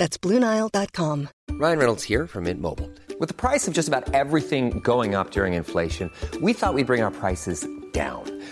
That's 0.00 0.16
BlueNile.com. 0.16 1.28
Ryan 1.50 1.78
Reynolds 1.78 2.04
here 2.04 2.26
from 2.26 2.48
Mint 2.48 2.58
Mobile. 2.58 2.88
With 3.20 3.28
the 3.28 3.34
price 3.34 3.68
of 3.68 3.74
just 3.74 3.86
about 3.86 4.04
everything 4.14 4.80
going 4.80 5.14
up 5.14 5.30
during 5.30 5.52
inflation, 5.52 6.10
we 6.40 6.54
thought 6.54 6.72
we'd 6.72 6.86
bring 6.86 7.02
our 7.02 7.10
prices 7.10 7.68
down. 7.92 8.24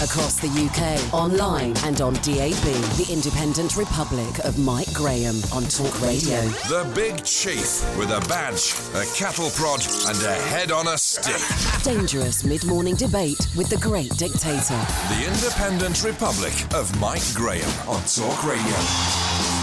Across 0.00 0.36
the 0.36 0.46
UK, 0.48 1.12
online 1.12 1.76
and 1.82 2.00
on 2.00 2.14
DAB, 2.14 2.62
the 2.96 3.08
Independent 3.10 3.76
Republic 3.76 4.38
of 4.44 4.56
Mike 4.56 4.92
Graham 4.92 5.34
on 5.52 5.64
Talk 5.64 6.00
Radio. 6.00 6.40
The 6.68 6.88
Big 6.94 7.24
Chief 7.24 7.82
with 7.98 8.10
a 8.10 8.24
badge, 8.28 8.74
a 8.94 9.04
cattle 9.16 9.50
prod, 9.50 9.84
and 10.06 10.22
a 10.22 10.34
head 10.34 10.70
on 10.70 10.86
a 10.86 10.96
stick. 10.96 11.42
Dangerous 11.82 12.44
mid-morning 12.44 12.94
debate 12.94 13.44
with 13.56 13.70
the 13.70 13.78
great 13.78 14.10
dictator. 14.16 14.78
The 15.08 15.24
Independent 15.26 16.04
Republic 16.04 16.54
of 16.74 16.96
Mike 17.00 17.34
Graham 17.34 17.68
on 17.88 18.00
Talk 18.04 18.44
Radio. 18.44 19.57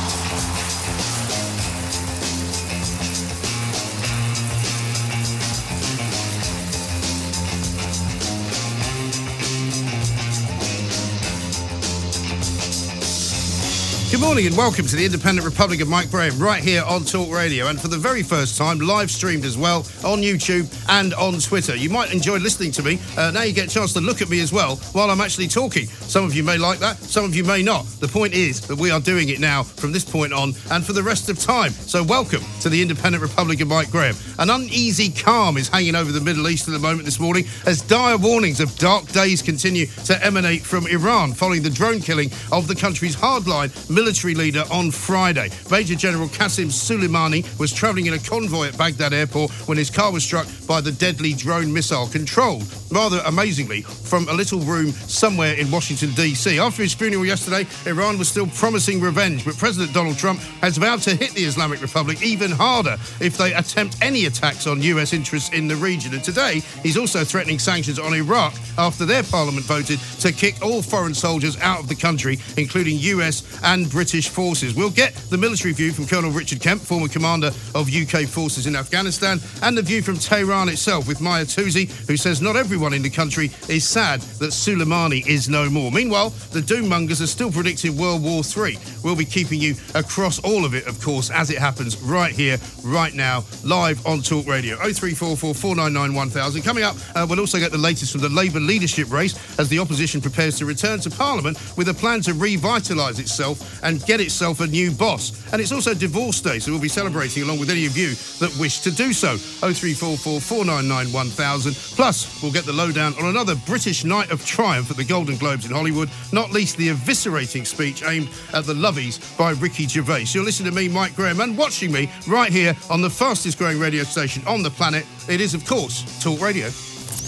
Good 14.16 14.21
morning 14.21 14.47
and 14.47 14.55
welcome 14.55 14.85
to 14.85 14.95
the 14.95 15.03
Independent 15.03 15.45
Republic 15.45 15.81
of 15.81 15.89
Mike 15.89 16.09
Graham 16.09 16.39
right 16.39 16.63
here 16.63 16.83
on 16.88 17.03
Talk 17.03 17.30
Radio 17.30 17.67
and 17.67 17.77
for 17.77 17.89
the 17.89 17.97
very 17.97 18.23
first 18.23 18.58
time 18.58 18.80
live 18.80 19.11
streamed 19.11 19.44
as 19.44 19.58
well 19.58 19.80
on 20.05 20.21
YouTube 20.21 20.73
and 20.88 21.13
on 21.16 21.38
Twitter. 21.39 21.75
You 21.75 21.89
might 21.89 22.13
enjoy 22.13 22.38
listening 22.38 22.71
to 22.71 22.83
me. 22.83 22.97
Uh, 23.17 23.31
now 23.31 23.41
you 23.41 23.52
get 23.52 23.67
a 23.67 23.69
chance 23.69 23.91
to 23.91 23.99
look 23.99 24.21
at 24.21 24.30
me 24.30 24.39
as 24.39 24.53
well 24.53 24.77
while 24.93 25.11
I'm 25.11 25.19
actually 25.19 25.49
talking. 25.49 25.88
Some 25.88 26.23
of 26.23 26.33
you 26.33 26.43
may 26.43 26.58
like 26.58 26.80
that, 26.80 26.95
some 26.95 27.25
of 27.25 27.36
you 27.36 27.43
may 27.43 27.61
not. 27.61 27.88
The 27.99 28.08
point 28.08 28.33
is 28.33 28.66
that 28.67 28.77
we 28.77 28.89
are 28.89 29.02
doing 29.02 29.27
it 29.27 29.41
now 29.41 29.63
from 29.63 29.91
this 29.91 30.05
point 30.05 30.31
on 30.31 30.53
and 30.71 30.86
for 30.86 30.93
the 30.93 31.03
rest 31.03 31.27
of 31.27 31.38
time. 31.38 31.71
So 31.71 32.02
welcome 32.02 32.41
to 32.61 32.69
the 32.69 32.81
Independent 32.81 33.21
Republic 33.21 33.59
of 33.59 33.67
Mike 33.67 33.91
Graham. 33.91 34.16
An 34.39 34.49
uneasy 34.49 35.09
calm 35.09 35.58
is 35.58 35.67
hanging 35.67 35.95
over 35.95 36.13
the 36.13 36.21
Middle 36.21 36.47
East 36.47 36.69
at 36.69 36.71
the 36.71 36.80
moment 36.80 37.03
this 37.03 37.19
morning 37.19 37.43
as 37.66 37.81
dire 37.81 38.16
warnings 38.16 38.61
of 38.61 38.73
dark 38.77 39.08
days 39.08 39.41
continue 39.41 39.88
to 40.05 40.25
emanate 40.25 40.61
from 40.61 40.88
Iran 40.88 41.33
following 41.33 41.63
the 41.63 41.69
drone 41.69 41.99
killing 41.99 42.31
of 42.53 42.69
the 42.69 42.75
country's 42.75 43.17
hardline 43.17 43.73
military 43.89 44.05
leader 44.06 44.64
on 44.72 44.92
Friday. 44.92 45.50
Major 45.71 45.95
General 45.95 46.27
Qasem 46.27 46.67
Soleimani 46.67 47.43
was 47.60 47.73
travelling 47.73 48.05
in 48.05 48.14
a 48.14 48.20
convoy 48.20 48.67
at 48.67 48.77
Baghdad 48.77 49.14
airport 49.14 49.52
when 49.67 49.77
his 49.77 49.89
car 49.89 50.11
was 50.11 50.23
struck 50.23 50.48
by 50.67 50.80
the 50.82 50.92
deadly 50.92 51.33
drone 51.33 51.73
missile 51.73 52.08
controlled, 52.08 52.64
rather 52.92 53.21
amazingly, 53.26 53.82
from 53.82 54.27
a 54.30 54.33
little 54.33 54.60
room 54.60 54.92
somewhere 54.92 55.54
in 55.55 55.71
Washington, 55.71 56.11
D.C. 56.11 56.60
After 56.60 56.83
his 56.83 56.94
funeral 56.94 57.26
yesterday, 57.26 57.65
Iran 57.89 58.17
was 58.17 58.30
still 58.30 58.48
promising 58.48 59.02
revenge, 59.02 59.44
but 59.44 59.58
President 59.58 59.94
Donald 59.94 60.17
Trump 60.17 60.39
has 60.61 60.77
vowed 60.77 61.02
to 61.02 61.15
hit 61.15 61.32
the 61.32 61.44
Islamic 61.44 61.82
Republic 61.82 62.21
even 62.21 62.52
harder 62.52 62.98
if 63.20 63.38
they 63.38 63.54
attempt 63.54 63.98
any 64.02 64.26
attacks 64.26 64.67
on 64.67 64.82
U.S. 64.82 65.14
interests 65.14 65.49
in 65.52 65.67
the 65.67 65.76
region. 65.76 66.14
And 66.14 66.23
today, 66.23 66.61
he's 66.83 66.98
also 66.98 67.23
threatening 67.23 67.60
sanctions 67.60 67.98
on 67.99 68.14
Iraq 68.14 68.54
after 68.77 69.05
their 69.05 69.23
parliament 69.23 69.65
voted 69.65 69.99
to 70.20 70.32
kick 70.32 70.61
all 70.61 70.82
foreign 70.82 71.14
soldiers 71.14 71.58
out 71.61 71.80
of 71.80 71.88
the 71.88 71.95
country, 71.95 72.38
including 72.58 72.98
U.S. 72.99 73.60
and 73.64 73.89
British 73.95 74.28
forces. 74.28 74.76
We'll 74.76 74.89
get 74.89 75.16
the 75.30 75.38
military 75.38 75.73
view 75.73 75.94
from 75.94 76.06
Colonel 76.06 76.30
Richard 76.30 76.60
Kemp, 76.60 76.82
former 76.82 77.08
commander 77.08 77.52
of 77.73 77.88
UK 77.88 78.28
forces 78.28 78.67
in 78.67 78.76
Afghanistan, 78.76 79.39
and 79.64 79.78
the 79.78 79.82
view 79.82 80.02
from 80.02 80.17
Tehran 80.17 80.67
itself 80.67 81.08
with 81.08 81.22
Maya 81.22 81.45
Touzi, 81.45 81.89
who 82.06 82.17
says 82.17 82.42
not 82.42 82.58
everyone 82.58 82.94
in 82.94 83.02
the 83.02 83.10
country 83.10 83.52
is 83.70 83.88
sad 83.88 84.20
that 84.39 84.50
Soleimani 84.50 85.26
is 85.26 85.48
no 85.48 85.70
more. 85.70 85.94
Meanwhile, 85.94 86.32
the 86.52 86.60
doommongers 86.60 87.22
are 87.22 87.28
still 87.28 87.50
predicting 87.50 87.95
World 87.95 88.22
War 88.22 88.44
III. 88.44 88.78
We'll 89.02 89.16
be 89.16 89.23
keeping 89.23 89.61
you 89.61 89.76
across 89.94 90.39
all 90.39 90.66
of 90.66 90.76
it, 90.76 90.88
of 90.88 91.02
course, 91.02 91.30
as 91.30 91.50
it 91.50 91.58
happens 91.58 91.98
right 92.02 92.33
here, 92.33 92.58
right 92.83 93.14
now, 93.14 93.45
live 93.64 94.06
on 94.06 94.22
Talk 94.22 94.45
Radio. 94.45 94.76
0344 94.76 95.56
499 95.56 96.14
1000. 96.14 96.62
Coming 96.64 96.83
up, 96.83 96.98
uh, 97.16 97.26
we'll 97.30 97.39
also 97.39 97.60
get 97.60 97.72
the 97.72 97.77
latest 97.77 98.12
from 98.12 98.20
the 98.20 98.27
Labour 98.27 98.60
leadership 98.60 99.10
race 99.10 99.36
as 99.58 99.70
the 99.70 99.80
opposition 99.80 100.20
prepares 100.20 100.58
to 100.58 100.66
return 100.66 101.00
to 101.00 101.10
Parliament 101.10 101.58
with 101.77 101.88
a 101.88 101.94
plan 101.94 102.20
to 102.20 102.32
revitalise 102.32 103.20
itself 103.20 103.82
and 103.85 104.03
get 104.05 104.19
itself 104.19 104.59
a 104.59 104.67
new 104.67 104.91
boss. 104.91 105.31
And 105.53 105.61
it's 105.61 105.71
also 105.71 105.93
Divorce 105.93 106.41
Day, 106.41 106.59
so 106.59 106.71
we'll 106.71 106.81
be 106.81 106.89
celebrating 106.89 107.43
along 107.43 107.59
with 107.59 107.69
any 107.69 107.85
of 107.85 107.95
you 107.95 108.15
that 108.39 108.55
wish 108.59 108.79
to 108.81 108.91
do 108.91 109.13
so. 109.13 109.37
0344 109.37 110.41
499 110.41 111.13
1000. 111.13 111.73
Plus, 111.95 112.41
we'll 112.41 112.51
get 112.51 112.65
the 112.65 112.73
lowdown 112.73 113.13
on 113.19 113.27
another 113.27 113.55
British 113.67 114.03
night 114.03 114.31
of 114.31 114.45
triumph 114.45 114.91
at 114.91 114.97
the 114.97 115.05
Golden 115.05 115.37
Globes 115.37 115.65
in 115.65 115.71
Hollywood, 115.71 116.09
not 116.33 116.51
least 116.51 116.77
the 116.77 116.89
eviscerating 116.89 117.65
speech 117.65 118.03
aimed 118.03 118.29
at 118.53 118.65
the 118.65 118.73
Lovies 118.73 119.37
by 119.37 119.51
Ricky 119.51 119.87
Gervais. 119.87 120.25
You're 120.29 120.43
listening 120.43 120.71
to 120.71 120.75
me, 120.75 120.89
Mike 120.89 121.15
Graham, 121.15 121.39
and 121.39 121.57
watching 121.57 121.91
me 121.91 122.09
right 122.27 122.52
here 122.52 122.75
on 122.89 123.02
the 123.02 123.09
fastest 123.09 123.57
growing 123.57 123.79
radio 123.79 124.03
station 124.03 124.43
on 124.47 124.63
the 124.63 124.71
planet. 124.71 125.05
It 125.29 125.39
is, 125.41 125.53
of 125.53 125.65
course, 125.65 126.03
Talk 126.21 126.41
Radio. 126.41 126.69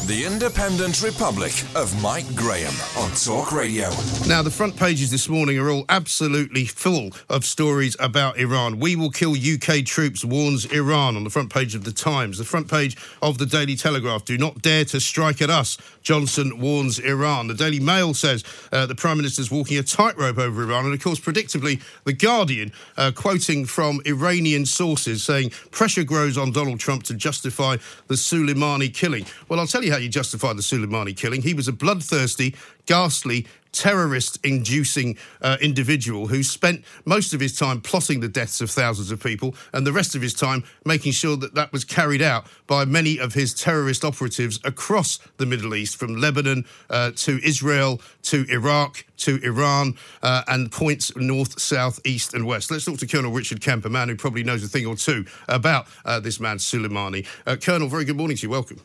The 0.08 0.24
Independent 0.24 1.04
Republic 1.04 1.52
of 1.76 2.02
Mike 2.02 2.34
Graham 2.34 2.74
on 2.98 3.12
Talk 3.12 3.52
Radio. 3.52 3.90
Now, 4.26 4.42
the 4.42 4.50
front 4.50 4.78
pages 4.78 5.12
this 5.12 5.28
morning 5.28 5.60
are 5.60 5.70
all 5.70 5.84
absolutely 5.90 6.64
full 6.64 7.10
of 7.30 7.44
stories 7.44 7.98
about 8.00 8.38
Iran. 8.38 8.80
We 8.80 8.96
will 8.96 9.10
kill 9.10 9.34
UK 9.34 9.84
troops, 9.84 10.24
warns 10.24 10.64
Iran 10.72 11.18
on 11.18 11.26
the 11.26 11.30
front 11.30 11.52
page 11.52 11.76
of 11.76 11.84
The 11.84 11.92
Times. 11.92 12.38
The 12.38 12.46
front 12.46 12.70
page 12.70 12.96
of 13.22 13.38
the 13.38 13.46
Daily 13.46 13.76
Telegraph. 13.76 14.24
Do 14.24 14.38
not 14.38 14.62
dare 14.62 14.86
to 14.86 15.02
strike 15.02 15.42
at 15.42 15.50
us, 15.50 15.78
Johnson 16.04 16.62
warns 16.62 17.00
Iran. 17.00 17.48
The 17.48 17.54
Daily 17.54 17.82
Mail 17.82 18.14
says 18.14 18.46
uh, 18.72 18.86
the 18.86 18.96
Prime 18.96 19.18
Minister's 19.18 19.52
walking 19.52 19.78
a 19.78 19.84
tightrope 19.84 20.38
over 20.38 20.64
Iran. 20.64 20.86
And 20.86 20.94
of 20.94 21.04
course, 21.04 21.20
predictably, 21.20 21.82
The 22.06 22.14
Guardian, 22.14 22.72
uh, 22.96 23.12
quoting 23.14 23.66
from 23.66 24.00
Iranian 24.06 24.66
sources, 24.66 25.22
saying 25.22 25.50
pressure 25.72 26.06
grows 26.06 26.38
on 26.38 26.54
Donald 26.54 26.80
Trump 26.80 27.04
to 27.04 27.14
justify 27.14 27.76
the 28.08 28.16
Soleimani 28.16 28.94
killing. 28.94 29.26
Well, 29.50 29.60
I'll 29.60 29.68
tell 29.68 29.84
you 29.84 29.92
how 29.92 29.97
you 30.02 30.10
justify 30.10 30.54
the 30.54 30.62
Soleimani 30.62 31.16
killing. 31.16 31.42
He 31.42 31.54
was 31.54 31.68
a 31.68 31.74
bloodthirsty, 31.74 32.56
ghastly, 32.86 33.48
terrorist 33.78 34.40
inducing 34.44 35.18
uh, 35.42 35.58
individual 35.62 36.28
who 36.28 36.42
spent 36.42 36.84
most 37.06 37.34
of 37.34 37.40
his 37.40 37.58
time 37.58 37.80
plotting 37.80 38.20
the 38.20 38.28
deaths 38.28 38.60
of 38.60 38.72
thousands 38.72 39.12
of 39.12 39.22
people 39.22 39.54
and 39.72 39.86
the 39.86 39.92
rest 39.92 40.16
of 40.16 40.22
his 40.22 40.34
time 40.34 40.64
making 40.84 41.12
sure 41.12 41.38
that 41.38 41.54
that 41.54 41.72
was 41.72 41.84
carried 41.84 42.22
out 42.22 42.48
by 42.66 42.86
many 42.86 43.20
of 43.20 43.34
his 43.34 43.54
terrorist 43.54 44.04
operatives 44.04 44.60
across 44.64 45.20
the 45.38 45.46
Middle 45.46 45.76
East, 45.76 45.98
from 45.98 46.16
Lebanon 46.16 46.66
uh, 46.90 47.12
to 47.16 47.40
Israel 47.44 48.02
to 48.24 48.46
Iraq 48.50 49.06
to 49.18 49.40
Iran 49.44 49.96
uh, 50.24 50.44
and 50.48 50.72
points 50.72 51.16
north, 51.16 51.60
south, 51.60 52.00
east, 52.06 52.34
and 52.34 52.46
west. 52.46 52.72
Let's 52.72 52.86
talk 52.86 52.98
to 53.00 53.08
Colonel 53.08 53.32
Richard 53.32 53.62
Kemp, 53.62 53.86
a 53.86 53.90
man 53.90 54.10
who 54.10 54.16
probably 54.16 54.44
knows 54.44 54.64
a 54.64 54.68
thing 54.68 54.86
or 54.86 54.96
two 54.96 55.26
about 55.48 55.88
uh, 56.06 56.20
this 56.20 56.40
man, 56.40 56.58
Soleimani. 56.58 57.26
Uh, 57.46 57.56
Colonel, 57.56 57.88
very 57.88 58.06
good 58.06 58.18
morning 58.18 58.38
to 58.38 58.44
you. 58.44 58.50
Welcome. 58.50 58.80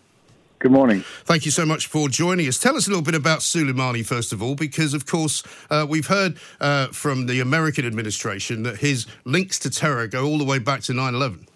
Good 0.63 0.71
morning. 0.71 1.01
Thank 1.25 1.45
you 1.45 1.51
so 1.51 1.67
much 1.67 1.89
for 1.89 2.09
joining 2.09 2.47
us. 2.47 2.57
Tell 2.57 2.77
us 2.77 2.87
a 2.87 2.91
little 2.91 3.03
bit 3.03 3.17
about 3.17 3.41
Soleimani, 3.41 4.07
first 4.07 4.33
of 4.33 4.41
all, 4.41 4.55
because, 4.55 4.95
of 4.95 5.07
course, 5.07 5.43
uh, 5.71 5.85
we've 5.89 6.07
heard 6.07 6.39
uh, 6.61 6.87
from 6.87 7.27
the 7.27 7.41
American 7.41 7.85
administration 7.85 8.63
that 8.63 8.77
his 8.77 9.09
links 9.25 9.59
to 9.59 9.71
terror 9.71 10.07
go 10.07 10.25
all 10.25 10.39
the 10.39 10.45
way 10.45 10.61
back 10.61 10.83
to 10.83 10.95
9 10.95 11.17
11. 11.17 11.49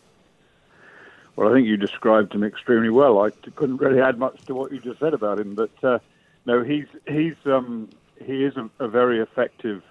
Well, 1.36 1.48
I 1.48 1.54
think 1.54 1.68
you 1.68 1.76
described 1.76 2.34
him 2.34 2.42
extremely 2.42 2.90
well. 2.90 3.20
I 3.20 3.30
couldn't 3.30 3.76
really 3.76 4.00
add 4.00 4.18
much 4.18 4.44
to 4.46 4.56
what 4.56 4.72
you 4.72 4.80
just 4.80 4.98
said 4.98 5.14
about 5.14 5.38
him, 5.38 5.54
but 5.54 5.84
uh, 5.84 6.00
no, 6.44 6.64
he's 6.64 6.86
he's 7.06 7.36
um, 7.44 7.88
he 8.24 8.42
is 8.42 8.56
a, 8.56 8.68
a 8.80 8.88
very 8.88 9.20
effective 9.20 9.84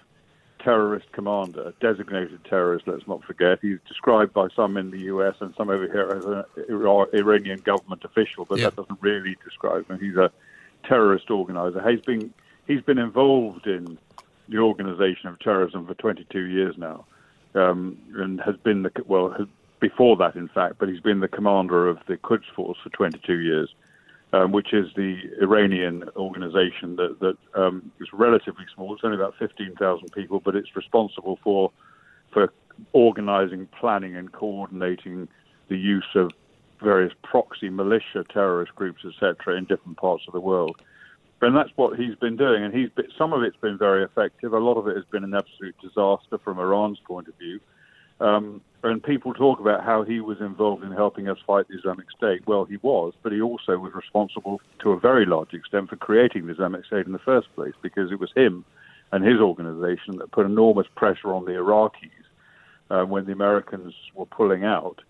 terrorist 0.66 1.06
commander, 1.12 1.72
designated 1.80 2.44
terrorist, 2.44 2.88
let's 2.88 3.06
not 3.06 3.22
forget. 3.22 3.60
He's 3.62 3.78
described 3.86 4.32
by 4.32 4.48
some 4.56 4.76
in 4.76 4.90
the 4.90 4.98
US 5.14 5.36
and 5.40 5.54
some 5.56 5.70
over 5.70 5.86
here 5.86 6.10
as 6.10 6.24
an 6.24 7.06
Iranian 7.14 7.60
government 7.60 8.04
official, 8.04 8.44
but 8.44 8.58
Yeah. 8.58 8.70
that 8.70 8.76
doesn't 8.76 9.00
really 9.00 9.36
describe 9.44 9.88
him. 9.88 10.00
He's 10.00 10.16
a 10.16 10.32
terrorist 10.82 11.30
organizer. 11.30 11.88
He's 11.88 12.00
been, 12.00 12.34
he's 12.66 12.82
been 12.82 12.98
involved 12.98 13.68
in 13.68 13.96
the 14.48 14.58
organization 14.58 15.28
of 15.28 15.38
terrorism 15.38 15.86
for 15.86 15.94
22 15.94 16.46
years 16.46 16.74
now 16.76 17.04
um, 17.54 17.96
and 18.16 18.40
has 18.40 18.56
been, 18.56 18.82
the, 18.82 18.90
well, 19.06 19.30
has, 19.30 19.46
before 19.78 20.16
that, 20.16 20.34
in 20.34 20.48
fact, 20.48 20.76
but 20.80 20.88
he's 20.88 21.00
been 21.00 21.20
the 21.20 21.28
commander 21.28 21.86
of 21.88 21.98
the 22.08 22.16
Quds 22.16 22.46
Force 22.56 22.78
for 22.82 22.90
22 22.90 23.38
years 23.38 23.72
um, 24.32 24.52
which 24.52 24.72
is 24.72 24.86
the 24.96 25.18
Iranian 25.40 26.04
organization 26.16 26.96
that, 26.96 27.18
that 27.20 27.36
um, 27.60 27.90
is 28.00 28.08
relatively 28.12 28.64
small. 28.74 28.94
It's 28.94 29.04
only 29.04 29.16
about 29.16 29.34
15,000 29.38 30.08
people, 30.12 30.40
but 30.40 30.56
it's 30.56 30.74
responsible 30.76 31.38
for 31.42 31.70
for 32.32 32.52
organizing, 32.92 33.66
planning, 33.80 34.16
and 34.16 34.30
coordinating 34.32 35.28
the 35.68 35.78
use 35.78 36.08
of 36.14 36.30
various 36.82 37.12
proxy 37.22 37.70
militia, 37.70 38.24
terrorist 38.30 38.74
groups, 38.74 39.02
etc., 39.04 39.56
in 39.56 39.64
different 39.64 39.96
parts 39.96 40.24
of 40.26 40.34
the 40.34 40.40
world. 40.40 40.76
And 41.40 41.54
that's 41.56 41.70
what 41.76 41.98
he's 41.98 42.14
been 42.16 42.36
doing. 42.36 42.64
And 42.64 42.74
he's 42.74 42.90
been, 42.90 43.06
some 43.16 43.32
of 43.32 43.42
it's 43.42 43.56
been 43.56 43.78
very 43.78 44.04
effective. 44.04 44.52
A 44.52 44.58
lot 44.58 44.74
of 44.74 44.88
it 44.88 44.96
has 44.96 45.04
been 45.06 45.24
an 45.24 45.34
absolute 45.34 45.74
disaster 45.80 46.38
from 46.42 46.58
Iran's 46.58 46.98
point 47.06 47.28
of 47.28 47.34
view. 47.36 47.60
Um, 48.20 48.60
and 48.82 49.02
people 49.02 49.34
talk 49.34 49.58
about 49.58 49.82
how 49.84 50.04
he 50.04 50.20
was 50.20 50.40
involved 50.40 50.84
in 50.84 50.92
helping 50.92 51.28
us 51.28 51.38
fight 51.46 51.66
the 51.68 51.76
Islamic 51.76 52.10
State. 52.16 52.46
Well, 52.46 52.64
he 52.64 52.76
was, 52.78 53.14
but 53.22 53.32
he 53.32 53.40
also 53.40 53.78
was 53.78 53.92
responsible 53.94 54.60
to 54.80 54.92
a 54.92 55.00
very 55.00 55.26
large 55.26 55.54
extent 55.54 55.90
for 55.90 55.96
creating 55.96 56.46
the 56.46 56.52
Islamic 56.52 56.84
State 56.84 57.06
in 57.06 57.12
the 57.12 57.18
first 57.18 57.52
place 57.54 57.74
because 57.82 58.12
it 58.12 58.20
was 58.20 58.30
him 58.36 58.64
and 59.12 59.24
his 59.24 59.40
organization 59.40 60.18
that 60.18 60.30
put 60.30 60.46
enormous 60.46 60.86
pressure 60.94 61.34
on 61.34 61.44
the 61.44 61.52
Iraqis 61.52 62.10
uh, 62.90 63.04
when 63.04 63.24
the 63.26 63.32
Americans 63.32 63.94
were 64.14 64.26
pulling 64.26 64.64
out 64.64 65.00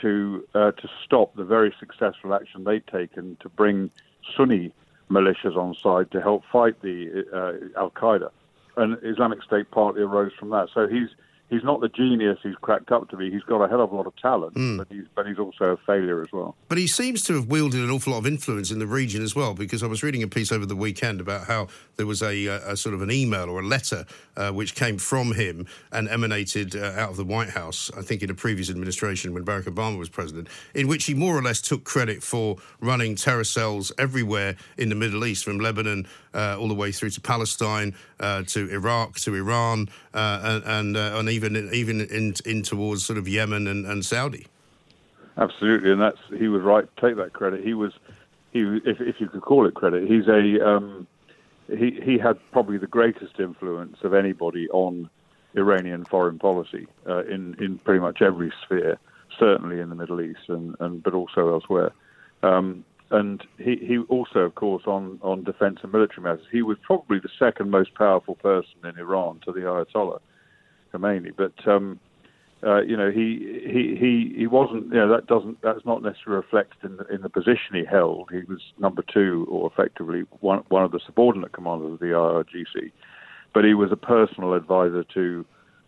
to 0.00 0.46
uh, 0.54 0.70
to 0.72 0.88
stop 1.04 1.34
the 1.36 1.44
very 1.44 1.74
successful 1.78 2.32
action 2.34 2.64
they'd 2.64 2.86
taken 2.86 3.36
to 3.40 3.48
bring 3.48 3.90
Sunni 4.36 4.72
militias 5.10 5.56
on 5.56 5.74
side 5.74 6.10
to 6.12 6.20
help 6.20 6.44
fight 6.50 6.80
the 6.82 7.24
uh, 7.32 7.80
Al 7.80 7.90
Qaeda, 7.90 8.30
and 8.76 8.96
Islamic 9.02 9.42
State 9.42 9.70
partly 9.70 10.02
arose 10.02 10.32
from 10.38 10.50
that. 10.50 10.68
So 10.72 10.86
he's 10.86 11.08
he's 11.50 11.64
not 11.64 11.80
the 11.80 11.88
genius 11.88 12.38
he's 12.42 12.54
cracked 12.56 12.90
up 12.92 13.10
to 13.10 13.16
be. 13.16 13.30
He's 13.30 13.42
got 13.42 13.62
a 13.62 13.68
hell 13.68 13.82
of 13.82 13.92
a 13.92 13.96
lot 13.96 14.06
of 14.06 14.16
talent, 14.16 14.54
but 14.78 14.86
he's 14.90 15.04
but 15.14 15.26
he's 15.26 15.38
also 15.38 15.64
a 15.64 15.76
failure 15.78 16.22
as 16.22 16.32
well. 16.32 16.56
But 16.68 16.78
he 16.78 16.86
seems 16.86 17.22
to 17.24 17.34
have 17.34 17.46
wielded 17.46 17.80
an 17.80 17.90
awful 17.90 18.12
lot 18.12 18.20
of 18.20 18.26
influence 18.26 18.70
in 18.70 18.78
the 18.78 18.86
region 18.86 19.22
as 19.22 19.34
well, 19.34 19.54
because 19.54 19.82
I 19.82 19.86
was 19.86 20.02
reading 20.02 20.22
a 20.22 20.28
piece 20.28 20.52
over 20.52 20.64
the 20.64 20.76
weekend 20.76 21.20
about 21.20 21.46
how 21.46 21.66
there 21.96 22.06
was 22.06 22.22
a, 22.22 22.46
a, 22.46 22.72
a 22.72 22.76
sort 22.76 22.94
of 22.94 23.02
an 23.02 23.10
email 23.10 23.50
or 23.50 23.60
a 23.60 23.66
letter 23.66 24.06
uh, 24.36 24.50
which 24.50 24.74
came 24.74 24.96
from 24.96 25.34
him 25.34 25.66
and 25.92 26.08
emanated 26.08 26.76
uh, 26.76 26.92
out 26.96 27.10
of 27.10 27.16
the 27.16 27.24
White 27.24 27.50
House, 27.50 27.90
I 27.96 28.02
think 28.02 28.22
in 28.22 28.30
a 28.30 28.34
previous 28.34 28.70
administration 28.70 29.34
when 29.34 29.44
Barack 29.44 29.64
Obama 29.64 29.98
was 29.98 30.08
president, 30.08 30.48
in 30.74 30.88
which 30.88 31.04
he 31.04 31.14
more 31.14 31.36
or 31.36 31.42
less 31.42 31.60
took 31.60 31.84
credit 31.84 32.22
for 32.22 32.56
running 32.80 33.16
terror 33.16 33.44
cells 33.44 33.92
everywhere 33.98 34.56
in 34.78 34.88
the 34.88 34.94
Middle 34.94 35.24
East, 35.24 35.44
from 35.44 35.58
Lebanon 35.58 36.06
uh, 36.32 36.56
all 36.58 36.68
the 36.68 36.74
way 36.74 36.92
through 36.92 37.10
to 37.10 37.20
Palestine, 37.20 37.94
uh, 38.20 38.42
to 38.44 38.70
Iraq, 38.70 39.16
to 39.16 39.34
Iran, 39.34 39.88
uh, 40.14 40.40
and 40.42 40.60
and, 40.70 40.96
uh, 40.96 41.18
and 41.18 41.28
even 41.28 41.39
even 41.44 41.70
even 41.72 42.00
in, 42.00 42.34
in 42.44 42.62
towards 42.62 43.04
sort 43.04 43.18
of 43.18 43.28
Yemen 43.28 43.66
and, 43.66 43.86
and 43.86 44.04
Saudi. 44.04 44.46
Absolutely, 45.36 45.90
and 45.92 46.00
that's 46.00 46.18
he 46.36 46.48
was 46.48 46.62
right 46.62 46.84
take 47.00 47.16
that 47.16 47.32
credit. 47.32 47.64
He 47.64 47.74
was 47.74 47.92
he 48.52 48.60
if 48.84 49.00
if 49.00 49.20
you 49.20 49.28
could 49.28 49.42
call 49.42 49.66
it 49.66 49.74
credit. 49.74 50.08
He's 50.08 50.28
a 50.28 50.66
um, 50.66 51.06
he 51.68 51.98
he 52.02 52.18
had 52.18 52.38
probably 52.52 52.78
the 52.78 52.86
greatest 52.86 53.38
influence 53.38 53.98
of 54.02 54.12
anybody 54.14 54.68
on 54.70 55.08
Iranian 55.56 56.04
foreign 56.04 56.38
policy 56.38 56.86
uh, 57.08 57.24
in 57.24 57.54
in 57.58 57.78
pretty 57.78 58.00
much 58.00 58.20
every 58.22 58.52
sphere, 58.64 58.98
certainly 59.38 59.80
in 59.80 59.88
the 59.88 59.94
Middle 59.94 60.20
East 60.20 60.48
and, 60.48 60.76
and 60.80 61.02
but 61.02 61.14
also 61.14 61.52
elsewhere. 61.52 61.92
Um, 62.42 62.84
and 63.12 63.44
he, 63.58 63.74
he 63.76 63.98
also, 64.08 64.38
of 64.40 64.54
course, 64.54 64.84
on, 64.86 65.18
on 65.20 65.42
defense 65.42 65.80
and 65.82 65.92
military 65.92 66.22
matters, 66.22 66.46
he 66.52 66.62
was 66.62 66.78
probably 66.80 67.18
the 67.18 67.28
second 67.40 67.68
most 67.68 67.92
powerful 67.94 68.36
person 68.36 68.78
in 68.84 68.96
Iran 68.96 69.40
to 69.44 69.50
the 69.50 69.62
Ayatollah 69.62 70.20
Khomeini. 70.92 71.32
But 71.36 71.66
um, 71.66 71.98
uh, 72.62 72.82
you 72.82 72.96
know, 72.96 73.10
he, 73.10 73.62
he 73.64 73.96
he 73.98 74.34
he 74.36 74.46
wasn't. 74.46 74.86
You 74.86 75.00
know, 75.00 75.08
that 75.08 75.26
doesn't 75.26 75.62
that's 75.62 75.84
not 75.86 76.02
necessarily 76.02 76.42
reflected 76.42 76.90
in 76.90 76.96
the, 76.98 77.06
in 77.06 77.22
the 77.22 77.30
position 77.30 77.74
he 77.74 77.84
held. 77.84 78.28
He 78.30 78.42
was 78.48 78.60
number 78.78 79.02
two, 79.02 79.46
or 79.50 79.70
effectively 79.72 80.24
one 80.40 80.62
one 80.68 80.84
of 80.84 80.92
the 80.92 81.00
subordinate 81.04 81.52
commanders 81.52 81.94
of 81.94 82.00
the 82.00 82.06
IRGC. 82.06 82.92
But 83.54 83.64
he 83.64 83.74
was 83.74 83.90
a 83.92 83.96
personal 83.96 84.54
advisor 84.54 85.04
to 85.14 85.44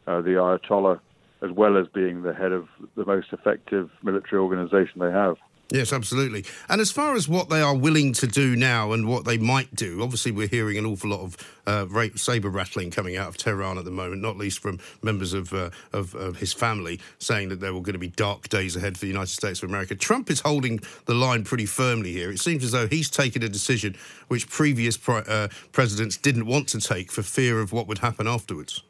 uh, 0.06 0.22
the 0.22 0.30
Ayatollah, 0.30 0.98
as 1.42 1.50
well 1.50 1.76
as 1.76 1.86
being 1.94 2.22
the 2.22 2.34
head 2.34 2.52
of 2.52 2.68
the 2.96 3.04
most 3.04 3.28
effective 3.32 3.90
military 4.02 4.40
organization 4.40 5.00
they 5.00 5.10
have. 5.10 5.36
Yes, 5.72 5.90
absolutely. 5.90 6.44
And 6.68 6.82
as 6.82 6.92
far 6.92 7.14
as 7.14 7.30
what 7.30 7.48
they 7.48 7.62
are 7.62 7.74
willing 7.74 8.12
to 8.14 8.26
do 8.26 8.54
now 8.54 8.92
and 8.92 9.08
what 9.08 9.24
they 9.24 9.38
might 9.38 9.74
do, 9.74 10.02
obviously 10.02 10.30
we're 10.30 10.46
hearing 10.46 10.76
an 10.76 10.84
awful 10.84 11.08
lot 11.08 11.20
of 11.20 11.36
uh, 11.66 11.86
ra- 11.88 12.08
saber 12.14 12.50
rattling 12.50 12.90
coming 12.90 13.16
out 13.16 13.28
of 13.28 13.38
Tehran 13.38 13.78
at 13.78 13.86
the 13.86 13.90
moment, 13.90 14.20
not 14.20 14.36
least 14.36 14.58
from 14.58 14.78
members 15.02 15.32
of, 15.32 15.50
uh, 15.54 15.70
of, 15.94 16.14
of 16.14 16.36
his 16.36 16.52
family 16.52 17.00
saying 17.18 17.48
that 17.48 17.60
there 17.60 17.72
were 17.72 17.80
going 17.80 17.94
to 17.94 17.98
be 17.98 18.08
dark 18.08 18.50
days 18.50 18.76
ahead 18.76 18.98
for 18.98 19.06
the 19.06 19.10
United 19.10 19.30
States 19.30 19.62
of 19.62 19.70
America. 19.70 19.94
Trump 19.94 20.30
is 20.30 20.40
holding 20.40 20.78
the 21.06 21.14
line 21.14 21.42
pretty 21.42 21.64
firmly 21.64 22.12
here. 22.12 22.30
It 22.30 22.38
seems 22.38 22.64
as 22.64 22.72
though 22.72 22.86
he's 22.86 23.08
taken 23.08 23.42
a 23.42 23.48
decision 23.48 23.96
which 24.28 24.50
previous 24.50 24.98
pri- 24.98 25.24
uh, 25.26 25.48
presidents 25.72 26.18
didn't 26.18 26.44
want 26.44 26.68
to 26.68 26.80
take 26.80 27.10
for 27.10 27.22
fear 27.22 27.60
of 27.60 27.72
what 27.72 27.86
would 27.86 27.98
happen 27.98 28.28
afterwards. 28.28 28.82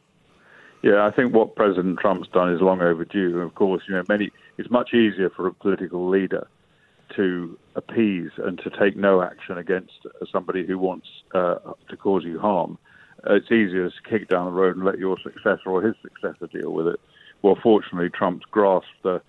Yeah, 0.83 1.07
I 1.07 1.13
think 1.13 1.33
what 1.33 1.55
President 1.55 2.01
Trump's 2.01 2.29
done 2.31 2.53
is 2.53 2.61
long 2.61 2.83
overdue. 2.83 3.39
Of 3.39 3.55
course, 3.55 3.85
you 3.89 3.95
know, 3.95 4.03
many 4.09 4.33
it's 4.59 4.69
much 4.69 4.95
easier 4.95 5.31
for 5.31 5.47
a 5.47 5.55
political 5.55 6.09
leader 6.09 6.49
to 7.17 7.59
appease 7.75 8.31
and 8.39 8.59
to 8.59 8.71
take 8.71 8.97
no 8.97 9.23
action 9.23 9.59
against 9.59 10.07
somebody 10.31 10.67
who 10.67 10.79
wants 10.79 11.07
uh, 11.35 11.57
to 11.89 11.97
cause 11.97 12.25
you 12.25 12.39
harm. 12.39 12.79
It's 13.27 13.51
easier 13.53 13.89
to 13.89 14.09
kick 14.09 14.29
down 14.29 14.47
the 14.47 14.53
road 14.53 14.77
and 14.77 14.85
let 14.85 14.99
your 14.99 15.17
successor 15.23 15.69
or 15.69 15.83
his 15.83 15.95
successor 16.03 16.47
deal 16.47 16.73
with 16.73 16.89
it. 16.89 17.01
Well, 17.43 17.57
fortunately, 17.63 18.11
Trump's 18.11 18.45
grasped 18.51 19.03
the, 19.03 19.23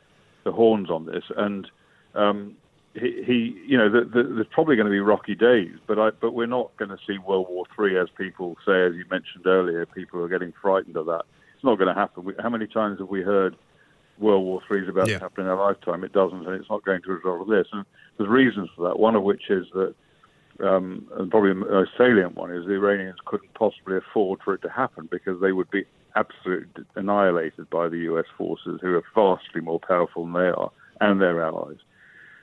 the 0.43 0.51
horns 0.51 0.89
on 0.89 1.05
this, 1.05 1.23
and 1.35 1.69
um, 2.15 2.55
he, 2.93 3.23
he, 3.25 3.63
you 3.67 3.77
know, 3.77 3.89
the, 3.89 4.01
the, 4.01 4.23
there's 4.23 4.47
probably 4.51 4.75
going 4.75 4.85
to 4.85 4.91
be 4.91 4.99
rocky 4.99 5.35
days, 5.35 5.75
but 5.87 5.99
I, 5.99 6.11
but 6.11 6.33
we're 6.33 6.45
not 6.45 6.75
going 6.77 6.89
to 6.89 6.97
see 7.07 7.17
World 7.17 7.47
War 7.49 7.65
Three 7.75 7.97
as 7.99 8.07
people 8.17 8.55
say, 8.65 8.85
as 8.85 8.93
you 8.93 9.05
mentioned 9.09 9.45
earlier. 9.47 9.85
People 9.85 10.21
are 10.21 10.27
getting 10.27 10.53
frightened 10.61 10.95
of 10.95 11.07
that. 11.07 11.23
It's 11.55 11.63
not 11.63 11.77
going 11.77 11.93
to 11.93 11.99
happen. 11.99 12.23
We, 12.23 12.33
how 12.39 12.49
many 12.49 12.67
times 12.67 12.99
have 12.99 13.09
we 13.09 13.21
heard 13.21 13.55
World 14.19 14.43
War 14.45 14.61
Three 14.67 14.83
is 14.83 14.89
about 14.89 15.07
Yeah. 15.07 15.17
to 15.17 15.23
happen 15.23 15.45
in 15.45 15.49
our 15.49 15.57
lifetime? 15.57 16.03
It 16.03 16.13
doesn't, 16.13 16.45
and 16.45 16.55
it's 16.59 16.69
not 16.69 16.83
going 16.83 17.01
to 17.01 17.13
resolve 17.13 17.47
this. 17.47 17.67
And 17.71 17.85
there's 18.17 18.29
reasons 18.29 18.69
for 18.75 18.87
that. 18.87 18.99
One 18.99 19.15
of 19.15 19.23
which 19.23 19.49
is 19.49 19.65
that, 19.73 19.95
um, 20.59 21.07
and 21.17 21.31
probably 21.31 21.49
the 21.49 21.55
most 21.55 21.91
salient 21.97 22.35
one 22.35 22.51
is 22.51 22.65
the 22.65 22.73
Iranians 22.73 23.19
couldn't 23.25 23.53
possibly 23.55 23.97
afford 23.97 24.41
for 24.43 24.53
it 24.53 24.61
to 24.61 24.69
happen 24.69 25.07
because 25.11 25.41
they 25.41 25.51
would 25.51 25.69
be 25.71 25.85
absolutely 26.15 26.83
annihilated 26.95 27.69
by 27.69 27.89
the 27.89 27.97
U.S. 27.99 28.25
forces, 28.37 28.79
who 28.81 28.95
are 28.95 29.03
vastly 29.15 29.61
more 29.61 29.79
powerful 29.79 30.25
than 30.25 30.33
they 30.33 30.49
are, 30.49 30.71
and 31.01 31.19
their 31.19 31.41
allies. 31.43 31.77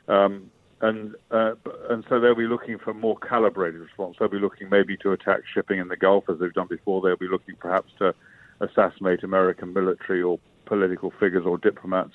Um, 0.09 0.51
and 0.81 1.15
uh, 1.31 1.55
and 1.91 2.05
so 2.09 2.19
they'll 2.19 2.35
be 2.35 2.47
looking 2.47 2.79
for 2.79 2.95
more 2.95 3.17
calibrated 3.19 3.81
response. 3.81 4.17
They'll 4.19 4.29
be 4.29 4.39
looking 4.39 4.71
maybe 4.71 4.97
to 4.99 5.13
attack 5.13 5.41
shipping 5.53 5.79
in 5.79 5.89
the 5.89 5.97
Gulf 5.97 6.25
as 6.29 6.39
they've 6.39 6.53
done 6.53 6.69
before. 6.69 7.01
They'll 7.01 7.17
be 7.17 7.29
looking 7.29 7.55
perhaps 7.57 7.93
to 7.99 8.15
assassinate 8.61 9.23
American 9.23 9.73
military 9.73 10.23
or 10.23 10.39
political 10.65 11.11
figures 11.19 11.45
or 11.47 11.59
diplomats 11.59 12.15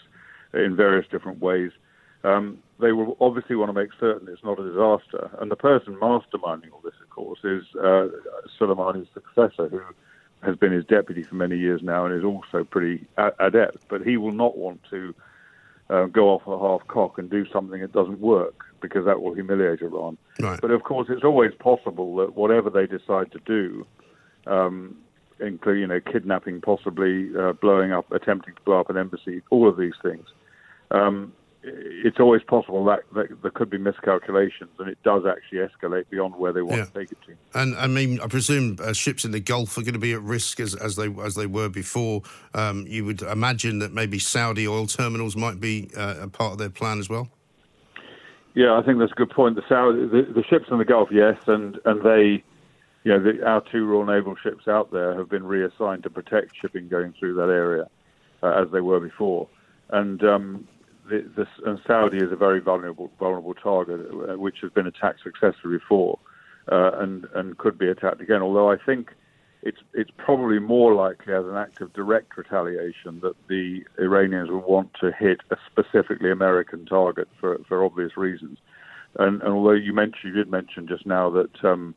in 0.54 0.76
various 0.76 1.08
different 1.10 1.40
ways. 1.40 1.72
Um, 2.24 2.60
they 2.80 2.92
will 2.92 3.16
obviously 3.22 3.56
want 3.56 3.70
to 3.70 3.74
make 3.74 3.92
certain 4.00 4.28
it's 4.28 4.44
not 4.44 4.60
a 4.60 4.64
disaster. 4.64 5.30
And 5.40 5.52
the 5.52 5.56
person 5.56 5.96
masterminding 5.96 6.72
all 6.74 6.82
this, 6.84 6.96
of 7.02 7.10
course, 7.10 7.40
is 7.44 7.64
uh, 7.76 8.08
Soleimani's 8.60 9.08
successor, 9.14 9.70
who 9.70 9.82
has 10.42 10.56
been 10.56 10.72
his 10.72 10.86
deputy 10.86 11.24
for 11.24 11.36
many 11.36 11.58
years 11.58 11.82
now 11.84 12.06
and 12.06 12.14
is 12.16 12.24
also 12.24 12.64
pretty 12.64 13.06
a- 13.18 13.34
adept. 13.40 13.88
But 13.88 14.02
he 14.02 14.18
will 14.18 14.32
not 14.32 14.58
want 14.58 14.82
to 14.90 15.14
uh, 15.90 16.06
go 16.06 16.30
off 16.30 16.48
a 16.48 16.58
half 16.58 16.88
cock 16.88 17.18
and 17.18 17.30
do 17.30 17.46
something 17.52 17.82
that 17.82 17.94
doesn't 17.94 18.20
work 18.20 18.66
because 18.82 19.06
that 19.06 19.22
will 19.22 19.34
humiliate 19.34 19.82
Iran. 19.82 20.18
Right. 20.40 20.60
But 20.60 20.72
of 20.72 20.84
course, 20.84 21.08
it's 21.10 21.24
always 21.24 21.54
possible 21.56 22.16
that 22.18 22.36
whatever 22.36 22.70
they 22.70 22.88
decide 22.88 23.32
to 23.32 23.40
do, 23.46 23.86
um, 24.48 24.98
including 25.40 25.82
you 25.82 25.88
know 25.88 26.00
kidnapping, 26.00 26.62
possibly 26.62 27.30
uh, 27.38 27.54
blowing 27.54 27.92
up, 27.92 28.12
attempting 28.12 28.54
to 28.56 28.62
blow 28.62 28.80
up 28.80 28.90
an 28.90 28.98
embassy, 28.98 29.42
all 29.50 29.68
of 29.68 29.78
these 29.78 29.94
things. 30.02 30.28
Um, 30.92 31.34
it's 31.68 32.20
always 32.20 32.44
possible 32.44 32.86
that, 32.86 33.00
that 33.16 33.42
there 33.42 33.52
could 33.52 33.72
be 33.72 33.80
miscalculations, 33.80 34.70
and 34.78 34.88
it 34.88 35.00
does 35.04 35.24
actually 35.26 35.60
escalate 35.60 36.08
beyond 36.12 36.36
where 36.36 36.54
they 36.54 36.62
want 36.62 36.78
Yeah. 36.78 36.86
to 36.86 36.92
take 36.92 37.12
it 37.12 37.18
to. 37.26 37.60
And 37.60 37.76
I 37.76 37.88
mean, 37.88 38.20
I 38.22 38.28
presume 38.28 38.78
uh, 38.80 38.94
ships 38.94 39.26
in 39.26 39.32
the 39.32 39.40
Gulf 39.40 39.76
are 39.78 39.82
going 39.82 39.94
to 39.94 40.00
be 40.00 40.14
at 40.14 40.22
risk 40.22 40.60
as, 40.60 40.76
as 40.76 40.96
they 40.96 41.08
as 41.24 41.34
they 41.34 41.48
were 41.48 41.70
before. 41.70 42.22
Um, 42.54 42.86
you 42.88 43.04
would 43.06 43.24
imagine 43.24 43.80
that 43.80 43.94
maybe 43.94 44.20
Saudi 44.20 44.68
oil 44.68 44.86
terminals 44.86 45.36
might 45.36 45.60
be 45.60 45.90
uh, 45.98 46.16
a 46.22 46.28
part 46.28 46.52
of 46.52 46.58
their 46.60 46.70
plan 46.70 47.00
as 47.00 47.10
well. 47.10 47.30
Yeah, 48.54 48.78
I 48.78 48.84
think 48.84 49.00
that's 49.00 49.12
a 49.12 49.16
good 49.16 49.32
point. 49.32 49.56
The 49.56 49.64
Saudi, 49.68 50.08
the, 50.08 50.32
the 50.34 50.44
ships 50.44 50.68
in 50.70 50.78
the 50.78 50.86
Gulf, 50.86 51.10
yes, 51.12 51.38
and 51.48 51.80
and 51.86 52.04
they 52.04 52.44
you 53.06 53.12
know, 53.12 53.20
the, 53.20 53.46
our 53.46 53.64
two 53.72 53.86
Royal 53.86 54.06
Naval 54.06 54.36
ships 54.36 54.68
out 54.68 54.92
there 54.92 55.16
have 55.16 55.30
been 55.30 55.46
reassigned 55.46 56.02
to 56.04 56.10
protect 56.10 56.54
shipping 56.60 56.90
going 56.90 57.14
through 57.18 57.36
that 57.36 57.50
area, 57.50 57.88
uh, 58.42 58.64
as 58.64 58.72
they 58.74 58.82
were 58.82 59.00
before. 59.00 59.48
And 59.90 60.24
um, 60.24 60.68
the, 61.08 61.24
this, 61.38 61.48
and 61.64 61.80
Saudi 61.86 62.18
is 62.18 62.32
a 62.32 62.36
very 62.36 62.60
vulnerable 62.60 63.12
vulnerable 63.20 63.54
target, 63.54 64.08
uh, 64.12 64.40
which 64.40 64.58
has 64.64 64.72
been 64.72 64.88
attacked 64.88 65.22
successfully 65.24 65.78
before, 65.78 66.18
uh, 66.72 66.94
and 67.00 67.28
and 67.36 67.60
could 67.60 67.78
be 67.78 67.88
attacked 67.88 68.22
again. 68.22 68.42
Although 68.42 68.72
I 68.72 68.78
think 68.84 69.12
it's 69.62 69.82
it's 69.94 70.10
probably 70.18 70.58
more 70.58 70.96
likely 70.96 71.32
as 71.36 71.46
an 71.46 71.56
act 71.56 71.82
of 71.82 71.94
direct 71.94 72.36
retaliation 72.36 73.20
that 73.22 73.36
the 73.48 73.84
Iranians 74.00 74.50
will 74.50 74.68
want 74.68 74.96
to 75.02 75.12
hit 75.12 75.42
a 75.52 75.58
specifically 75.72 76.32
American 76.32 76.88
target 76.88 77.28
for 77.40 77.60
for 77.68 77.86
obvious 77.86 78.18
reasons. 78.18 78.58
And, 79.20 79.44
and 79.44 79.54
although 79.54 79.74
you 79.74 79.94
mentioned 79.94 80.34
you 80.34 80.44
did 80.44 80.50
mention 80.50 80.88
just 80.88 81.06
now 81.06 81.30
that. 81.30 81.64
Um, 81.64 81.94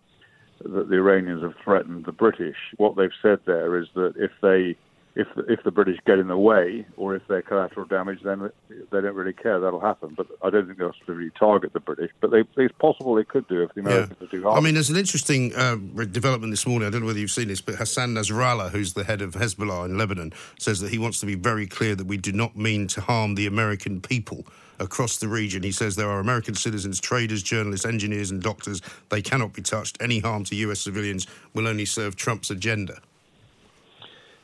that 0.64 0.88
the 0.88 0.96
Iranians 0.96 1.42
have 1.42 1.54
threatened 1.64 2.04
the 2.04 2.12
British. 2.12 2.56
What 2.76 2.96
they've 2.96 3.10
said 3.22 3.40
there 3.46 3.78
is 3.78 3.86
that 3.94 4.14
if 4.16 4.30
they 4.42 4.76
if 5.14 5.26
if 5.48 5.62
the 5.64 5.70
British 5.72 5.98
get 6.06 6.18
in 6.18 6.28
the 6.28 6.36
way 6.36 6.86
or 6.96 7.16
if 7.16 7.22
they're 7.28 7.42
collateral 7.42 7.86
damage, 7.86 8.20
then 8.22 8.50
they 8.68 9.00
don't 9.00 9.14
really 9.14 9.32
care. 9.32 9.58
That'll 9.58 9.80
happen. 9.80 10.14
But 10.16 10.28
I 10.42 10.50
don't 10.50 10.66
think 10.66 10.78
they'll 10.78 10.92
specifically 10.92 11.30
target 11.38 11.72
the 11.72 11.80
British. 11.80 12.10
But 12.20 12.30
they, 12.30 12.44
it's 12.56 12.74
possible 12.78 13.14
they 13.14 13.24
could 13.24 13.48
do 13.48 13.62
if 13.62 13.74
the 13.74 13.80
Americans 13.80 14.16
Yeah. 14.20 14.28
do 14.30 14.42
harm. 14.44 14.56
I 14.56 14.60
mean, 14.60 14.74
there's 14.74 14.90
an 14.90 14.96
interesting 14.96 15.52
uh, 15.56 15.76
development 16.04 16.52
this 16.52 16.66
morning. 16.66 16.86
I 16.86 16.90
don't 16.90 17.00
know 17.00 17.06
whether 17.08 17.18
you've 17.18 17.32
seen 17.32 17.48
this, 17.48 17.60
but 17.60 17.74
Hassan 17.76 18.14
Nasrallah, 18.14 18.70
who's 18.70 18.94
the 18.94 19.04
head 19.04 19.20
of 19.20 19.32
Hezbollah 19.34 19.86
in 19.86 19.98
Lebanon, 19.98 20.32
says 20.58 20.80
that 20.80 20.90
he 20.90 20.98
wants 20.98 21.18
to 21.20 21.26
be 21.26 21.34
very 21.34 21.66
clear 21.66 21.96
that 21.96 22.06
we 22.06 22.16
do 22.16 22.30
not 22.30 22.56
mean 22.56 22.86
to 22.88 23.00
harm 23.00 23.34
the 23.34 23.46
American 23.46 24.00
people 24.00 24.46
across 24.80 25.18
the 25.18 25.28
region. 25.28 25.62
He 25.62 25.72
says 25.72 25.96
there 25.96 26.08
are 26.08 26.20
American 26.20 26.54
citizens, 26.54 27.00
traders, 27.00 27.42
journalists, 27.42 27.86
engineers, 27.86 28.30
and 28.30 28.42
doctors. 28.42 28.80
They 29.10 29.22
cannot 29.22 29.52
be 29.52 29.62
touched. 29.62 29.98
Any 30.00 30.20
harm 30.20 30.44
to 30.44 30.54
U.S. 30.56 30.80
civilians 30.80 31.26
will 31.54 31.66
only 31.66 31.84
serve 31.84 32.16
Trump's 32.16 32.50
agenda. 32.50 33.00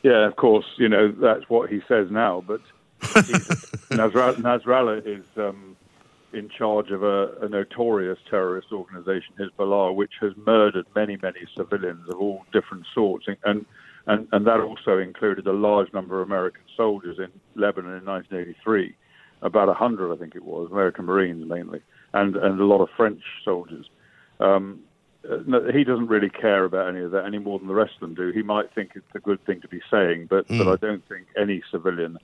Yeah, 0.03 0.27
of 0.27 0.37
course, 0.37 0.67
you 0.77 0.89
know 0.89 1.11
that's 1.11 1.49
what 1.49 1.71
he 1.71 1.81
says 1.89 2.09
now. 2.11 2.45
But 2.47 2.61
Nasrallah, 3.01 4.37
Nasrallah 4.37 5.07
is 5.07 5.25
um, 5.37 5.77
in 6.35 6.51
charge 6.51 6.91
of 6.91 7.03
a, 7.03 7.35
a 7.41 7.49
notorious 7.49 8.19
terrorist 8.29 8.69
organization, 8.73 9.35
Hezbollah, 9.39 9.95
which 9.95 10.13
has 10.21 10.33
murdered 10.37 10.87
many, 10.95 11.17
many 11.23 11.41
civilians 11.57 12.09
of 12.09 12.17
all 12.17 12.45
different 12.53 12.85
sorts, 12.95 13.27
and 13.45 13.65
and 14.07 14.29
and 14.33 14.47
that 14.47 14.61
also 14.61 14.99
included 14.99 15.47
a 15.47 15.53
large 15.53 15.93
number 15.95 16.21
of 16.21 16.29
American 16.29 16.65
soldiers 16.77 17.19
in 17.19 17.29
Lebanon 17.55 17.97
in 17.97 18.05
1983, 18.05 18.95
about 19.45 19.69
a 19.69 19.75
hundred, 19.75 20.13
I 20.13 20.17
think 20.17 20.35
it 20.35 20.45
was, 20.45 20.71
American 20.73 21.05
Marines 21.05 21.47
mainly, 21.47 21.83
and 22.13 22.35
and 22.37 22.61
a 22.61 22.65
lot 22.65 22.81
of 22.81 22.89
French 22.97 23.23
soldiers. 23.45 23.87
Um, 24.41 24.81
uh, 25.31 25.39
no, 25.47 25.71
he 25.73 25.85
doesn't 25.85 26.09
really 26.09 26.29
care 26.29 26.65
about 26.65 26.89
any 26.89 27.01
of 27.01 27.13
that 27.13 27.25
any 27.25 27.39
more 27.39 27.59
than 27.59 27.69
the 27.69 27.75
rest 27.75 27.95
of 27.95 28.01
them 28.01 28.15
do. 28.15 28.31
He 28.31 28.43
might 28.43 28.75
think 28.75 28.93
it's 28.95 29.15
a 29.15 29.21
good 29.21 29.45
thing 29.47 29.61
to 29.61 29.69
be 29.69 29.81
saying, 29.91 30.27
but 30.29 30.49
but 30.49 30.67
I 30.67 30.77
don't 30.77 31.07
think 31.09 31.29
any 31.37 31.63
civilian 31.71 32.19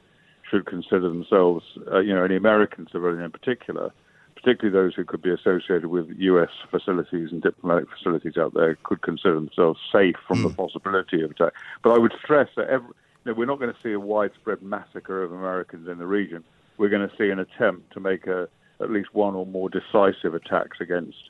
should 0.51 0.67
consider 0.67 1.09
themselves, 1.09 1.65
uh, 1.93 2.01
you 2.01 2.15
know, 2.15 2.25
any 2.25 2.37
American 2.37 2.89
civilian 2.91 3.23
in 3.23 3.31
particular, 3.31 3.93
particularly 4.35 4.73
those 4.73 4.95
who 4.95 5.05
could 5.05 5.23
be 5.23 5.31
associated 5.31 5.87
with 5.87 6.09
U.S. 6.19 6.51
facilities 6.71 7.31
and 7.31 7.41
diplomatic 7.41 7.89
facilities 7.89 8.37
out 8.37 8.55
there, 8.55 8.77
could 8.83 9.03
consider 9.03 9.35
themselves 9.35 9.79
safe 9.93 10.17
from 10.27 10.43
the 10.43 10.51
possibility 10.51 11.23
of 11.23 11.31
attack. 11.31 11.53
But 11.83 11.93
I 11.93 11.99
would 11.99 12.13
stress 12.23 12.49
that 12.57 12.69
every, 12.69 12.89
you 13.25 13.33
know, 13.33 13.35
we're 13.35 13.47
not 13.47 13.61
going 13.61 13.73
to 13.73 13.81
see 13.81 13.93
a 13.93 14.01
widespread 14.01 14.63
massacre 14.63 15.23
of 15.23 15.33
Americans 15.33 15.89
in 15.89 15.99
the 15.99 16.07
region. 16.07 16.45
We're 16.81 16.89
going 16.89 17.07
to 17.07 17.15
see 17.19 17.29
an 17.29 17.39
attempt 17.39 17.93
to 17.93 18.01
make 18.01 18.27
a, 18.27 18.49
at 18.81 18.91
least 18.91 19.11
one 19.13 19.35
or 19.35 19.45
more 19.45 19.69
decisive 19.69 20.35
attacks 20.35 20.79
against 20.81 21.29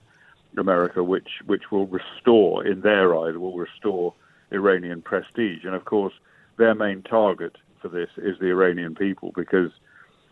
America, 0.56 1.02
which 1.02 1.42
which 1.44 1.72
will 1.72 1.88
restore, 1.88 2.64
in 2.64 2.82
their 2.82 3.16
eyes, 3.16 3.36
will 3.36 3.56
restore 3.56 4.14
Iranian 4.52 5.02
prestige. 5.02 5.64
And 5.64 5.74
of 5.74 5.86
course, 5.86 6.14
their 6.56 6.76
main 6.76 7.02
target 7.02 7.56
for 7.82 7.88
this 7.88 8.10
is 8.16 8.38
the 8.38 8.46
Iranian 8.46 8.94
people 8.94 9.32
because 9.34 9.72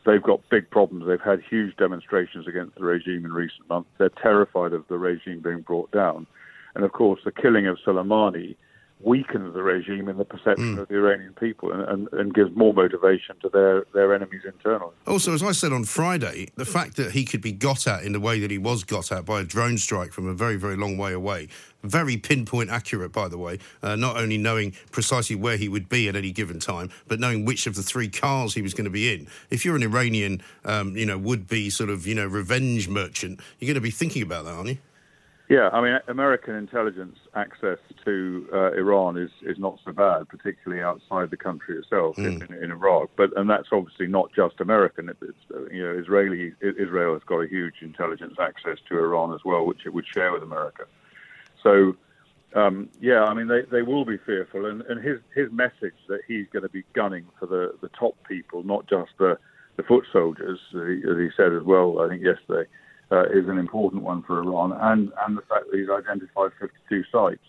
they've 0.07 0.23
got 0.23 0.49
big 0.51 0.71
problems. 0.71 1.09
They've 1.09 1.21
had 1.21 1.43
huge 1.43 1.77
demonstrations 1.77 2.47
against 2.47 2.77
the 2.77 2.85
regime 2.85 3.25
in 3.25 3.33
recent 3.33 3.69
months. 3.69 3.91
They're 3.99 4.11
terrified 4.11 4.73
of 4.73 4.87
the 4.87 4.99
regime 4.99 5.41
being 5.41 5.63
brought 5.63 5.91
down. 5.91 6.29
And 6.77 6.85
of 6.85 6.93
course, 6.93 7.23
the 7.25 7.33
killing 7.33 7.67
of 7.67 7.79
Soleimani 7.85 8.55
weakens 9.01 9.55
the 9.55 9.63
regime 9.63 10.09
in 10.09 10.17
the 10.17 10.25
perception 10.25 10.79
of 10.79 10.89
the 10.89 10.95
Iranian 10.95 11.33
people 11.35 11.73
and, 11.73 11.83
and, 11.83 12.09
and 12.13 12.35
gives 12.35 12.55
more 12.57 12.75
motivation 12.75 13.37
to 13.43 13.49
their, 13.49 13.85
their 13.95 14.15
enemies 14.15 14.43
internally. 14.45 14.93
Also, 15.07 15.33
as 15.33 15.43
I 15.43 15.53
said 15.53 15.73
on 15.73 15.85
Friday, 15.85 16.49
the 16.57 16.65
fact 16.65 16.97
that 16.97 17.13
he 17.13 17.25
could 17.25 17.41
be 17.41 17.53
got 17.53 17.87
at 17.87 18.03
in 18.03 18.13
the 18.13 18.21
way 18.21 18.41
that 18.41 18.51
he 18.51 18.59
was 18.59 18.85
got 18.85 19.13
at 19.13 19.25
by 19.25 19.41
a 19.41 19.45
drone 19.45 19.79
strike 19.79 20.13
from 20.13 20.27
a 20.27 20.35
very, 20.35 20.57
very 20.57 20.77
long 20.77 20.99
way 20.99 21.13
away, 21.13 21.49
very 21.85 22.17
pinpoint 22.17 22.71
accurate, 22.71 23.13
by 23.13 23.29
the 23.29 23.39
way, 23.39 23.59
uh, 23.83 23.95
not 23.95 24.17
only 24.17 24.37
knowing 24.37 24.75
precisely 24.91 25.37
where 25.37 25.57
he 25.57 25.69
would 25.69 25.89
be 25.89 26.09
at 26.09 26.17
any 26.17 26.33
given 26.33 26.59
time, 26.59 26.91
but 27.07 27.21
knowing 27.21 27.45
which 27.45 27.67
of 27.67 27.77
the 27.77 27.83
three 27.83 28.09
cars 28.09 28.55
he 28.55 28.63
was 28.63 28.75
going 28.75 28.85
to 28.85 28.91
be 28.91 29.15
in. 29.15 29.29
If 29.51 29.65
you're 29.65 29.77
an 29.77 29.83
Iranian, 29.85 30.43
um, 30.65 30.97
you 30.97 31.07
know, 31.07 31.19
would 31.19 31.47
be 31.47 31.71
sort 31.71 31.91
of, 31.91 32.07
you 32.07 32.17
know, 32.17 32.27
revenge 32.27 32.89
merchant, 32.89 33.41
you're 33.59 33.69
going 33.69 33.75
to 33.77 33.81
be 33.81 33.93
thinking 33.93 34.23
about 34.23 34.45
that, 34.45 34.55
aren't 34.55 34.69
you? 34.71 34.79
Yeah, 35.49 35.71
I 35.73 35.81
mean, 35.81 35.99
American 36.09 36.55
intelligence 36.57 37.17
access 37.35 37.79
to 38.05 38.47
uh, 38.53 38.73
Iran 38.73 39.17
is, 39.17 39.31
is 39.41 39.59
not 39.59 39.79
so 39.83 39.93
bad, 39.93 40.29
particularly 40.29 40.83
outside 40.83 41.31
the 41.31 41.39
country 41.39 41.79
itself 41.79 42.19
in, 42.19 42.43
in 42.63 42.71
Iraq. 42.71 43.09
But 43.17 43.35
and 43.35 43.49
that's 43.49 43.69
obviously 43.73 44.09
not 44.09 44.31
just 44.35 44.61
American. 44.61 45.09
It, 45.09 45.17
it's 45.23 45.39
uh, 45.55 45.65
you 45.71 45.83
know 45.83 45.99
Israeli 45.99 46.53
Israel 46.61 47.15
has 47.15 47.23
got 47.23 47.39
a 47.39 47.49
huge 47.49 47.77
intelligence 47.81 48.35
access 48.39 48.77
to 48.91 48.99
Iran 48.99 49.33
as 49.33 49.41
well, 49.43 49.65
which 49.65 49.87
it 49.87 49.95
would 49.95 50.07
share 50.07 50.33
with 50.33 50.43
America. 50.43 50.85
So 51.63 51.97
um, 52.55 52.91
yeah, 53.01 53.25
I 53.25 53.33
mean 53.33 53.49
they, 53.49 53.63
they 53.63 53.81
will 53.81 54.05
be 54.05 54.19
fearful, 54.19 54.67
and, 54.67 54.83
and 54.83 55.03
his 55.03 55.19
his 55.35 55.51
message 55.51 55.97
that 56.09 56.21
he's 56.29 56.47
going 56.53 56.65
to 56.65 56.69
be 56.69 56.85
gunning 56.93 57.25
for 57.39 57.47
the, 57.47 57.75
the 57.81 57.89
top 57.89 58.17
people, 58.29 58.65
not 58.65 58.87
just 58.87 59.13
the 59.19 59.39
the 59.77 59.83
foot 59.83 60.05
soldiers, 60.13 60.59
as 60.75 60.89
he, 60.89 61.11
as 61.11 61.17
he 61.17 61.29
said 61.39 61.55
as 61.55 61.63
well. 61.63 62.03
I 62.03 62.09
think 62.11 62.23
yesterday 62.23 62.69
uh, 63.11 63.25
is 63.25 63.49
an 63.49 63.59
important 63.59 64.03
one 64.03 64.23
for 64.23 64.39
Iran, 64.39 64.73
and 64.73 65.13
and 65.25 65.37
the 65.37 65.43
fact 65.43 65.71
that 65.71 65.79
he's 65.79 65.89
identified 65.91 66.53
52 66.61 67.05
sites, 67.11 67.45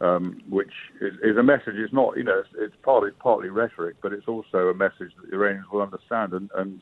um, 0.00 0.42
which 0.48 0.72
is, 1.00 1.14
is 1.22 1.36
a 1.36 1.42
message. 1.42 1.74
It's 1.76 1.92
not 1.92 2.16
you 2.16 2.24
know 2.24 2.40
it's, 2.40 2.48
it's 2.58 2.74
partly 2.82 3.10
partly 3.12 3.48
rhetoric, 3.48 3.96
but 4.02 4.12
it's 4.12 4.28
also 4.28 4.68
a 4.68 4.74
message 4.74 5.12
that 5.16 5.30
the 5.30 5.36
Iranians 5.36 5.66
will 5.72 5.82
understand, 5.82 6.32
and 6.32 6.50
and 6.54 6.80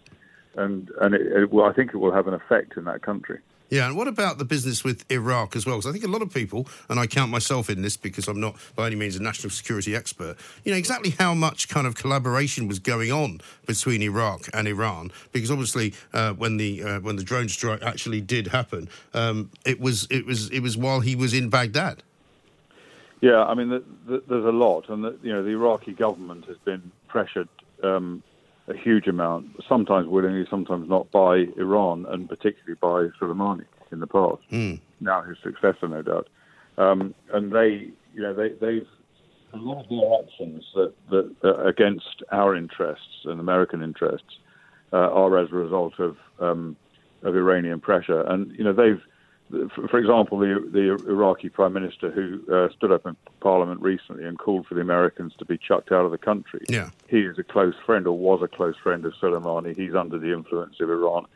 and 0.57 0.91
and 1.01 1.15
it, 1.15 1.27
it 1.27 1.53
will, 1.53 1.65
I 1.65 1.73
think 1.73 1.95
it 1.95 1.99
will 1.99 2.13
have 2.13 2.27
an 2.27 2.35
effect 2.35 2.77
in 2.77 2.85
that 2.85 3.03
country. 3.03 3.39
Yeah, 3.71 3.87
and 3.87 3.97
what 3.97 4.09
about 4.09 4.39
the 4.39 4.45
business 4.45 4.83
with 4.83 5.05
Iraq 5.11 5.55
as 5.55 5.67
well? 5.67 5.77
Because 5.77 5.91
I 5.91 5.93
think 5.93 6.05
a 6.05 6.09
lot 6.09 6.23
of 6.23 6.33
people, 6.33 6.67
and 6.89 6.99
I 6.99 7.07
count 7.07 7.31
myself 7.31 7.69
in 7.69 7.83
this 7.83 7.97
because 7.99 8.27
I'm 8.27 8.41
not 8.41 8.57
by 8.75 8.87
any 8.87 8.97
means 8.97 9.15
a 9.17 9.23
national 9.23 9.51
security 9.51 9.95
expert, 9.95 10.37
you 10.65 10.73
know 10.73 10.79
exactly 10.79 11.11
how 11.11 11.35
much 11.35 11.69
kind 11.69 11.87
of 11.87 11.95
collaboration 11.95 12.67
was 12.67 12.79
going 12.79 13.13
on 13.13 13.41
between 13.67 14.01
Iraq 14.01 14.49
and 14.55 14.67
Iran. 14.67 15.13
Because 15.33 15.51
obviously, 15.51 15.93
uh, 16.15 16.33
when 16.33 16.57
the 16.57 16.83
uh, 16.83 17.01
when 17.01 17.17
the 17.17 17.25
drone 17.25 17.49
strike 17.49 17.83
actually 17.83 18.23
did 18.23 18.47
happen, 18.47 18.89
um, 19.13 19.51
it 19.67 19.79
was 19.81 20.07
it 20.11 20.25
was 20.25 20.51
it 20.51 20.61
was 20.61 20.77
while 20.77 21.01
he 21.01 21.15
was 21.15 21.35
in 21.35 21.51
Baghdad. 21.51 22.03
Yeah, 23.21 23.43
I 23.43 23.55
mean, 23.55 23.69
the, 23.69 23.83
the, 24.07 24.23
there's 24.29 24.45
a 24.45 24.53
lot, 24.53 24.89
and 24.89 25.03
the, 25.03 25.19
you 25.23 25.33
know, 25.33 25.43
the 25.43 25.51
Iraqi 25.51 25.93
government 25.93 26.45
has 26.47 26.57
been 26.59 26.93
pressured 27.09 27.49
um, 27.83 28.23
a 28.69 28.77
huge 28.77 29.07
amount, 29.07 29.47
sometimes 29.69 30.07
willingly, 30.09 30.47
sometimes 30.51 30.89
not, 30.89 31.11
by 31.11 31.47
Iran, 31.57 32.07
and 32.09 32.29
particularly 32.29 32.77
by 32.81 33.09
Soleimani 33.19 33.65
in 33.91 34.01
the 34.01 34.07
past. 34.07 34.43
Now 35.01 35.23
his 35.23 35.39
successor, 35.43 35.89
no 35.89 36.03
doubt. 36.03 36.29
Um, 36.77 37.15
and 37.33 37.53
they, 37.53 37.89
you 38.15 38.23
know, 38.23 38.35
they, 38.35 38.51
they've 38.51 38.87
a 39.53 39.57
lot 39.57 39.83
of 39.83 39.89
their 39.89 40.21
actions 40.23 40.65
that, 40.75 40.93
that 41.11 41.35
uh, 41.43 41.65
against 41.65 42.23
our 42.31 42.55
interests 42.55 43.25
and 43.25 43.41
American 43.41 43.83
interests 43.83 44.37
uh, 44.93 44.97
are 44.97 45.39
as 45.39 45.51
a 45.51 45.55
result 45.55 45.99
of 45.99 46.17
um, 46.39 46.77
of 47.23 47.35
Iranian 47.35 47.81
pressure. 47.81 48.23
And 48.23 48.53
you 48.57 48.65
know, 48.65 48.73
they've, 48.73 49.03
for, 49.51 49.99
example, 49.99 50.39
the 50.39 50.69
the 50.73 50.93
Iraqi 51.11 51.49
prime 51.49 51.73
minister 51.73 52.11
who 52.11 52.41
uh, 52.53 52.69
stood 52.77 52.93
up 52.93 53.07
in 53.07 53.17
Parliament 53.41 53.81
recently 53.81 54.25
and 54.25 54.39
called 54.39 54.67
for 54.67 54.75
the 54.75 54.81
Americans 54.81 55.33
to 55.39 55.45
be 55.45 55.59
chucked 55.59 55.93
out 55.93 56.05
of 56.05 56.11
the 56.11 56.19
country. 56.19 56.65
Yeah. 56.69 56.91
He 57.09 57.21
is 57.21 57.39
a 57.39 57.45
close 57.45 57.75
friend, 57.85 58.07
or 58.07 58.17
was 58.17 58.43
a 58.43 58.49
close 58.49 58.77
friend 58.83 59.05
of 59.05 59.15
Soleimani. 59.15 59.77
He's 59.77 59.95
under 59.95 60.19
the 60.19 60.33
influence 60.33 60.77
of 60.81 60.91
Iran. 60.91 61.27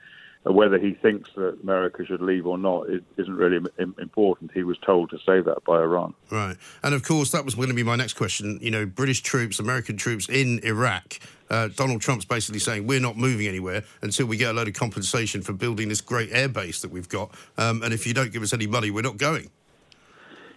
Whether 0.45 0.79
he 0.79 0.95
thinks 0.95 1.31
that 1.37 1.59
America 1.63 2.05
should 2.05 2.21
leave 2.21 2.47
or 2.47 2.59
not 2.59 2.89
it 2.89 3.05
isn't 3.17 3.35
really 3.35 3.65
important. 3.79 4.51
He 4.53 4.65
was 4.65 4.77
told 4.79 5.11
to 5.11 5.19
say 5.19 5.41
that 5.41 5.63
by 5.65 5.77
Iran. 5.77 6.15
Right. 6.31 6.57
And 6.83 6.95
of 6.95 7.05
course, 7.05 7.31
that 7.31 7.45
was 7.45 7.55
going 7.55 7.69
to 7.69 7.75
be 7.75 7.85
my 7.85 7.95
next 7.95 8.15
question. 8.15 8.59
You 8.61 8.73
know, 8.73 8.85
British 8.85 9.21
troops, 9.23 9.61
American 9.61 9.97
troops 9.97 10.29
in 10.29 10.59
Iraq. 10.65 11.21
Uh, 11.49 11.69
Donald 11.69 12.01
Trump's 12.01 12.25
basically 12.25 12.59
saying 12.59 12.87
we're 12.87 12.99
not 12.99 13.17
moving 13.17 13.47
anywhere 13.47 13.85
until 14.01 14.27
we 14.27 14.37
get 14.37 14.51
a 14.51 14.53
load 14.53 14.67
of 14.67 14.75
compensation 14.75 15.43
for 15.43 15.53
building 15.53 15.89
this 15.89 16.01
great 16.01 16.31
air 16.33 16.49
base 16.49 16.81
that 16.81 16.91
we've 16.91 17.09
got. 17.09 17.31
Um, 17.57 17.83
and 17.83 17.95
if 17.95 18.07
you 18.07 18.15
don't 18.15 18.33
give 18.33 18.43
us 18.43 18.53
any 18.53 18.67
money, 18.67 18.91
we're 18.91 19.03
not 19.03 19.19
going. 19.19 19.51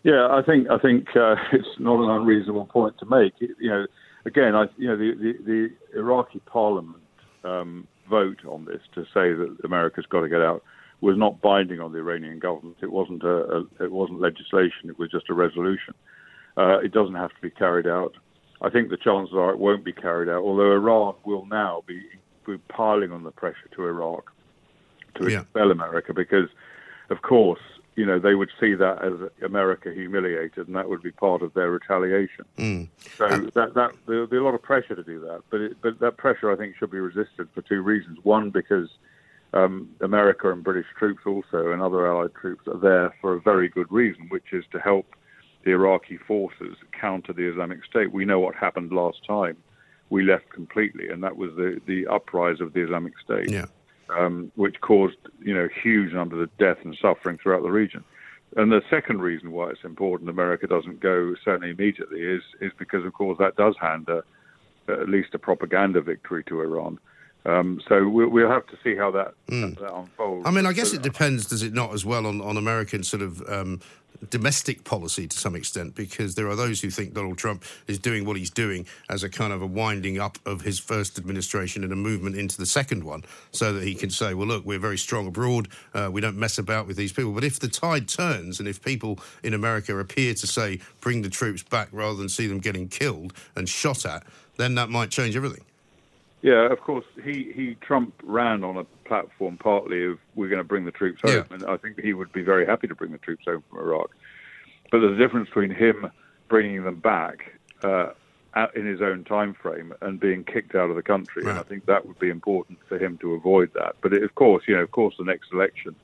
Yeah, 0.03 0.27
I 0.29 0.41
think 0.41 0.69
I 0.69 0.77
think 0.77 1.07
uh, 1.15 1.35
it's 1.51 1.67
not 1.79 2.03
an 2.03 2.09
unreasonable 2.09 2.65
point 2.65 2.97
to 2.99 3.05
make. 3.05 3.33
You 3.39 3.69
know, 3.69 3.85
again, 4.25 4.55
I 4.55 4.65
you 4.77 4.87
know 4.87 4.97
the 4.97 5.13
the, 5.15 5.33
the 5.43 5.99
Iraqi 5.99 6.39
Parliament 6.45 7.03
um, 7.43 7.87
vote 8.09 8.45
on 8.45 8.65
this 8.65 8.81
to 8.93 9.03
say 9.05 9.33
that 9.33 9.57
America's 9.63 10.05
got 10.05 10.21
to 10.21 10.29
get 10.29 10.41
out 10.41 10.63
was 11.01 11.17
not 11.17 11.41
binding 11.41 11.79
on 11.79 11.91
the 11.91 11.99
Iranian 11.99 12.39
government. 12.39 12.77
It 12.81 12.91
wasn't 12.91 13.23
a, 13.23 13.27
a 13.57 13.59
it 13.83 13.91
wasn't 13.91 14.21
legislation. 14.21 14.89
It 14.89 14.97
was 14.97 15.11
just 15.11 15.29
a 15.29 15.33
resolution. 15.33 15.93
Uh, 16.57 16.79
it 16.79 16.93
doesn't 16.93 17.15
have 17.15 17.31
to 17.31 17.41
be 17.41 17.49
carried 17.49 17.87
out. 17.87 18.15
I 18.61 18.69
think 18.69 18.89
the 18.89 18.97
chances 18.97 19.35
are 19.35 19.51
it 19.51 19.59
won't 19.59 19.83
be 19.83 19.91
carried 19.91 20.29
out. 20.29 20.41
Although 20.41 20.71
Iran 20.71 21.15
will 21.25 21.45
now 21.45 21.83
be, 21.85 22.01
be 22.47 22.57
piling 22.69 23.11
on 23.11 23.23
the 23.23 23.31
pressure 23.31 23.67
to 23.75 23.85
Iraq 23.85 24.31
to 25.15 25.29
Yeah. 25.29 25.41
expel 25.41 25.71
America 25.71 26.13
because, 26.13 26.49
of 27.09 27.21
course, 27.21 27.59
you 27.95 28.05
know 28.05 28.19
they 28.19 28.35
would 28.35 28.51
see 28.59 28.73
that 28.75 29.01
as 29.03 29.13
America 29.43 29.91
humiliated, 29.93 30.67
and 30.67 30.75
that 30.75 30.89
would 30.89 31.01
be 31.01 31.11
part 31.11 31.41
of 31.41 31.53
their 31.53 31.71
retaliation. 31.71 32.45
So 33.17 33.27
that 33.53 33.73
that 33.73 33.91
there'll 34.05 34.27
be 34.27 34.37
a 34.37 34.43
lot 34.43 34.55
of 34.55 34.61
pressure 34.61 34.95
to 34.95 35.03
do 35.03 35.19
that, 35.21 35.41
but 35.49 35.61
it, 35.61 35.77
but 35.81 35.99
that 35.99 36.17
pressure 36.17 36.51
I 36.51 36.55
think 36.55 36.75
should 36.77 36.91
be 36.91 36.99
resisted 36.99 37.47
for 37.53 37.61
two 37.61 37.81
reasons. 37.81 38.19
One, 38.23 38.49
because 38.49 38.89
um, 39.53 39.89
America 40.01 40.51
and 40.51 40.63
British 40.63 40.87
troops 40.97 41.21
also 41.25 41.71
and 41.71 41.81
other 41.81 42.05
allied 42.05 42.35
troops 42.35 42.67
are 42.67 42.77
there 42.77 43.15
for 43.21 43.33
a 43.33 43.41
very 43.41 43.69
good 43.69 43.91
reason, 43.91 44.27
which 44.29 44.51
is 44.51 44.65
to 44.71 44.79
help 44.79 45.15
the 45.63 45.71
Iraqi 45.71 46.17
forces 46.17 46.75
counter 46.99 47.33
the 47.33 47.49
Islamic 47.49 47.83
State. 47.85 48.11
We 48.11 48.25
know 48.25 48.39
what 48.39 48.55
happened 48.55 48.91
last 48.91 49.25
time. 49.25 49.57
We 50.09 50.23
left 50.23 50.49
completely, 50.49 51.07
and 51.09 51.23
that 51.23 51.37
was 51.37 51.51
the 51.55 51.81
the 51.85 52.07
uprise 52.07 52.59
of 52.59 52.73
the 52.73 52.83
Islamic 52.83 53.13
State 53.23 53.49
Yeah. 53.49 53.65
Um, 54.09 54.51
which 54.55 54.79
caused 54.81 55.17
you 55.41 55.53
know 55.53 55.67
huge 55.83 56.13
numbers 56.13 56.41
of 56.41 56.57
death 56.57 56.77
and 56.83 56.97
suffering 57.01 57.37
throughout 57.37 57.63
the 57.63 57.71
region. 57.71 58.03
And 58.55 58.71
the 58.71 58.81
second 58.89 59.21
reason 59.21 59.51
why 59.51 59.69
it's 59.71 59.83
important 59.83 60.29
America 60.29 60.67
doesn't 60.67 60.99
go 60.99 61.35
certainly 61.43 61.71
immediately 61.71 62.21
is 62.21 62.41
is 62.61 62.71
because 62.77 63.05
of 63.05 63.13
course 63.13 63.37
that 63.39 63.55
does 63.55 63.75
hand 63.79 64.07
a, 64.09 64.23
at 64.91 65.09
least 65.09 65.33
a 65.33 65.39
propaganda 65.39 66.01
victory 66.01 66.43
to 66.45 66.61
Iran. 66.61 66.99
Um, 67.45 67.79
so 67.87 68.07
we'll, 68.07 68.29
we'll 68.29 68.49
have 68.49 68.65
to 68.67 68.77
see 68.83 68.95
how 68.95 69.11
that, 69.11 69.33
that, 69.47 69.77
that 69.79 69.93
unfolds. 69.93 70.47
I 70.47 70.51
mean, 70.51 70.65
I 70.65 70.73
guess 70.73 70.91
But- 70.91 70.99
it 70.99 71.03
depends, 71.03 71.45
does 71.45 71.63
it 71.63 71.73
not, 71.73 71.93
as 71.93 72.03
well, 72.05 72.25
on, 72.25 72.41
on 72.41 72.57
American 72.57 73.03
sort 73.03 73.21
of 73.21 73.41
um, 73.47 73.79
domestic 74.31 74.83
policy 74.83 75.27
to 75.27 75.37
some 75.37 75.55
extent, 75.55 75.93
because 75.93 76.33
there 76.33 76.47
are 76.47 76.55
those 76.55 76.81
who 76.81 76.89
think 76.89 77.13
Donald 77.13 77.37
Trump 77.37 77.63
is 77.85 77.99
doing 77.99 78.25
what 78.25 78.37
he's 78.37 78.49
doing 78.49 78.87
as 79.09 79.23
a 79.23 79.29
kind 79.29 79.53
of 79.53 79.61
a 79.61 79.65
winding 79.67 80.19
up 80.19 80.39
of 80.45 80.61
his 80.61 80.79
first 80.79 81.19
administration 81.19 81.83
and 81.83 81.93
a 81.93 81.95
movement 81.95 82.35
into 82.35 82.57
the 82.57 82.65
second 82.65 83.03
one, 83.03 83.23
so 83.51 83.73
that 83.73 83.83
he 83.83 83.93
can 83.93 84.09
say, 84.09 84.33
well, 84.33 84.47
look, 84.47 84.65
we're 84.65 84.79
very 84.79 84.97
strong 84.97 85.27
abroad, 85.27 85.67
uh, 85.93 86.09
we 86.11 86.21
don't 86.21 86.37
mess 86.37 86.57
about 86.57 86.87
with 86.87 86.97
these 86.97 87.13
people. 87.13 87.33
But 87.33 87.43
if 87.43 87.59
the 87.59 87.67
tide 87.67 88.07
turns 88.07 88.59
and 88.59 88.67
if 88.67 88.81
people 88.81 89.19
in 89.43 89.53
America 89.53 89.95
appear 89.99 90.33
to 90.33 90.47
say, 90.47 90.79
bring 91.01 91.21
the 91.21 91.29
troops 91.29 91.61
back 91.61 91.89
rather 91.91 92.15
than 92.15 92.29
see 92.29 92.47
them 92.47 92.59
getting 92.59 92.87
killed 92.87 93.33
and 93.55 93.69
shot 93.69 94.05
at, 94.05 94.23
then 94.57 94.73
that 94.75 94.89
might 94.89 95.11
change 95.11 95.35
everything. 95.35 95.63
Yeah, 96.41 96.71
of 96.71 96.79
course. 96.81 97.05
He, 97.23 97.51
he 97.55 97.75
Trump 97.81 98.13
ran 98.23 98.63
on 98.63 98.77
a 98.77 98.83
platform 99.07 99.57
partly 99.57 100.05
of 100.05 100.19
we're 100.35 100.49
going 100.49 100.59
to 100.59 100.67
bring 100.67 100.85
the 100.85 100.91
troops 100.91 101.21
home, 101.21 101.45
Yeah. 101.49 101.55
and 101.55 101.65
I 101.65 101.77
think 101.77 101.99
he 101.99 102.13
would 102.13 102.31
be 102.31 102.43
very 102.43 102.65
happy 102.65 102.87
to 102.87 102.95
bring 102.95 103.11
the 103.11 103.17
troops 103.17 103.45
home 103.47 103.63
from 103.69 103.79
Iraq. 103.79 104.11
But 104.91 104.99
there's 104.99 105.13
a 105.13 105.17
difference 105.17 105.47
between 105.49 105.71
him 105.71 106.11
bringing 106.47 106.83
them 106.83 106.99
back 106.99 107.53
uh, 107.83 108.11
in 108.75 108.85
his 108.85 109.01
own 109.01 109.23
time 109.23 109.53
frame 109.53 109.93
and 110.01 110.19
being 110.19 110.43
kicked 110.43 110.75
out 110.75 110.89
of 110.89 110.95
the 110.95 111.01
country, 111.01 111.43
and 111.43 111.57
I 111.57 111.63
think 111.63 111.87
that 111.87 112.05
would 112.05 112.19
be 112.19 112.29
important 112.29 112.79
for 112.87 112.97
him 112.97 113.17
to 113.19 113.33
avoid 113.33 113.73
that. 113.73 113.95
But 114.01 114.13
it, 114.13 114.23
of 114.23 114.35
course, 114.35 114.63
you 114.67 114.75
know, 114.75 114.83
of 114.83 114.91
course, 114.91 115.15
the 115.17 115.25
next 115.25 115.51
election 115.51 115.95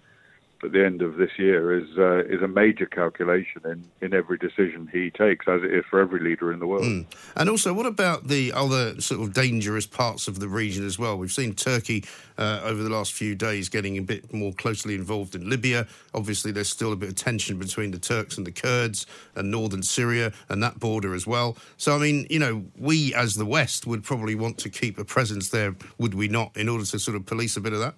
at 0.63 0.71
the 0.71 0.85
end 0.85 1.01
of 1.01 1.17
this 1.17 1.31
year 1.37 1.77
is 1.77 1.97
uh, 1.97 2.23
is 2.25 2.41
a 2.41 2.47
major 2.47 2.85
calculation 2.85 3.61
in, 3.65 3.83
in 4.01 4.13
every 4.13 4.37
decision 4.37 4.89
he 4.91 5.09
takes, 5.09 5.47
as 5.47 5.63
it 5.63 5.73
is 5.73 5.83
for 5.89 5.99
every 5.99 6.19
leader 6.19 6.51
in 6.51 6.59
the 6.59 6.67
world. 6.67 7.05
And 7.35 7.49
also, 7.49 7.73
what 7.73 7.85
about 7.85 8.27
the 8.27 8.53
other 8.53 8.99
sort 9.01 9.21
of 9.21 9.33
dangerous 9.33 9.85
parts 9.85 10.27
of 10.27 10.39
the 10.39 10.47
region 10.47 10.85
as 10.85 10.99
well? 10.99 11.17
We've 11.17 11.31
seen 11.31 11.53
Turkey 11.53 12.05
uh, 12.37 12.61
over 12.63 12.83
the 12.83 12.89
last 12.89 13.13
few 13.13 13.35
days 13.35 13.69
getting 13.69 13.97
a 13.97 14.01
bit 14.01 14.33
more 14.33 14.53
closely 14.53 14.95
involved 14.95 15.35
in 15.35 15.49
Libya. 15.49 15.87
Obviously, 16.13 16.51
there's 16.51 16.69
still 16.69 16.93
a 16.93 16.95
bit 16.95 17.09
of 17.09 17.15
tension 17.15 17.57
between 17.57 17.91
the 17.91 17.99
Turks 17.99 18.37
and 18.37 18.45
the 18.45 18.51
Kurds 18.51 19.05
and 19.35 19.51
northern 19.51 19.83
Syria 19.83 20.33
and 20.49 20.61
that 20.63 20.79
border 20.79 21.13
as 21.13 21.25
well. 21.27 21.57
So, 21.77 21.95
I 21.95 21.99
mean, 21.99 22.27
you 22.29 22.39
know, 22.39 22.65
we 22.77 23.13
as 23.13 23.35
the 23.35 23.45
West 23.45 23.87
would 23.87 24.03
probably 24.03 24.35
want 24.35 24.57
to 24.59 24.69
keep 24.69 24.97
a 24.97 25.05
presence 25.05 25.49
there, 25.49 25.75
would 25.97 26.13
we 26.13 26.27
not, 26.27 26.55
in 26.55 26.69
order 26.69 26.85
to 26.85 26.99
sort 26.99 27.15
of 27.15 27.25
police 27.25 27.57
a 27.57 27.61
bit 27.61 27.73
of 27.73 27.79
that? 27.79 27.95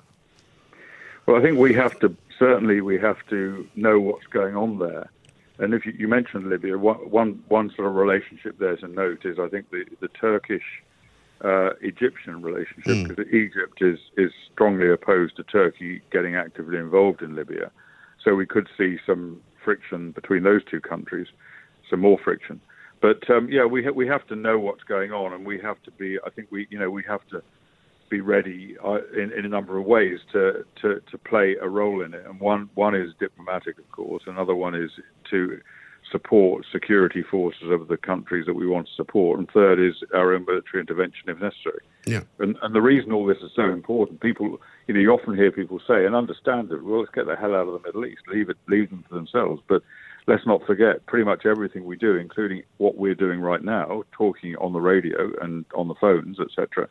Well, 1.26 1.38
I 1.38 1.42
think 1.42 1.58
we 1.58 1.74
have 1.74 1.98
to 2.00 2.10
certainly 2.44 2.82
we 2.82 3.00
have 3.00 3.18
to 3.30 3.66
know 3.76 4.00
what's 4.00 4.28
going 4.28 4.56
on 4.56 4.80
there. 4.80 5.10
And 5.60 5.74
if 5.74 5.86
you, 5.86 5.94
you 5.98 6.08
mentioned 6.08 6.50
Libya, 6.50 6.78
one, 6.78 7.42
one 7.48 7.72
sort 7.76 7.88
of 7.88 7.96
relationship 7.96 8.58
there 8.60 8.76
to 8.78 8.88
note 8.88 9.24
is 9.24 9.38
I 9.40 9.48
think 9.48 9.70
the 9.70 9.86
the 10.02 10.10
Turkish 10.10 10.64
uh, 11.44 11.72
Egyptian 11.82 12.42
relationship 12.42 13.08
because 13.08 13.26
Egypt 13.32 13.82
is 13.82 14.00
is 14.18 14.32
strongly 14.52 14.90
opposed 14.90 15.36
to 15.38 15.44
Turkey 15.44 16.02
getting 16.12 16.36
actively 16.36 16.78
involved 16.78 17.22
in 17.22 17.36
Libya, 17.36 17.72
so 18.24 18.36
we 18.36 18.46
could 18.46 18.68
see 18.78 18.98
some 19.06 19.42
friction 19.64 20.12
between 20.12 20.44
those 20.44 20.64
two 20.70 20.82
countries, 20.82 21.28
some 21.90 22.02
more 22.02 22.18
friction. 22.22 22.60
But 23.02 23.30
um, 23.30 23.48
yeah, 23.50 23.66
we 23.66 23.84
ha- 23.84 23.92
we 23.92 24.08
have 24.08 24.26
to 24.28 24.36
know 24.36 24.58
what's 24.58 24.84
going 24.84 25.12
on, 25.12 25.34
and 25.34 25.46
we 25.46 25.60
have 25.60 25.82
to 25.84 25.92
be. 25.92 26.18
I 26.26 26.30
think 26.32 26.48
we 26.52 26.68
you 26.72 26.80
know 26.80 26.90
we 26.90 27.04
have 27.08 27.26
to 27.28 27.44
be 28.14 28.22
ready 28.22 28.76
uh, 28.86 29.00
in, 29.18 29.32
in 29.32 29.44
a 29.44 29.50
number 29.50 29.80
of 29.80 29.86
ways 29.86 30.20
to, 30.32 30.64
to, 30.80 31.02
to 31.10 31.18
play 31.18 31.56
a 31.60 31.68
role 31.68 32.04
in 32.04 32.14
it. 32.14 32.24
And 32.28 32.40
one, 32.40 32.70
one 32.76 32.94
is 32.94 33.10
diplomatic, 33.20 33.80
of 33.80 33.92
course. 33.92 34.24
Another 34.28 34.54
one 34.54 34.76
is 34.76 34.92
to 35.32 35.60
support 36.12 36.64
security 36.72 37.24
forces 37.24 37.72
of 37.72 37.88
the 37.88 37.98
countries 37.98 38.46
that 38.46 38.54
we 38.54 38.68
want 38.68 38.86
to 38.86 38.94
support. 38.94 39.40
And 39.40 39.50
third 39.50 39.80
is 39.80 39.96
our 40.14 40.36
own 40.36 40.46
military 40.46 40.82
intervention 40.82 41.28
if 41.28 41.40
necessary. 41.40 41.82
Yeah. 42.06 42.22
And, 42.38 42.56
and 42.62 42.76
the 42.76 42.84
reason 42.84 43.12
all 43.12 43.26
this 43.26 43.42
is 43.42 43.50
so 43.56 43.64
important, 43.64 44.22
people, 44.22 44.62
you 44.86 44.94
know, 44.94 45.00
you 45.00 45.10
often 45.10 45.36
hear 45.36 45.52
people 45.52 45.80
say, 45.88 46.06
and 46.06 46.14
understandably, 46.14 46.82
well, 46.82 47.00
let's 47.00 47.12
get 47.16 47.26
the 47.26 47.36
hell 47.36 47.56
out 47.56 47.68
of 47.68 47.74
the 47.74 47.88
Middle 47.88 48.06
East, 48.06 48.22
leave 48.32 48.48
it, 48.52 48.58
leave 48.68 48.92
them 48.92 49.04
to 49.10 49.16
themselves. 49.16 49.60
But 49.68 49.82
let's 50.28 50.46
not 50.46 50.64
forget, 50.68 51.04
pretty 51.08 51.26
much 51.26 51.48
everything 51.48 51.86
we 51.86 51.98
do, 51.98 52.16
including 52.16 52.62
what 52.78 52.96
we're 52.96 53.16
doing 53.16 53.40
right 53.40 53.64
now, 53.64 54.04
talking 54.12 54.56
on 54.58 54.74
the 54.74 54.82
radio 54.82 55.32
and 55.42 55.66
on 55.74 55.88
the 55.88 55.96
phones, 55.96 56.38
etc., 56.40 56.88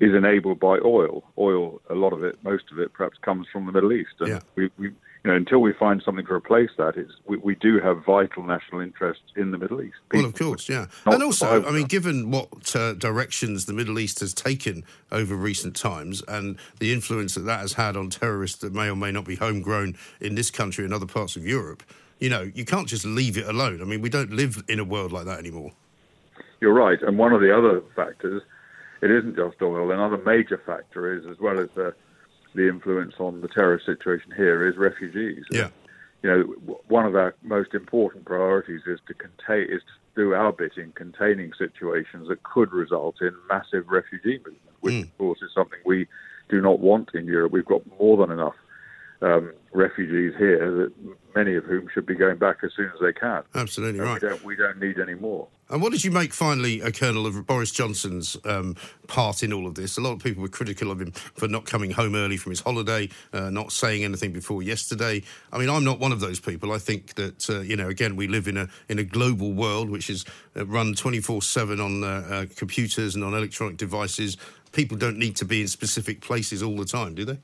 is 0.00 0.14
enabled 0.14 0.60
by 0.60 0.78
oil. 0.84 1.22
Oil, 1.38 1.80
a 1.88 1.94
lot 1.94 2.12
of 2.12 2.24
it, 2.24 2.36
most 2.42 2.64
of 2.72 2.78
it, 2.78 2.92
perhaps 2.92 3.16
comes 3.18 3.46
from 3.52 3.66
the 3.66 3.72
Middle 3.72 3.92
East. 3.92 4.14
And 4.20 4.28
Yeah. 4.28 4.40
we, 4.56 4.70
we, 4.76 4.88
you 4.88 5.30
know, 5.30 5.36
until 5.36 5.60
we 5.60 5.72
find 5.72 6.02
something 6.04 6.26
to 6.26 6.32
replace 6.32 6.70
that, 6.76 6.96
it's, 6.96 7.12
we, 7.26 7.38
we 7.38 7.54
do 7.54 7.80
have 7.80 8.04
vital 8.04 8.42
national 8.42 8.80
interests 8.80 9.22
in 9.36 9.52
the 9.52 9.58
Middle 9.58 9.80
East. 9.80 9.96
Well, 10.12 10.26
of 10.26 10.34
course, 10.34 10.68
yeah. 10.68 10.86
And 11.06 11.22
also, 11.22 11.64
I 11.64 11.70
mean, 11.70 11.86
given 11.86 12.30
what 12.30 12.76
uh, 12.76 12.92
directions 12.94 13.64
the 13.64 13.72
Middle 13.72 13.98
East 13.98 14.20
has 14.20 14.34
taken 14.34 14.84
over 15.10 15.34
recent 15.34 15.76
times 15.76 16.22
and 16.28 16.58
the 16.78 16.92
influence 16.92 17.34
that 17.36 17.42
that 17.42 17.60
has 17.60 17.74
had 17.74 17.96
on 17.96 18.10
terrorists 18.10 18.58
that 18.58 18.74
may 18.74 18.90
or 18.90 18.96
may 18.96 19.12
not 19.12 19.24
be 19.24 19.36
homegrown 19.36 19.96
in 20.20 20.34
this 20.34 20.50
country 20.50 20.84
and 20.84 20.92
other 20.92 21.06
parts 21.06 21.36
of 21.36 21.46
Europe, 21.46 21.82
you 22.18 22.28
know, 22.28 22.50
you 22.54 22.64
can't 22.64 22.88
just 22.88 23.06
leave 23.06 23.38
it 23.38 23.46
alone. 23.46 23.80
I 23.80 23.84
mean, 23.84 24.02
we 24.02 24.10
don't 24.10 24.30
live 24.30 24.62
in 24.68 24.78
a 24.78 24.84
world 24.84 25.12
like 25.12 25.24
that 25.24 25.38
anymore. 25.38 25.72
You're 26.60 26.74
right. 26.74 27.00
And 27.00 27.16
one 27.16 27.32
of 27.32 27.40
the 27.40 27.56
other 27.56 27.82
factors, 27.96 28.42
it 29.04 29.10
isn't 29.10 29.36
just 29.36 29.60
oil. 29.60 29.90
Another 29.90 30.16
major 30.16 30.60
factor 30.64 31.14
is, 31.14 31.26
as 31.26 31.38
well 31.38 31.60
as 31.60 31.68
the, 31.74 31.94
the 32.54 32.66
influence 32.66 33.14
on 33.18 33.42
the 33.42 33.48
terrorist 33.48 33.84
situation 33.84 34.32
here, 34.34 34.66
is 34.66 34.78
refugees. 34.78 35.44
Yeah. 35.50 35.68
You 36.22 36.30
know, 36.30 36.76
one 36.88 37.04
of 37.04 37.14
our 37.14 37.34
most 37.42 37.74
important 37.74 38.24
priorities 38.24 38.80
is 38.86 38.98
to 39.06 39.12
contain, 39.12 39.70
is 39.70 39.82
to 39.82 40.22
do 40.22 40.32
our 40.32 40.52
bit 40.52 40.78
in 40.78 40.92
containing 40.92 41.52
situations 41.58 42.28
that 42.28 42.42
could 42.44 42.72
result 42.72 43.16
in 43.20 43.32
massive 43.46 43.88
refugee 43.88 44.38
movement, 44.38 44.58
which 44.80 44.94
hmm. 44.94 45.02
of 45.02 45.18
course 45.18 45.42
is 45.42 45.50
something 45.54 45.80
we 45.84 46.06
do 46.48 46.62
not 46.62 46.80
want 46.80 47.10
in 47.12 47.26
Europe. 47.26 47.52
We've 47.52 47.64
got 47.66 47.82
more 48.00 48.16
than 48.16 48.30
enough 48.30 48.54
um, 49.22 49.52
refugees 49.72 50.34
here, 50.38 50.58
that 50.58 50.92
many 51.34 51.54
of 51.54 51.64
whom 51.64 51.88
should 51.92 52.06
be 52.06 52.14
going 52.14 52.38
back 52.38 52.58
as 52.62 52.70
soon 52.76 52.86
as 52.86 53.00
they 53.00 53.12
can. 53.12 53.42
Absolutely 53.54 54.00
And 54.00 54.08
right. 54.08 54.22
We 54.22 54.28
don't, 54.28 54.44
we 54.44 54.56
don't 54.56 54.80
need 54.80 54.98
any 55.00 55.14
more. 55.14 55.48
And 55.70 55.80
what 55.80 55.92
did 55.92 56.04
you 56.04 56.10
make 56.10 56.34
finally, 56.34 56.82
uh, 56.82 56.90
Colonel, 56.90 57.26
of 57.26 57.46
Boris 57.46 57.70
Johnson's 57.70 58.36
um, 58.44 58.76
part 59.08 59.42
in 59.42 59.52
all 59.52 59.66
of 59.66 59.74
this? 59.74 59.96
A 59.96 60.00
lot 60.00 60.12
of 60.12 60.18
people 60.22 60.42
were 60.42 60.48
critical 60.48 60.90
of 60.90 61.00
him 61.00 61.12
for 61.12 61.48
not 61.48 61.64
coming 61.64 61.90
home 61.90 62.14
early 62.14 62.36
from 62.36 62.50
his 62.50 62.60
holiday, 62.60 63.08
uh, 63.32 63.50
not 63.50 63.72
saying 63.72 64.04
anything 64.04 64.32
before 64.32 64.62
yesterday. 64.62 65.22
I 65.52 65.58
mean, 65.58 65.70
I'm 65.70 65.82
not 65.82 65.98
one 65.98 66.12
of 66.12 66.20
those 66.20 66.38
people. 66.38 66.72
I 66.72 66.78
think 66.78 67.14
that 67.14 67.48
uh, 67.48 67.60
you 67.60 67.76
know, 67.76 67.88
again, 67.88 68.14
we 68.14 68.28
live 68.28 68.46
in 68.46 68.58
a 68.58 68.68
in 68.88 68.98
a 68.98 69.04
global 69.04 69.52
world 69.52 69.88
which 69.88 70.10
is 70.10 70.24
uh, 70.54 70.66
run 70.66 70.94
24/7 70.94 71.82
on 71.82 72.04
uh, 72.04 72.46
computers 72.56 73.14
and 73.14 73.24
on 73.24 73.32
electronic 73.32 73.78
devices. 73.78 74.36
People 74.72 74.98
don't 74.98 75.18
need 75.18 75.36
to 75.36 75.44
be 75.44 75.62
in 75.62 75.68
specific 75.68 76.20
places 76.20 76.62
all 76.62 76.76
the 76.76 76.84
time, 76.84 77.14
do 77.14 77.24
they? 77.24 77.38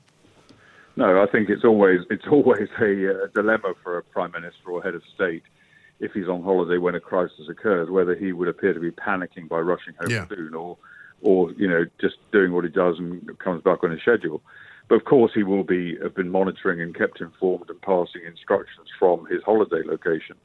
No, 0.95 1.21
I 1.21 1.25
think 1.31 1.49
it's 1.49 1.63
always 1.63 2.01
it's 2.09 2.27
always 2.29 2.67
a 2.81 3.23
uh, 3.23 3.27
dilemma 3.33 3.73
for 3.83 3.97
a 3.97 4.03
prime 4.03 4.31
minister 4.31 4.69
or 4.69 4.81
head 4.83 4.95
of 4.95 5.01
state 5.15 5.43
if 5.99 6.11
he's 6.13 6.27
on 6.27 6.43
holiday 6.43 6.77
when 6.77 6.95
a 6.95 6.99
crisis 6.99 7.47
occurs, 7.49 7.89
whether 7.89 8.15
he 8.15 8.33
would 8.33 8.47
appear 8.47 8.73
to 8.73 8.79
be 8.79 8.91
panicking 8.91 9.47
by 9.47 9.59
rushing 9.59 9.93
home 9.99 10.09
Yeah. 10.09 10.27
soon, 10.27 10.53
or 10.53 10.77
or 11.21 11.51
you 11.51 11.67
know 11.67 11.85
just 11.99 12.15
doing 12.31 12.51
what 12.51 12.63
he 12.63 12.69
does 12.69 12.97
and 12.97 13.37
comes 13.39 13.61
back 13.63 13.83
on 13.83 13.91
his 13.91 14.01
schedule. 14.01 14.41
But 14.89 14.95
of 14.95 15.05
course, 15.05 15.31
he 15.33 15.43
will 15.43 15.63
be 15.63 15.97
have 16.01 16.15
been 16.15 16.29
monitoring 16.29 16.81
and 16.81 16.93
kept 16.93 17.21
informed 17.21 17.69
and 17.69 17.81
passing 17.81 18.23
instructions 18.27 18.87
from 18.99 19.25
his 19.27 19.41
holiday 19.43 19.83
location. 19.85 20.35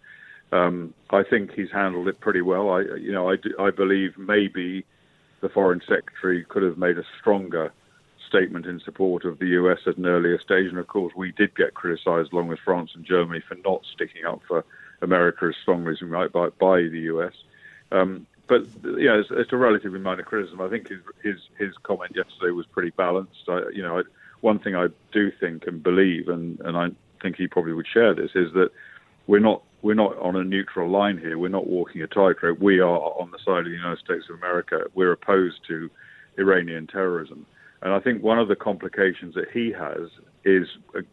Um, 0.52 0.94
I 1.10 1.24
think 1.24 1.52
he's 1.52 1.72
handled 1.72 2.06
it 2.06 2.20
pretty 2.20 2.42
well. 2.42 2.70
I 2.70 2.82
you 2.82 3.10
know 3.10 3.30
I, 3.32 3.36
I 3.58 3.70
believe 3.70 4.16
maybe 4.16 4.84
the 5.40 5.48
foreign 5.48 5.80
secretary 5.80 6.44
could 6.48 6.62
have 6.62 6.78
made 6.78 6.98
a 6.98 7.04
stronger 7.20 7.72
statement 8.26 8.66
in 8.66 8.80
support 8.80 9.24
of 9.24 9.38
the 9.38 9.48
US 9.48 9.80
at 9.86 9.96
an 9.96 10.06
earlier 10.06 10.38
stage. 10.40 10.68
And 10.68 10.78
of 10.78 10.86
course, 10.86 11.14
we 11.16 11.32
did 11.32 11.54
get 11.54 11.74
criticised, 11.74 12.32
along 12.32 12.48
with 12.48 12.58
France 12.64 12.90
and 12.94 13.04
Germany, 13.04 13.42
for 13.46 13.56
not 13.64 13.82
sticking 13.92 14.24
up 14.24 14.40
for 14.46 14.64
America 15.02 15.46
as 15.46 15.54
strongly 15.62 15.92
as 15.92 16.00
we 16.00 16.08
might 16.08 16.32
by, 16.32 16.48
by 16.50 16.82
the 16.82 17.00
US. 17.12 17.34
Um, 17.92 18.26
but 18.48 18.62
yeah, 18.84 19.18
it's, 19.18 19.30
it's, 19.30 19.52
a 19.52 19.56
relatively 19.56 19.98
minor 19.98 20.22
criticism. 20.22 20.60
I 20.60 20.68
think 20.68 20.88
his 20.88 21.00
his, 21.22 21.36
his 21.58 21.76
comment 21.82 22.12
yesterday 22.14 22.52
was 22.52 22.66
pretty 22.66 22.90
balanced. 22.90 23.48
I, 23.48 23.62
you 23.72 23.82
know, 23.82 23.98
I, 23.98 24.02
one 24.40 24.58
thing 24.58 24.76
I 24.76 24.88
do 25.12 25.30
think 25.30 25.66
and 25.66 25.82
believe, 25.82 26.28
and, 26.28 26.60
and 26.60 26.76
I 26.76 26.88
think 27.22 27.36
he 27.36 27.48
probably 27.48 27.72
would 27.72 27.86
share 27.86 28.14
this, 28.14 28.30
is 28.34 28.52
that 28.52 28.70
we're 29.26 29.40
not 29.40 29.62
we're 29.82 29.94
not 29.94 30.16
on 30.18 30.36
a 30.36 30.44
neutral 30.44 30.90
line 30.90 31.18
here. 31.18 31.38
We're 31.38 31.48
not 31.48 31.66
walking 31.66 32.02
a 32.02 32.06
tightrope. 32.06 32.58
We 32.60 32.80
are 32.80 32.98
on 33.20 33.30
the 33.30 33.38
side 33.38 33.60
of 33.60 33.66
the 33.66 33.70
United 33.70 33.98
States 33.98 34.24
of 34.28 34.36
America. 34.36 34.84
We're 34.94 35.12
opposed 35.12 35.66
to 35.68 35.90
Iranian 36.38 36.86
terrorism. 36.86 37.46
And 37.82 37.92
I 37.92 38.00
think 38.00 38.22
one 38.22 38.38
of 38.38 38.48
the 38.48 38.56
complications 38.56 39.34
that 39.34 39.46
he 39.52 39.72
has 39.72 40.10
is, 40.44 40.66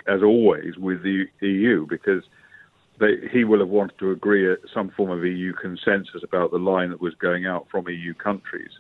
as 0.08 0.21
always, 0.21 0.78
with 0.78 1.04
the 1.04 1.26
EU, 1.41 1.86
because 1.88 2.23
they, 2.99 3.28
he 3.32 3.43
will 3.43 3.60
have 3.60 3.69
wanted 3.69 3.97
to 3.99 4.12
agree 4.12 4.52
at 4.52 4.60
some 4.73 4.89
form 4.89 5.10
of 5.10 5.26
EU 5.26 5.54
consensus 5.54 6.23
about 6.23 6.52
the 6.52 6.58
line 6.58 6.89
that 6.91 7.02
was 7.02 7.13
going 7.15 7.45
out 7.45 7.67
from 7.69 7.88
EU 7.89 8.13
countries. 8.13 8.71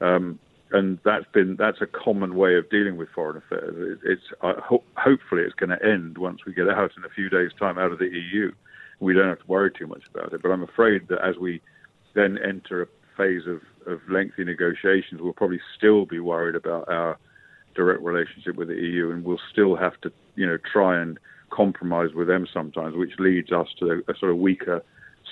Um, 0.00 0.38
and 0.72 0.98
that's 1.04 1.26
been 1.32 1.56
that's 1.56 1.80
a 1.80 1.86
common 1.86 2.36
way 2.36 2.56
of 2.56 2.70
dealing 2.70 2.96
with 2.96 3.08
foreign 3.14 3.36
affairs. 3.36 3.98
It, 4.04 4.08
it's 4.08 4.22
uh, 4.40 4.60
ho- 4.62 4.84
hopefully 4.96 5.42
it's 5.42 5.54
going 5.54 5.70
to 5.70 5.84
end 5.84 6.16
once 6.16 6.40
we 6.46 6.54
get 6.54 6.68
out 6.68 6.92
in 6.96 7.04
a 7.04 7.08
few 7.08 7.28
days' 7.28 7.50
time 7.58 7.76
out 7.76 7.92
of 7.92 7.98
the 7.98 8.06
EU. 8.06 8.52
We 9.00 9.14
don't 9.14 9.28
have 9.28 9.40
to 9.40 9.46
worry 9.46 9.70
too 9.76 9.86
much 9.86 10.02
about 10.14 10.32
it. 10.32 10.42
But 10.42 10.50
I'm 10.50 10.62
afraid 10.62 11.08
that 11.08 11.24
as 11.24 11.36
we 11.36 11.60
then 12.14 12.38
enter 12.38 12.82
a 12.82 12.86
phase 13.20 13.46
of, 13.46 13.60
of 13.86 14.00
lengthy 14.08 14.44
negotiations, 14.44 15.20
we'll 15.20 15.32
probably 15.32 15.60
still 15.76 16.06
be 16.06 16.20
worried 16.20 16.54
about 16.54 16.88
our 16.88 17.18
direct 17.74 18.02
relationship 18.02 18.56
with 18.56 18.68
the 18.68 18.74
EU, 18.74 19.10
and 19.10 19.24
we'll 19.24 19.40
still 19.52 19.76
have 19.76 20.00
to, 20.00 20.10
you 20.36 20.46
know, 20.46 20.58
try 20.72 21.00
and 21.00 21.18
compromise 21.50 22.12
with 22.14 22.28
them 22.28 22.46
sometimes, 22.52 22.96
which 22.96 23.12
leads 23.18 23.52
us 23.52 23.68
to 23.78 23.90
a, 23.90 24.12
a 24.12 24.16
sort 24.18 24.32
of 24.32 24.38
weaker 24.38 24.82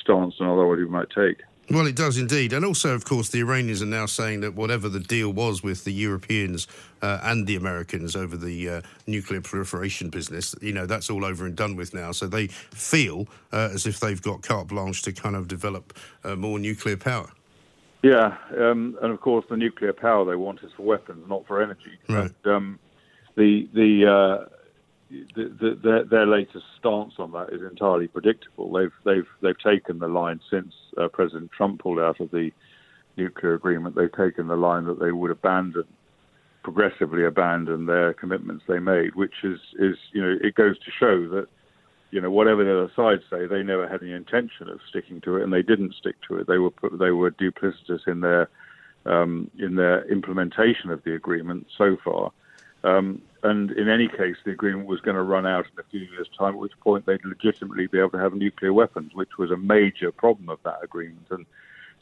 stance 0.00 0.34
than 0.38 0.48
otherwise 0.48 0.78
we 0.78 0.86
might 0.86 1.08
take. 1.10 1.38
Well, 1.70 1.86
it 1.86 1.96
does 1.96 2.16
indeed. 2.16 2.54
And 2.54 2.64
also, 2.64 2.94
of 2.94 3.04
course, 3.04 3.28
the 3.28 3.40
Iranians 3.40 3.82
are 3.82 3.86
now 3.86 4.06
saying 4.06 4.40
that 4.40 4.54
whatever 4.54 4.88
the 4.88 5.00
deal 5.00 5.30
was 5.30 5.62
with 5.62 5.84
the 5.84 5.92
Europeans 5.92 6.66
uh, 7.02 7.20
and 7.22 7.46
the 7.46 7.56
Americans 7.56 8.16
over 8.16 8.38
the 8.38 8.68
uh, 8.68 8.80
nuclear 9.06 9.42
proliferation 9.42 10.08
business, 10.08 10.54
you 10.62 10.72
know, 10.72 10.86
that's 10.86 11.10
all 11.10 11.26
over 11.26 11.44
and 11.44 11.54
done 11.54 11.76
with 11.76 11.92
now. 11.92 12.12
So 12.12 12.26
they 12.26 12.46
feel 12.46 13.28
uh, 13.52 13.68
as 13.74 13.86
if 13.86 14.00
they've 14.00 14.22
got 14.22 14.40
carte 14.40 14.68
blanche 14.68 15.02
to 15.02 15.12
kind 15.12 15.36
of 15.36 15.46
develop 15.46 15.92
uh, 16.24 16.36
more 16.36 16.58
nuclear 16.58 16.96
power. 16.96 17.30
Yeah, 18.02 18.36
um, 18.56 18.96
and 19.02 19.12
of 19.12 19.20
course, 19.20 19.44
the 19.50 19.56
nuclear 19.56 19.92
power 19.92 20.24
they 20.24 20.36
want 20.36 20.62
is 20.62 20.70
for 20.76 20.82
weapons, 20.82 21.28
not 21.28 21.46
for 21.46 21.62
energy. 21.62 21.98
Right. 22.08 22.30
And, 22.44 22.54
um, 22.54 22.78
the 23.36 23.68
the, 23.74 24.06
uh, 24.06 24.48
the, 25.34 25.44
the 25.60 25.78
their, 25.82 26.04
their, 26.04 26.26
latest 26.26 26.64
stance 26.78 27.14
on 27.18 27.32
that 27.32 27.52
is 27.52 27.62
entirely 27.62 28.06
predictable. 28.06 28.72
They've 28.72 28.92
they've 29.04 29.26
they've 29.42 29.58
taken 29.58 29.98
the 29.98 30.08
line 30.08 30.40
since 30.50 30.74
uh, 30.96 31.08
President 31.08 31.50
Trump 31.50 31.80
pulled 31.82 31.98
out 31.98 32.20
of 32.20 32.30
the 32.30 32.50
nuclear 33.16 33.54
agreement. 33.54 33.96
They've 33.96 34.12
taken 34.12 34.46
the 34.46 34.56
line 34.56 34.84
that 34.84 35.00
they 35.00 35.10
would 35.10 35.32
abandon, 35.32 35.84
progressively 36.62 37.24
abandon 37.24 37.86
their 37.86 38.12
commitments 38.12 38.64
they 38.68 38.78
made, 38.78 39.16
which 39.16 39.42
is 39.42 39.58
is 39.78 39.96
you 40.12 40.22
know 40.22 40.36
it 40.40 40.54
goes 40.54 40.78
to 40.78 40.90
show 40.92 41.28
that 41.30 41.48
you 42.10 42.20
know, 42.20 42.30
whatever 42.30 42.64
the 42.64 42.78
other 42.78 42.92
side 42.96 43.20
say, 43.28 43.46
they 43.46 43.62
never 43.62 43.86
had 43.86 44.02
any 44.02 44.12
intention 44.12 44.68
of 44.68 44.80
sticking 44.88 45.20
to 45.22 45.36
it, 45.36 45.42
and 45.42 45.52
they 45.52 45.62
didn't 45.62 45.94
stick 45.94 46.16
to 46.28 46.36
it. 46.36 46.46
They 46.46 46.58
were 46.58 46.72
they 46.92 47.10
were 47.10 47.30
duplicitous 47.30 48.06
in 48.06 48.20
their 48.20 48.48
um, 49.06 49.50
in 49.58 49.76
their 49.76 50.04
implementation 50.10 50.90
of 50.90 51.02
the 51.04 51.14
agreement 51.14 51.66
so 51.76 51.96
far. 52.02 52.32
Um, 52.84 53.22
and 53.42 53.70
in 53.72 53.88
any 53.88 54.08
case, 54.08 54.36
the 54.44 54.52
agreement 54.52 54.86
was 54.86 55.00
going 55.00 55.16
to 55.16 55.22
run 55.22 55.46
out 55.46 55.66
in 55.66 55.78
a 55.78 55.88
few 55.90 56.00
years' 56.00 56.28
time, 56.36 56.54
at 56.54 56.60
which 56.60 56.78
point 56.80 57.06
they'd 57.06 57.24
legitimately 57.24 57.86
be 57.86 57.98
able 57.98 58.10
to 58.10 58.18
have 58.18 58.34
nuclear 58.34 58.72
weapons, 58.72 59.14
which 59.14 59.36
was 59.38 59.50
a 59.50 59.56
major 59.56 60.10
problem 60.12 60.48
of 60.48 60.58
that 60.64 60.78
agreement. 60.82 61.26
And 61.30 61.46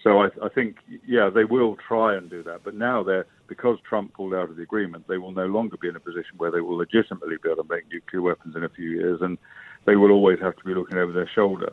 so 0.02 0.22
I, 0.22 0.26
I 0.42 0.48
think, 0.48 0.76
yeah, 1.06 1.30
they 1.32 1.44
will 1.44 1.76
try 1.88 2.16
and 2.16 2.30
do 2.30 2.42
that. 2.44 2.62
But 2.64 2.74
now 2.74 3.02
they're 3.02 3.26
because 3.48 3.78
Trump 3.88 4.12
pulled 4.14 4.34
out 4.34 4.50
of 4.50 4.56
the 4.56 4.62
agreement, 4.62 5.06
they 5.08 5.18
will 5.18 5.32
no 5.32 5.46
longer 5.46 5.76
be 5.76 5.88
in 5.88 5.96
a 5.96 6.00
position 6.00 6.34
where 6.36 6.50
they 6.50 6.60
will 6.60 6.76
legitimately 6.76 7.36
be 7.42 7.50
able 7.50 7.62
to 7.62 7.68
make 7.68 7.84
nuclear 7.90 8.22
weapons 8.22 8.56
in 8.56 8.64
a 8.64 8.68
few 8.68 8.90
years, 8.90 9.20
and 9.22 9.38
they 9.84 9.96
will 9.96 10.10
always 10.10 10.38
have 10.40 10.56
to 10.56 10.64
be 10.64 10.74
looking 10.74 10.98
over 10.98 11.12
their 11.12 11.30
shoulder 11.32 11.72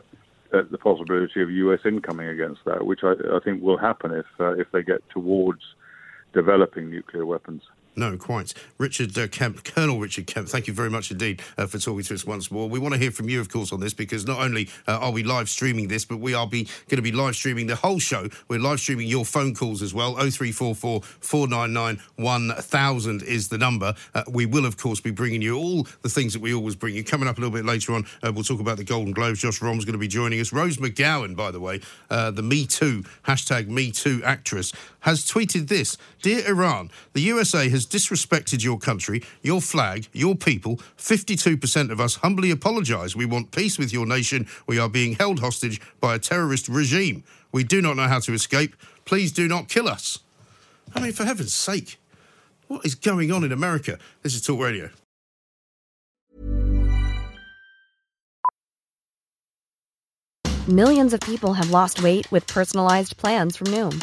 at 0.52 0.70
the 0.70 0.78
possibility 0.78 1.42
of 1.42 1.50
U.S. 1.50 1.80
incoming 1.84 2.28
against 2.28 2.60
that, 2.64 2.86
which 2.86 3.00
I, 3.02 3.12
I 3.12 3.40
think 3.44 3.62
will 3.62 3.78
happen 3.78 4.12
if 4.12 4.26
uh, 4.38 4.52
if 4.52 4.70
they 4.72 4.82
get 4.82 5.08
towards 5.10 5.62
developing 6.32 6.90
nuclear 6.90 7.26
weapons. 7.26 7.62
No, 7.96 8.16
quite. 8.16 8.54
Richard 8.78 9.16
uh, 9.16 9.28
Kemp, 9.28 9.62
Colonel 9.62 10.00
Richard 10.00 10.26
Kemp, 10.26 10.48
thank 10.48 10.66
you 10.66 10.74
very 10.74 10.90
much 10.90 11.12
indeed 11.12 11.42
uh, 11.56 11.66
for 11.66 11.78
talking 11.78 12.02
to 12.02 12.14
us 12.14 12.24
once 12.26 12.50
more. 12.50 12.68
We 12.68 12.80
want 12.80 12.94
to 12.94 13.00
hear 13.00 13.12
from 13.12 13.28
you, 13.28 13.40
of 13.40 13.48
course, 13.48 13.72
on 13.72 13.78
this 13.78 13.94
because 13.94 14.26
not 14.26 14.40
only 14.40 14.68
uh, 14.88 14.98
are 14.98 15.12
we 15.12 15.22
live 15.22 15.48
streaming 15.48 15.86
this, 15.86 16.04
but 16.04 16.18
we 16.18 16.34
are 16.34 16.46
be, 16.46 16.64
going 16.88 16.96
to 16.96 17.02
be 17.02 17.12
live 17.12 17.36
streaming 17.36 17.68
the 17.68 17.76
whole 17.76 18.00
show. 18.00 18.28
We're 18.48 18.58
live 18.58 18.80
streaming 18.80 19.06
your 19.06 19.24
phone 19.24 19.54
calls 19.54 19.80
as 19.80 19.94
well. 19.94 20.14
0344 20.14 21.02
499 21.02 22.02
1000 22.16 23.22
is 23.22 23.48
the 23.48 23.58
number. 23.58 23.94
Uh, 24.12 24.24
we 24.28 24.44
will, 24.44 24.66
of 24.66 24.76
course, 24.76 25.00
be 25.00 25.12
bringing 25.12 25.40
you 25.40 25.56
all 25.56 25.86
the 26.02 26.08
things 26.08 26.32
that 26.32 26.42
we 26.42 26.52
always 26.52 26.74
bring 26.74 26.96
you. 26.96 27.04
Coming 27.04 27.28
up 27.28 27.38
a 27.38 27.40
little 27.40 27.54
bit 27.54 27.64
later 27.64 27.94
on, 27.94 28.06
uh, 28.24 28.32
we'll 28.32 28.42
talk 28.42 28.60
about 28.60 28.76
the 28.76 28.84
Golden 28.84 29.12
Globes. 29.12 29.40
Josh 29.40 29.62
Rom's 29.62 29.84
going 29.84 29.92
to 29.92 29.98
be 29.98 30.08
joining 30.08 30.40
us. 30.40 30.52
Rose 30.52 30.78
McGowan, 30.78 31.36
by 31.36 31.52
the 31.52 31.60
way, 31.60 31.80
uh, 32.10 32.32
the 32.32 32.42
Me 32.42 32.66
Too, 32.66 33.04
hashtag 33.26 33.68
Me 33.68 33.92
Too 33.92 34.20
actress, 34.24 34.72
has 35.00 35.24
tweeted 35.24 35.68
this 35.68 35.96
Dear 36.22 36.48
Iran, 36.48 36.90
the 37.12 37.20
USA 37.20 37.68
has 37.68 37.83
disrespected 37.86 38.62
your 38.62 38.78
country, 38.78 39.22
your 39.42 39.60
flag, 39.60 40.08
your 40.12 40.34
people. 40.34 40.76
52% 40.98 41.90
of 41.90 42.00
us 42.00 42.16
humbly 42.16 42.50
apologise. 42.50 43.14
We 43.14 43.26
want 43.26 43.50
peace 43.50 43.78
with 43.78 43.92
your 43.92 44.06
nation. 44.06 44.46
We 44.66 44.78
are 44.78 44.88
being 44.88 45.14
held 45.14 45.40
hostage 45.40 45.80
by 46.00 46.14
a 46.14 46.18
terrorist 46.18 46.68
regime. 46.68 47.24
We 47.52 47.64
do 47.64 47.80
not 47.80 47.96
know 47.96 48.08
how 48.08 48.20
to 48.20 48.32
escape. 48.32 48.74
Please 49.04 49.32
do 49.32 49.48
not 49.48 49.68
kill 49.68 49.88
us. 49.88 50.18
I 50.94 51.00
mean, 51.00 51.12
for 51.12 51.24
heaven's 51.24 51.54
sake, 51.54 51.98
what 52.68 52.84
is 52.84 52.94
going 52.94 53.30
on 53.30 53.44
in 53.44 53.52
America? 53.52 53.98
This 54.22 54.34
is 54.34 54.42
Talk 54.42 54.60
Radio. 54.60 54.90
Millions 60.68 61.12
of 61.12 61.20
people 61.20 61.52
have 61.52 61.70
lost 61.70 62.02
weight 62.02 62.30
with 62.32 62.46
personalized 62.46 63.18
plans 63.18 63.58
from 63.58 63.66
Noom, 63.66 64.02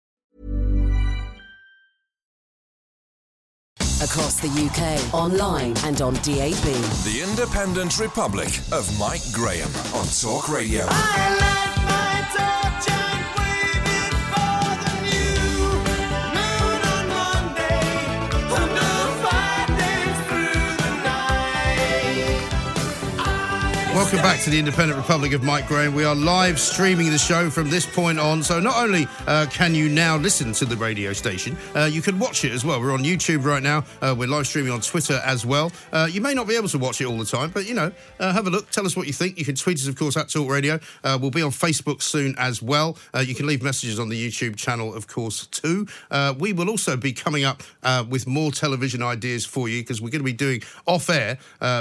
Across 4.01 4.39
the 4.39 4.47
UK, 4.49 5.13
online 5.13 5.75
and 5.85 6.01
on 6.01 6.15
DAB. 6.15 6.63
The 7.03 7.23
Independent 7.23 7.99
Republic 7.99 8.49
of 8.71 8.89
Mike 8.97 9.21
Graham 9.31 9.69
on 9.93 10.07
Talk 10.07 10.49
Radio. 10.49 10.87
Welcome 23.93 24.19
back 24.19 24.39
to 24.43 24.49
the 24.49 24.57
Independent 24.57 24.97
Republic 24.97 25.33
of 25.33 25.43
Mike 25.43 25.67
Graham. 25.67 25.93
We 25.93 26.05
are 26.05 26.15
live 26.15 26.61
streaming 26.61 27.11
the 27.11 27.17
show 27.17 27.49
from 27.49 27.69
this 27.69 27.85
point 27.85 28.19
on. 28.19 28.41
So 28.41 28.57
not 28.57 28.81
only 28.81 29.05
uh, 29.27 29.47
can 29.51 29.75
you 29.75 29.89
now 29.89 30.15
listen 30.15 30.53
to 30.53 30.65
the 30.65 30.77
radio 30.77 31.11
station, 31.11 31.57
uh, 31.75 31.89
you 31.91 32.01
can 32.01 32.17
watch 32.17 32.45
it 32.45 32.53
as 32.53 32.63
well. 32.63 32.79
We're 32.79 32.93
on 32.93 33.03
YouTube 33.03 33.43
right 33.43 33.61
now. 33.61 33.83
Uh, 34.01 34.15
we're 34.17 34.29
live 34.29 34.47
streaming 34.47 34.71
on 34.71 34.79
Twitter 34.79 35.21
as 35.25 35.45
well. 35.45 35.73
Uh, 35.91 36.07
you 36.09 36.21
may 36.21 36.33
not 36.33 36.47
be 36.47 36.55
able 36.55 36.69
to 36.69 36.77
watch 36.77 37.01
it 37.01 37.05
all 37.05 37.17
the 37.17 37.25
time, 37.25 37.49
but 37.49 37.67
you 37.67 37.73
know, 37.73 37.91
uh, 38.21 38.31
have 38.31 38.47
a 38.47 38.49
look. 38.49 38.71
Tell 38.71 38.85
us 38.85 38.95
what 38.95 39.07
you 39.07 39.13
think. 39.13 39.37
You 39.37 39.43
can 39.43 39.55
tweet 39.55 39.77
us, 39.77 39.87
of 39.87 39.97
course, 39.97 40.15
at 40.15 40.29
Talk 40.29 40.49
Radio. 40.49 40.79
Uh, 41.03 41.17
we'll 41.21 41.29
be 41.29 41.41
on 41.41 41.51
Facebook 41.51 42.01
soon 42.01 42.33
as 42.37 42.61
well. 42.61 42.97
you 43.19 43.35
can 43.35 43.45
leave 43.45 43.61
messages 43.61 43.99
on 43.99 44.07
the 44.07 44.29
YouTube 44.29 44.55
channel, 44.55 44.93
of 44.93 45.07
course, 45.07 45.47
too. 45.47 45.85
we 46.39 46.53
will 46.53 46.69
also 46.69 46.95
be 46.95 47.11
coming 47.11 47.43
up 47.43 47.61
with 48.09 48.25
more 48.25 48.53
television 48.53 49.03
ideas 49.03 49.45
for 49.45 49.67
you 49.67 49.81
because 49.81 50.01
we're 50.01 50.09
going 50.09 50.21
to 50.21 50.25
be 50.25 50.31
doing 50.31 50.63
off 50.87 51.09
air 51.09 51.37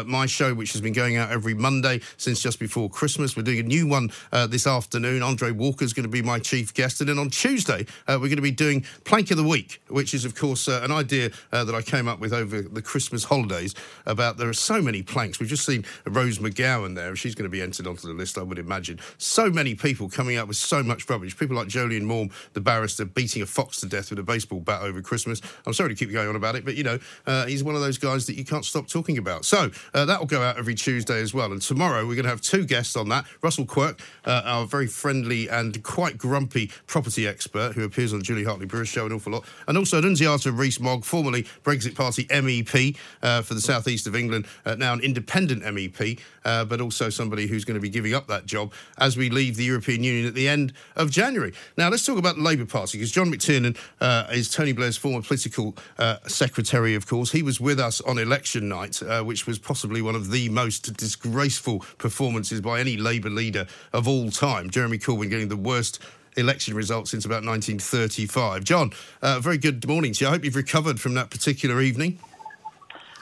my 0.06 0.26
show, 0.26 0.52
which 0.54 0.72
has 0.72 0.80
been 0.80 0.92
going 0.92 1.16
out 1.16 1.30
every 1.30 1.54
Monday 1.54 1.99
since 2.16 2.40
just 2.40 2.58
before 2.58 2.88
Christmas. 2.88 3.36
We're 3.36 3.42
doing 3.42 3.60
a 3.60 3.62
new 3.62 3.86
one 3.86 4.10
uh, 4.32 4.46
this 4.46 4.66
afternoon. 4.66 5.22
Andre 5.22 5.50
Walker 5.50 5.84
is 5.84 5.92
going 5.92 6.04
to 6.04 6.10
be 6.10 6.22
my 6.22 6.38
chief 6.38 6.74
guest. 6.74 7.00
And 7.00 7.08
then 7.08 7.18
on 7.18 7.30
Tuesday, 7.30 7.86
uh, 8.06 8.18
we're 8.20 8.28
going 8.28 8.36
to 8.36 8.42
be 8.42 8.50
doing 8.50 8.84
Plank 9.04 9.30
of 9.30 9.36
the 9.36 9.44
Week, 9.44 9.80
which 9.88 10.14
is, 10.14 10.24
of 10.24 10.34
course, 10.34 10.68
uh, 10.68 10.80
an 10.82 10.92
idea 10.92 11.30
uh, 11.52 11.64
that 11.64 11.74
I 11.74 11.82
came 11.82 12.08
up 12.08 12.20
with 12.20 12.32
over 12.32 12.62
the 12.62 12.82
Christmas 12.82 13.24
holidays 13.24 13.74
about 14.06 14.36
there 14.36 14.48
are 14.48 14.54
so 14.54 14.80
many 14.80 15.02
planks. 15.02 15.40
We've 15.40 15.48
just 15.48 15.64
seen 15.64 15.84
Rose 16.06 16.38
McGowan 16.38 16.94
there. 16.94 17.14
She's 17.16 17.34
going 17.34 17.44
to 17.44 17.50
be 17.50 17.62
entered 17.62 17.86
onto 17.86 18.06
the 18.06 18.14
list, 18.14 18.38
I 18.38 18.42
would 18.42 18.58
imagine. 18.58 18.98
So 19.18 19.50
many 19.50 19.74
people 19.74 20.08
coming 20.08 20.36
up 20.36 20.48
with 20.48 20.56
so 20.56 20.82
much 20.82 21.08
rubbish. 21.08 21.36
People 21.36 21.56
like 21.56 21.68
Jolyon 21.68 22.02
Maugham, 22.02 22.30
the 22.52 22.60
barrister, 22.60 23.04
beating 23.04 23.42
a 23.42 23.46
fox 23.46 23.80
to 23.80 23.86
death 23.86 24.10
with 24.10 24.18
a 24.18 24.22
baseball 24.22 24.60
bat 24.60 24.82
over 24.82 25.02
Christmas. 25.02 25.40
I'm 25.66 25.72
sorry 25.74 25.90
to 25.90 25.94
keep 25.94 26.12
going 26.12 26.28
on 26.28 26.36
about 26.36 26.54
it, 26.56 26.64
but, 26.64 26.76
you 26.76 26.84
know, 26.84 26.98
uh, 27.26 27.46
he's 27.46 27.64
one 27.64 27.74
of 27.74 27.80
those 27.80 27.98
guys 27.98 28.26
that 28.26 28.36
you 28.36 28.44
can't 28.44 28.64
stop 28.64 28.86
talking 28.86 29.18
about. 29.18 29.44
So 29.44 29.70
uh, 29.94 30.04
that 30.04 30.18
will 30.18 30.26
go 30.26 30.42
out 30.42 30.58
every 30.58 30.74
Tuesday 30.74 31.20
as 31.20 31.34
well. 31.34 31.52
And 31.52 31.60
tomorrow, 31.60 31.89
tomorrow 31.90 32.06
we're 32.06 32.14
going 32.14 32.24
to 32.24 32.30
have 32.30 32.40
two 32.40 32.64
guests 32.64 32.94
on 32.94 33.08
that. 33.08 33.24
Russell 33.42 33.66
Quirk, 33.66 34.00
uh, 34.24 34.42
our 34.44 34.64
very 34.64 34.86
friendly 34.86 35.48
and 35.48 35.82
quite 35.82 36.16
grumpy 36.16 36.70
property 36.86 37.26
expert 37.26 37.72
who 37.72 37.82
appears 37.82 38.12
on 38.12 38.22
Julie 38.22 38.44
Hartley 38.44 38.66
Brewer's 38.66 38.88
show 38.88 39.06
an 39.06 39.12
awful 39.12 39.32
lot. 39.32 39.44
And 39.66 39.76
also 39.76 39.98
Annunziata 39.98 40.52
Rees-Mogg, 40.52 41.04
formerly 41.04 41.48
Brexit 41.64 41.96
Party 41.96 42.26
MEP 42.26 42.96
uh, 43.22 43.42
for 43.42 43.54
the 43.54 43.60
southeast 43.60 44.06
of 44.06 44.14
England, 44.14 44.46
uh, 44.64 44.76
now 44.76 44.92
an 44.92 45.00
independent 45.00 45.64
MEP, 45.64 46.20
uh, 46.44 46.64
but 46.64 46.80
also 46.80 47.10
somebody 47.10 47.46
who's 47.46 47.64
going 47.64 47.74
to 47.74 47.80
be 47.80 47.88
giving 47.88 48.14
up 48.14 48.26
that 48.28 48.46
job 48.46 48.72
as 48.98 49.16
we 49.16 49.30
leave 49.30 49.56
the 49.56 49.64
European 49.64 50.02
Union 50.02 50.26
at 50.26 50.34
the 50.34 50.48
end 50.48 50.72
of 50.96 51.10
January. 51.10 51.52
Now, 51.76 51.88
let's 51.88 52.04
talk 52.04 52.18
about 52.18 52.36
the 52.36 52.42
Labour 52.42 52.66
Party 52.66 52.98
because 52.98 53.10
John 53.10 53.32
McTernan 53.32 53.76
uh, 54.00 54.26
is 54.32 54.50
Tony 54.50 54.72
Blair's 54.72 54.96
former 54.96 55.22
political 55.22 55.76
uh, 55.98 56.16
secretary, 56.26 56.94
of 56.94 57.06
course. 57.06 57.32
He 57.32 57.42
was 57.42 57.60
with 57.60 57.80
us 57.80 58.00
on 58.02 58.18
election 58.18 58.68
night, 58.68 59.02
which 59.24 59.46
was 59.46 59.58
possibly 59.58 60.02
one 60.02 60.14
of 60.14 60.30
the 60.30 60.48
most 60.48 60.96
disgraceful 60.96 61.80
performances 61.98 62.60
by 62.60 62.80
any 62.80 62.96
Labour 62.96 63.30
leader 63.30 63.66
of 63.92 64.08
all 64.08 64.30
time. 64.30 64.70
Jeremy 64.70 64.98
Corbyn 64.98 65.30
getting 65.30 65.48
the 65.48 65.56
worst 65.56 66.00
election 66.36 66.74
results 66.74 67.10
since 67.10 67.24
about 67.24 67.44
1935. 67.44 68.64
John, 68.64 68.90
uh, 69.22 69.40
very 69.40 69.58
good 69.58 69.86
morning 69.86 70.12
to 70.14 70.24
you. 70.24 70.28
I 70.28 70.32
hope 70.32 70.44
you've 70.44 70.56
recovered 70.56 71.00
from 71.00 71.14
that 71.14 71.30
particular 71.30 71.80
evening. 71.80 72.18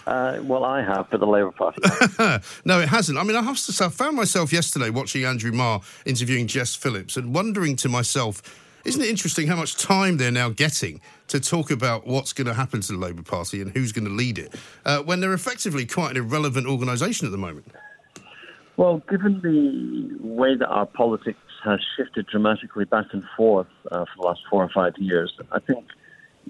Uh, 0.09 0.41
well, 0.43 0.65
I 0.65 0.83
have 0.83 1.07
for 1.11 1.19
the 1.19 1.27
Labour 1.27 1.51
Party. 1.51 1.83
no, 2.65 2.81
it 2.81 2.89
hasn't. 2.89 3.19
I 3.19 3.23
mean, 3.25 3.37
I 3.37 3.43
have 3.43 3.57
to 3.57 3.73
say, 3.73 3.85
I 3.85 3.89
found 3.91 4.17
myself 4.17 4.55
yesterday 4.55 4.89
watching 4.89 5.23
Andrew 5.27 5.53
Marr 5.53 5.83
interviewing 6.07 6.47
Jess 6.47 6.75
Phillips 6.75 7.19
and 7.19 7.35
wondering 7.35 7.77
to 7.77 7.91
myself, 7.91 8.43
isn't 8.87 9.03
it 9.03 9.09
interesting 9.11 9.49
how 9.49 9.57
much 9.57 9.77
time 9.77 10.17
they're 10.17 10.31
now 10.31 10.49
getting 10.49 11.03
to 11.27 11.39
talk 11.39 11.71
about 11.71 12.07
what's 12.07 12.33
going 12.33 12.47
to 12.47 12.55
happen 12.55 12.81
to 12.81 12.93
the 12.93 12.99
Labour 12.99 13.23
Party 13.23 13.61
and 13.61 13.73
who's 13.73 13.93
going 13.93 14.07
to 14.07 14.11
lead 14.11 14.39
it 14.39 14.55
uh, 14.87 15.03
when 15.03 15.21
they're 15.21 15.35
effectively 15.35 15.85
quite 15.85 16.13
an 16.13 16.17
irrelevant 16.17 16.67
organisation 16.67 17.27
at 17.27 17.31
the 17.31 17.37
moment? 17.37 17.67
Well, 18.79 19.03
given 19.11 19.43
the 19.43 20.27
way 20.27 20.57
that 20.57 20.69
our 20.69 20.87
politics 20.87 21.39
has 21.65 21.81
shifted 21.99 22.29
dramatically 22.29 22.87
back 22.87 23.07
and 23.13 23.25
forth 23.37 23.67
uh, 23.93 24.07
for 24.07 24.11
the 24.17 24.23
last 24.23 24.41
four 24.49 24.65
or 24.65 24.71
five 24.75 24.95
years, 24.97 25.39
I 25.53 25.59
think, 25.59 25.85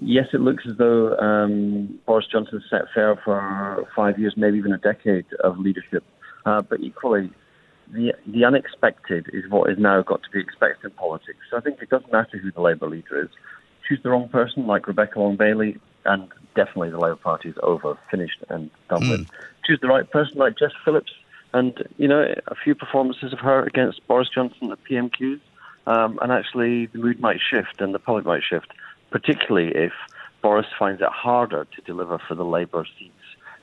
yes, 0.01 0.27
it 0.33 0.41
looks 0.41 0.65
as 0.69 0.77
though 0.77 1.17
um, 1.17 1.99
Boris 2.05 2.27
Johnson 2.31 2.61
set 2.69 2.83
fair 2.93 3.19
for 3.23 3.87
five 3.95 4.19
years, 4.19 4.33
maybe 4.37 4.57
even 4.57 4.73
a 4.73 4.77
decade 4.77 5.25
of 5.43 5.59
leadership. 5.59 6.03
Uh, 6.45 6.61
but 6.61 6.79
equally, 6.79 7.31
the, 7.91 8.13
the 8.27 8.45
unexpected 8.45 9.27
is 9.33 9.49
what 9.49 9.69
is 9.69 9.77
now 9.77 10.01
got 10.01 10.23
to 10.23 10.29
be 10.29 10.39
expected 10.39 10.91
in 10.91 10.91
politics. 10.91 11.39
So 11.49 11.57
I 11.57 11.61
think 11.61 11.81
it 11.81 11.89
doesn't 11.89 12.11
matter 12.11 12.37
who 12.37 12.51
the 12.51 12.61
Labour 12.61 12.89
leader 12.89 13.21
is. 13.21 13.29
Choose 13.87 13.99
the 14.03 14.09
wrong 14.09 14.29
person, 14.29 14.67
like 14.67 14.87
Rebecca 14.87 15.19
Long 15.19 15.35
Bailey, 15.35 15.79
and 16.05 16.29
definitely 16.55 16.91
the 16.91 16.99
Labour 16.99 17.15
Party 17.15 17.49
is 17.49 17.55
over, 17.63 17.97
finished, 18.11 18.43
and 18.49 18.69
done 18.89 19.01
mm. 19.01 19.11
with. 19.11 19.29
Choose 19.65 19.79
the 19.81 19.87
right 19.87 20.09
person, 20.09 20.37
like 20.37 20.57
Jess 20.57 20.71
Phillips 20.85 21.11
and, 21.53 21.87
you 21.97 22.07
know, 22.07 22.33
a 22.47 22.55
few 22.55 22.75
performances 22.75 23.33
of 23.33 23.39
her 23.39 23.63
against 23.63 24.05
Boris 24.07 24.29
Johnson 24.33 24.71
at 24.71 24.83
PMQs, 24.83 25.39
um, 25.87 26.19
and 26.21 26.31
actually 26.31 26.87
the 26.87 26.99
mood 26.99 27.19
might 27.19 27.39
shift 27.39 27.81
and 27.81 27.93
the 27.93 27.99
public 27.99 28.25
might 28.25 28.43
shift, 28.43 28.67
particularly 29.11 29.75
if 29.75 29.93
Boris 30.41 30.67
finds 30.77 31.01
it 31.01 31.09
harder 31.09 31.65
to 31.75 31.81
deliver 31.81 32.19
for 32.27 32.35
the 32.35 32.45
Labour 32.45 32.85
seats 32.97 33.13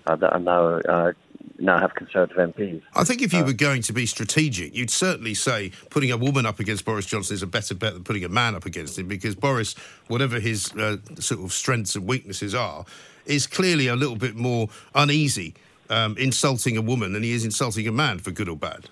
uh, 0.07 0.17
that 0.17 0.33
are 0.33 0.39
now 0.39 0.67
uh, 0.81 1.13
now 1.59 1.79
have 1.79 1.95
Conservative 1.95 2.37
MPs. 2.37 2.83
I 2.95 3.05
think 3.05 3.23
if 3.23 3.33
you 3.33 3.41
uh, 3.41 3.47
were 3.47 3.53
going 3.53 3.83
to 3.83 3.93
be 3.93 4.07
strategic, 4.07 4.75
you'd 4.75 4.91
certainly 4.91 5.35
say 5.35 5.73
putting 5.91 6.11
a 6.11 6.17
woman 6.17 6.45
up 6.45 6.61
against 6.61 6.85
Boris 6.85 7.07
Johnson 7.07 7.35
is 7.35 7.43
a 7.43 7.47
better 7.47 7.75
bet 7.75 7.95
than 7.95 8.05
putting 8.05 8.25
a 8.25 8.29
man 8.29 8.55
up 8.55 8.67
against 8.67 8.99
him 8.99 9.09
because 9.09 9.35
Boris, 9.35 9.75
whatever 10.09 10.39
his 10.39 10.73
uh, 10.75 10.99
sort 11.19 11.43
of 11.43 11.53
strengths 11.53 11.95
and 11.95 12.07
weaknesses 12.07 12.55
are, 12.55 12.85
is 13.25 13.47
clearly 13.47 13.87
a 13.89 13.97
little 13.97 14.17
bit 14.17 14.37
more 14.37 14.69
uneasy 14.95 15.55
um, 15.89 16.17
insulting 16.19 16.77
a 16.77 16.83
woman 16.83 17.13
than 17.13 17.23
he 17.23 17.33
is 17.33 17.45
insulting 17.45 17.87
a 17.87 17.93
man, 17.93 18.19
for 18.19 18.31
good 18.31 18.49
or 18.49 18.57
bad. 18.57 18.89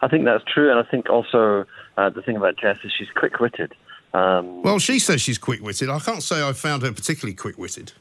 I 0.00 0.08
think 0.08 0.24
that's 0.24 0.44
true, 0.52 0.70
and 0.70 0.78
I 0.78 0.82
think 0.82 1.08
also 1.08 1.64
uh, 1.96 2.10
the 2.10 2.22
thing 2.22 2.36
about 2.36 2.56
Jess 2.56 2.78
is 2.84 2.92
she's 2.96 3.10
quick-witted. 3.14 3.74
Um, 4.14 4.62
well, 4.62 4.78
she 4.78 4.98
says 4.98 5.22
she's 5.22 5.38
quick-witted. 5.38 5.88
I 5.88 5.98
can't 5.98 6.22
say 6.22 6.46
I 6.46 6.52
found 6.52 6.82
her 6.82 6.92
particularly 6.92 7.34
quick-witted. 7.34 7.92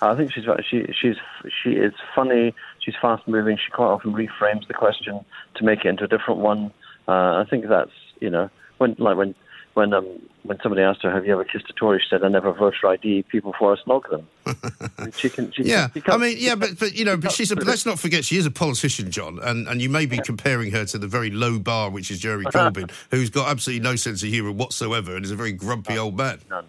I 0.00 0.14
think 0.14 0.32
she's 0.32 0.44
she 0.68 0.86
she's 0.92 1.16
she 1.62 1.70
is 1.70 1.92
funny. 2.14 2.54
She's 2.80 2.94
fast-moving. 3.00 3.56
She 3.56 3.70
quite 3.70 3.86
often 3.88 4.12
reframes 4.12 4.66
the 4.68 4.74
question 4.74 5.24
to 5.56 5.64
make 5.64 5.84
it 5.84 5.88
into 5.88 6.04
a 6.04 6.08
different 6.08 6.40
one. 6.40 6.72
Uh, 7.08 7.42
I 7.42 7.46
think 7.48 7.66
that's 7.68 7.90
you 8.20 8.30
know 8.30 8.48
when 8.78 8.94
like 8.98 9.16
when 9.16 9.34
when 9.74 9.92
um, 9.92 10.06
when 10.42 10.58
somebody 10.62 10.82
asked 10.82 11.02
her, 11.02 11.10
"Have 11.10 11.26
you 11.26 11.32
ever 11.32 11.44
kissed 11.44 11.68
a 11.70 11.72
Tory?" 11.72 12.00
She 12.00 12.08
said, 12.08 12.24
"I 12.24 12.28
never 12.28 12.52
voter 12.52 12.88
ID 12.88 13.24
people 13.24 13.52
before 13.52 13.76
I 13.76 13.82
snog 13.82 14.08
them." 14.10 15.12
she 15.16 15.28
can, 15.28 15.52
she, 15.52 15.64
yeah, 15.64 15.88
she 15.94 16.02
I 16.06 16.16
mean, 16.16 16.36
yeah, 16.38 16.54
but 16.54 16.78
but 16.78 16.94
you 16.94 17.04
know, 17.04 17.16
but 17.16 17.32
she's 17.32 17.50
a, 17.50 17.54
let's 17.64 17.86
not 17.86 17.98
forget 17.98 18.24
she 18.24 18.36
is 18.36 18.46
a 18.46 18.50
politician, 18.50 19.10
John, 19.10 19.38
and 19.42 19.68
and 19.68 19.80
you 19.80 19.88
may 19.88 20.06
be 20.06 20.18
comparing 20.18 20.70
her 20.72 20.84
to 20.86 20.98
the 20.98 21.06
very 21.06 21.30
low 21.30 21.58
bar, 21.58 21.90
which 21.90 22.10
is 22.10 22.18
Jeremy 22.18 22.46
Corbyn, 22.46 22.90
who's 23.10 23.30
got 23.30 23.48
absolutely 23.48 23.82
no 23.82 23.96
sense 23.96 24.22
of 24.22 24.28
humour 24.28 24.52
whatsoever 24.52 25.16
and 25.16 25.24
is 25.24 25.30
a 25.30 25.36
very 25.36 25.52
grumpy 25.52 25.98
old 25.98 26.16
man. 26.16 26.40
None. 26.50 26.66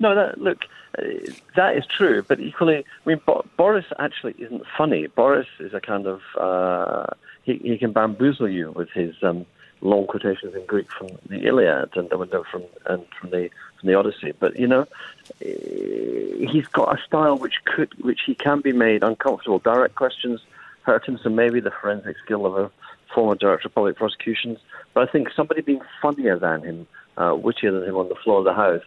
No, 0.00 0.14
that, 0.14 0.40
look, 0.40 0.58
uh, 0.98 1.02
that 1.56 1.76
is 1.76 1.84
true, 1.86 2.22
but 2.26 2.40
equally, 2.40 2.78
I 2.78 3.08
mean, 3.08 3.20
Bo- 3.24 3.46
Boris 3.56 3.86
actually 3.98 4.34
isn't 4.38 4.64
funny. 4.76 5.06
Boris 5.06 5.46
is 5.60 5.72
a 5.72 5.80
kind 5.80 6.06
of 6.06 6.20
uh, 6.38 7.06
he, 7.44 7.58
he 7.58 7.78
can 7.78 7.92
bamboozle 7.92 8.48
you 8.48 8.72
with 8.72 8.90
his 8.90 9.14
um, 9.22 9.46
long 9.80 10.06
quotations 10.06 10.54
in 10.54 10.64
Greek 10.66 10.90
from 10.90 11.08
the 11.28 11.46
Iliad 11.46 11.96
and 11.96 12.08
from 12.08 12.62
and 12.86 13.06
from 13.18 13.30
the 13.30 13.50
from 13.78 13.88
the 13.88 13.94
Odyssey. 13.94 14.32
But 14.38 14.58
you 14.58 14.66
know, 14.66 14.86
eh, 15.42 16.46
he's 16.50 16.66
got 16.68 16.98
a 16.98 17.02
style 17.02 17.36
which 17.36 17.64
could 17.64 17.92
which 18.02 18.20
he 18.26 18.34
can 18.34 18.60
be 18.60 18.72
made 18.72 19.02
uncomfortable. 19.02 19.58
Direct 19.58 19.94
questions 19.94 20.40
hurt 20.82 21.06
him, 21.06 21.18
so 21.22 21.30
maybe 21.30 21.60
the 21.60 21.70
forensic 21.70 22.16
skill 22.24 22.46
of 22.46 22.56
a 22.56 22.70
former 23.14 23.34
director 23.34 23.68
of 23.68 23.74
public 23.74 23.96
prosecutions. 23.96 24.58
But 24.92 25.08
I 25.08 25.12
think 25.12 25.28
somebody 25.34 25.60
being 25.60 25.80
funnier 26.02 26.38
than 26.38 26.62
him, 26.62 26.86
uh, 27.16 27.34
wittier 27.36 27.72
than 27.72 27.88
him 27.88 27.96
on 27.96 28.08
the 28.08 28.16
floor 28.16 28.38
of 28.38 28.44
the 28.44 28.52
house, 28.52 28.82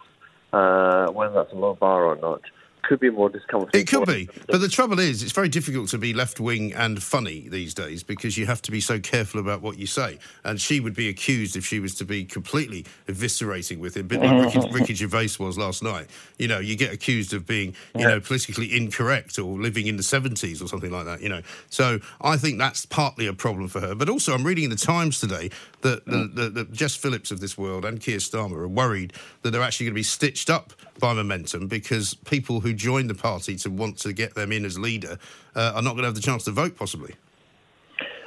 uh, 0.53 1.11
whether 1.11 1.33
that's 1.33 1.53
a 1.53 1.55
low 1.55 1.75
bar 1.75 2.05
or 2.05 2.15
not, 2.17 2.41
could 2.87 2.99
be 2.99 3.09
more 3.09 3.29
discomforting. 3.29 3.79
It 3.79 3.87
could 3.87 4.05
be, 4.05 4.29
but 4.47 4.61
the 4.61 4.69
trouble 4.69 4.99
is, 4.99 5.21
it's 5.21 5.33
very 5.33 5.49
difficult 5.49 5.89
to 5.89 5.97
be 5.97 6.13
left 6.13 6.39
wing 6.39 6.73
and 6.73 7.01
funny 7.03 7.47
these 7.49 7.73
days 7.73 8.01
because 8.01 8.37
you 8.37 8.45
have 8.45 8.61
to 8.63 8.71
be 8.71 8.79
so 8.79 8.99
careful 8.99 9.39
about 9.39 9.61
what 9.61 9.77
you 9.77 9.85
say. 9.85 10.19
And 10.43 10.59
she 10.59 10.79
would 10.79 10.95
be 10.95 11.09
accused 11.09 11.55
if 11.55 11.65
she 11.65 11.79
was 11.79 11.93
to 11.95 12.05
be 12.05 12.23
completely 12.23 12.85
eviscerating 13.07 13.79
with 13.79 13.95
him, 13.95 14.05
a 14.05 14.09
bit 14.09 14.21
like 14.21 14.53
Ricky, 14.53 14.69
Ricky 14.71 14.93
Gervais 14.95 15.35
was 15.39 15.57
last 15.57 15.83
night. 15.83 16.07
You 16.37 16.47
know, 16.47 16.59
you 16.59 16.75
get 16.75 16.93
accused 16.93 17.33
of 17.33 17.45
being, 17.45 17.75
you 17.93 18.01
yeah. 18.01 18.07
know, 18.07 18.19
politically 18.19 18.75
incorrect 18.75 19.37
or 19.37 19.57
living 19.57 19.87
in 19.87 19.97
the 19.97 20.03
seventies 20.03 20.61
or 20.61 20.67
something 20.67 20.91
like 20.91 21.05
that. 21.05 21.21
You 21.21 21.29
know, 21.29 21.41
so 21.69 21.99
I 22.21 22.37
think 22.37 22.57
that's 22.57 22.85
partly 22.85 23.27
a 23.27 23.33
problem 23.33 23.67
for 23.67 23.81
her. 23.81 23.95
But 23.95 24.09
also, 24.09 24.33
I'm 24.33 24.45
reading 24.45 24.63
in 24.63 24.69
the 24.69 24.77
Times 24.77 25.19
today 25.19 25.49
that 25.81 26.05
the, 26.05 26.29
the, 26.33 26.49
the 26.49 26.63
Jess 26.65 26.95
Phillips 26.95 27.31
of 27.31 27.39
this 27.39 27.57
world 27.57 27.85
and 27.85 27.99
Keir 27.99 28.17
Starmer 28.17 28.57
are 28.57 28.67
worried 28.67 29.13
that 29.41 29.51
they're 29.51 29.61
actually 29.61 29.85
going 29.85 29.93
to 29.93 29.99
be 29.99 30.03
stitched 30.03 30.49
up 30.49 30.73
by 30.99 31.13
momentum 31.13 31.67
because 31.67 32.13
people 32.13 32.61
who 32.61 32.73
join 32.73 33.07
the 33.07 33.15
party 33.15 33.55
to 33.57 33.69
want 33.69 33.97
to 33.99 34.13
get 34.13 34.35
them 34.35 34.51
in 34.51 34.65
as 34.65 34.79
leader 34.79 35.17
uh, 35.55 35.73
are 35.75 35.81
not 35.81 35.91
going 35.91 36.03
to 36.03 36.07
have 36.07 36.15
the 36.15 36.21
chance 36.21 36.43
to 36.45 36.51
vote, 36.51 36.75
possibly. 36.75 37.15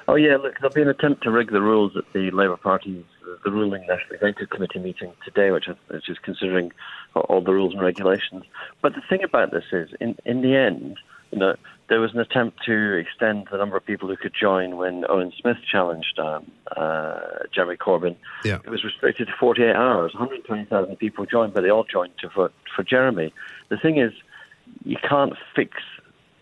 Oh 0.08 0.16
yeah, 0.16 0.36
look, 0.36 0.54
there'll 0.60 0.74
be 0.74 0.82
an 0.82 0.88
attempt 0.88 1.22
to 1.22 1.30
rig 1.30 1.52
the 1.52 1.60
rules 1.60 1.96
at 1.96 2.04
the 2.12 2.30
Labour 2.32 2.56
Party's 2.56 3.04
the 3.44 3.50
ruling 3.50 3.82
National 3.82 4.14
Executive 4.14 4.50
Committee 4.50 4.80
meeting 4.80 5.12
today, 5.24 5.50
which 5.50 5.68
is, 5.68 5.76
which 5.88 6.08
is 6.08 6.18
considering 6.18 6.72
all 7.14 7.40
the 7.40 7.52
rules 7.52 7.74
and 7.74 7.82
regulations. 7.82 8.44
But 8.82 8.94
the 8.94 9.02
thing 9.08 9.22
about 9.22 9.52
this 9.52 9.64
is, 9.72 9.90
in 10.00 10.16
in 10.24 10.42
the 10.42 10.56
end, 10.56 10.98
you 11.30 11.38
know, 11.38 11.54
there 11.88 12.00
was 12.00 12.12
an 12.14 12.20
attempt 12.20 12.64
to 12.64 12.96
extend 12.96 13.48
the 13.50 13.58
number 13.58 13.76
of 13.76 13.84
people 13.84 14.08
who 14.08 14.16
could 14.16 14.32
join 14.38 14.76
when 14.76 15.04
Owen 15.08 15.32
Smith 15.40 15.56
challenged 15.70 16.18
um, 16.18 16.50
uh, 16.76 17.18
Jeremy 17.52 17.76
Corbyn. 17.76 18.16
Yeah. 18.44 18.58
It 18.64 18.70
was 18.70 18.84
restricted 18.84 19.26
to 19.26 19.34
48 19.38 19.74
hours. 19.74 20.14
120,000 20.14 20.96
people 20.96 21.26
joined, 21.26 21.52
but 21.52 21.62
they 21.62 21.70
all 21.70 21.84
joined 21.84 22.12
to 22.20 22.28
vote 22.28 22.54
for 22.74 22.84
Jeremy. 22.84 23.34
The 23.70 23.76
thing 23.76 23.98
is, 23.98 24.12
you 24.84 24.96
can't 25.08 25.34
fix 25.54 25.78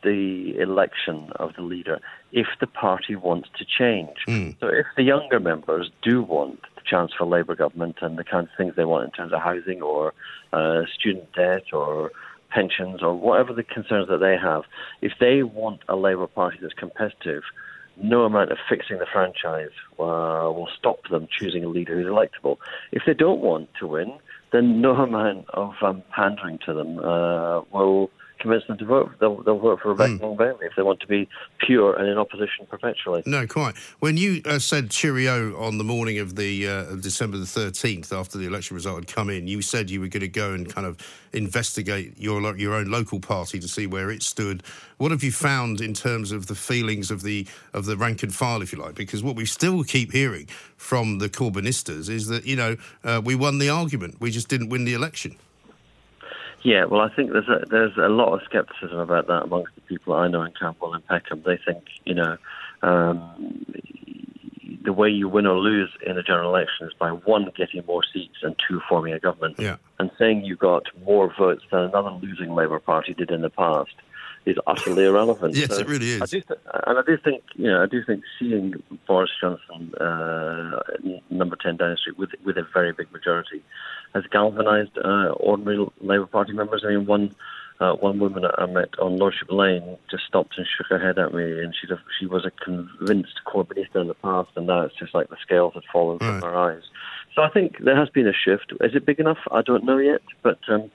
the 0.04 0.56
election 0.58 1.32
of 1.36 1.54
the 1.56 1.62
leader 1.62 1.98
if 2.30 2.46
the 2.60 2.66
party 2.66 3.16
wants 3.16 3.48
to 3.58 3.64
change. 3.64 4.16
Mm. 4.28 4.54
So 4.60 4.68
if 4.68 4.86
the 4.96 5.02
younger 5.02 5.40
members 5.40 5.90
do 6.02 6.22
want 6.22 6.60
the 6.74 6.82
chance 6.84 7.12
for 7.16 7.26
Labour 7.26 7.54
government 7.54 7.96
and 8.02 8.18
the 8.18 8.24
kind 8.24 8.46
of 8.46 8.52
things 8.56 8.74
they 8.76 8.84
want 8.84 9.04
in 9.06 9.10
terms 9.12 9.32
of 9.32 9.40
housing 9.40 9.82
or 9.82 10.12
uh, 10.52 10.82
student 10.98 11.32
debt 11.32 11.72
or 11.72 12.12
pensions 12.50 13.02
or 13.02 13.14
whatever 13.14 13.52
the 13.52 13.62
concerns 13.62 14.08
that 14.08 14.18
they 14.18 14.36
have, 14.36 14.62
if 15.00 15.12
they 15.20 15.42
want 15.42 15.80
a 15.88 15.96
Labour 15.96 16.26
Party 16.26 16.58
that's 16.60 16.74
competitive, 16.74 17.42
no 18.00 18.24
amount 18.24 18.52
of 18.52 18.58
fixing 18.68 18.98
the 18.98 19.06
franchise 19.12 19.70
uh, 19.98 20.46
will 20.50 20.68
stop 20.76 21.08
them 21.10 21.28
choosing 21.30 21.64
a 21.64 21.68
leader 21.68 21.94
who's 21.94 22.06
electable. 22.06 22.56
If 22.92 23.02
they 23.06 23.14
don't 23.14 23.40
want 23.40 23.68
to 23.80 23.86
win, 23.86 24.18
then 24.52 24.80
no 24.80 24.92
amount 24.92 25.48
of 25.50 25.74
um, 25.82 26.02
pandering 26.14 26.58
to 26.66 26.74
them 26.74 26.98
uh, 26.98 27.62
will 27.72 28.10
convince 28.38 28.66
them 28.66 28.78
to 28.78 28.84
vote. 28.84 29.12
They'll, 29.20 29.42
they'll 29.42 29.58
vote 29.58 29.80
for 29.80 29.90
Rebecca 29.90 30.24
mm. 30.24 30.36
Bailey 30.36 30.66
if 30.66 30.72
they 30.76 30.82
want 30.82 31.00
to 31.00 31.06
be 31.06 31.28
pure 31.58 31.94
and 31.94 32.08
in 32.08 32.18
opposition 32.18 32.66
perpetually. 32.68 33.22
No, 33.26 33.46
quite. 33.46 33.76
When 34.00 34.16
you 34.16 34.42
uh, 34.44 34.58
said 34.58 34.90
cheerio 34.90 35.56
on 35.60 35.78
the 35.78 35.84
morning 35.84 36.18
of 36.18 36.36
the 36.36 36.66
uh, 36.66 36.96
December 36.96 37.38
the 37.38 37.44
13th, 37.44 38.12
after 38.12 38.38
the 38.38 38.46
election 38.46 38.74
result 38.74 38.96
had 38.96 39.06
come 39.06 39.30
in, 39.30 39.48
you 39.48 39.62
said 39.62 39.90
you 39.90 40.00
were 40.00 40.08
going 40.08 40.20
to 40.20 40.28
go 40.28 40.52
and 40.52 40.72
kind 40.72 40.86
of 40.86 40.98
investigate 41.32 42.14
your 42.16 42.56
your 42.56 42.74
own 42.74 42.90
local 42.90 43.20
party 43.20 43.58
to 43.60 43.68
see 43.68 43.86
where 43.86 44.10
it 44.10 44.22
stood. 44.22 44.62
What 44.96 45.10
have 45.10 45.22
you 45.22 45.32
found 45.32 45.80
in 45.80 45.94
terms 45.94 46.32
of 46.32 46.46
the 46.46 46.54
feelings 46.54 47.10
of 47.10 47.22
the 47.22 47.46
of 47.72 47.84
the 47.84 47.96
rank 47.96 48.22
and 48.22 48.34
file, 48.34 48.62
if 48.62 48.72
you 48.72 48.78
like? 48.78 48.94
Because 48.94 49.22
what 49.22 49.36
we 49.36 49.44
still 49.44 49.84
keep 49.84 50.12
hearing 50.12 50.46
from 50.76 51.18
the 51.18 51.28
Corbynistas 51.28 52.08
is 52.08 52.28
that 52.28 52.46
you 52.46 52.56
know 52.56 52.76
uh, 53.04 53.20
we 53.24 53.34
won 53.34 53.58
the 53.58 53.68
argument, 53.68 54.20
we 54.20 54.30
just 54.30 54.48
didn't 54.48 54.68
win 54.68 54.84
the 54.84 54.94
election. 54.94 55.36
Yeah, 56.62 56.84
well, 56.86 57.00
I 57.00 57.14
think 57.14 57.32
there's 57.32 57.48
a, 57.48 57.64
there's 57.70 57.96
a 57.96 58.08
lot 58.08 58.34
of 58.34 58.40
scepticism 58.50 58.98
about 58.98 59.28
that 59.28 59.44
amongst 59.44 59.74
the 59.74 59.80
people 59.82 60.14
I 60.14 60.28
know 60.28 60.42
in 60.42 60.52
Camberwell 60.52 60.94
and 60.94 61.06
Peckham. 61.06 61.42
They 61.44 61.58
think, 61.64 61.84
you 62.04 62.14
know, 62.14 62.36
um, 62.82 63.64
the 64.82 64.92
way 64.92 65.08
you 65.08 65.28
win 65.28 65.46
or 65.46 65.58
lose 65.58 65.90
in 66.04 66.18
a 66.18 66.22
general 66.22 66.54
election 66.54 66.86
is 66.86 66.92
by 66.98 67.10
one, 67.10 67.50
getting 67.56 67.84
more 67.86 68.02
seats, 68.12 68.38
and 68.42 68.56
two, 68.68 68.80
forming 68.88 69.12
a 69.12 69.20
government. 69.20 69.56
Yeah. 69.58 69.76
And 69.98 70.10
saying 70.18 70.44
you 70.44 70.56
got 70.56 70.84
more 71.04 71.32
votes 71.38 71.64
than 71.70 71.80
another 71.80 72.10
losing 72.10 72.54
Labour 72.54 72.78
Party 72.80 73.14
did 73.14 73.30
in 73.30 73.42
the 73.42 73.50
past 73.50 73.94
is 74.48 74.56
utterly 74.66 75.04
irrelevant. 75.04 75.54
yes, 75.54 75.68
so 75.68 75.80
it 75.80 75.88
really 75.88 76.10
is. 76.10 76.22
I 76.22 76.26
do 76.26 76.40
th- 76.40 76.60
and 76.86 76.98
I 76.98 77.02
do 77.02 77.16
think, 77.22 77.42
you 77.54 77.68
know, 77.70 77.82
I 77.82 77.86
do 77.86 78.02
think 78.04 78.22
seeing 78.38 78.74
Boris 79.06 79.30
Johnson, 79.40 79.94
uh, 80.00 80.80
number 81.30 81.56
10 81.56 81.76
Downing 81.76 81.96
Street, 81.96 82.18
with, 82.18 82.30
with 82.44 82.56
a 82.56 82.66
very 82.72 82.92
big 82.92 83.12
majority, 83.12 83.62
has 84.14 84.24
galvanised 84.30 84.96
uh, 84.98 85.30
ordinary 85.38 85.86
Labour 86.00 86.26
Party 86.26 86.52
members. 86.52 86.84
I 86.86 86.90
mean, 86.90 87.06
one 87.06 87.34
uh, 87.80 87.92
one 87.92 88.18
woman 88.18 88.44
I 88.58 88.66
met 88.66 88.98
on 88.98 89.18
Lordship 89.18 89.48
Lane 89.50 89.96
just 90.10 90.24
stopped 90.24 90.58
and 90.58 90.66
shook 90.66 90.88
her 90.88 90.98
head 90.98 91.16
at 91.18 91.32
me, 91.32 91.44
and 91.62 91.72
she 91.80 91.86
she 92.18 92.26
was 92.26 92.44
a 92.44 92.50
convinced 92.50 93.40
Corbynista 93.46 94.00
in 94.00 94.08
the 94.08 94.14
past, 94.14 94.50
and 94.56 94.66
now 94.66 94.82
it's 94.82 94.96
just 94.96 95.14
like 95.14 95.28
the 95.28 95.36
scales 95.40 95.74
had 95.74 95.84
fallen 95.92 96.18
from 96.18 96.42
her 96.42 96.56
eyes. 96.56 96.82
So 97.36 97.42
I 97.42 97.50
think 97.50 97.76
there 97.84 97.96
has 97.96 98.08
been 98.08 98.26
a 98.26 98.32
shift. 98.32 98.72
Is 98.80 98.96
it 98.96 99.06
big 99.06 99.20
enough? 99.20 99.38
I 99.52 99.62
don't 99.62 99.84
know 99.84 99.98
yet, 99.98 100.22
but 100.42 100.58
um, 100.68 100.90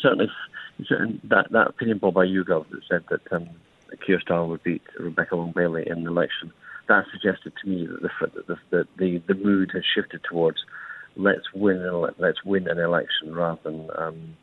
certainly 0.00 0.30
that 0.78 1.46
that 1.50 1.68
opinion 1.68 2.00
poll 2.00 2.12
by 2.12 2.26
YouGov 2.26 2.68
that 2.70 2.80
said 2.88 3.04
that 3.10 3.32
um, 3.32 3.48
Keir 4.04 4.20
Starmer 4.20 4.48
would 4.48 4.62
beat 4.62 4.82
Rebecca 4.98 5.36
Long 5.36 5.52
Bailey 5.52 5.84
in 5.86 6.04
the 6.04 6.10
election. 6.10 6.52
That 6.88 7.04
suggested 7.12 7.52
to 7.62 7.68
me 7.68 7.86
that 7.86 8.46
the 8.46 8.58
the 8.70 8.88
the, 8.96 9.22
the 9.26 9.34
mood 9.34 9.70
has 9.72 9.84
shifted 9.94 10.22
towards 10.24 10.64
let's 11.16 11.52
win 11.54 11.82
let's 12.18 12.44
win 12.44 12.68
an 12.68 12.78
election 12.78 13.34
rather 13.34 13.60
than 13.64 13.88
um, 13.96 14.36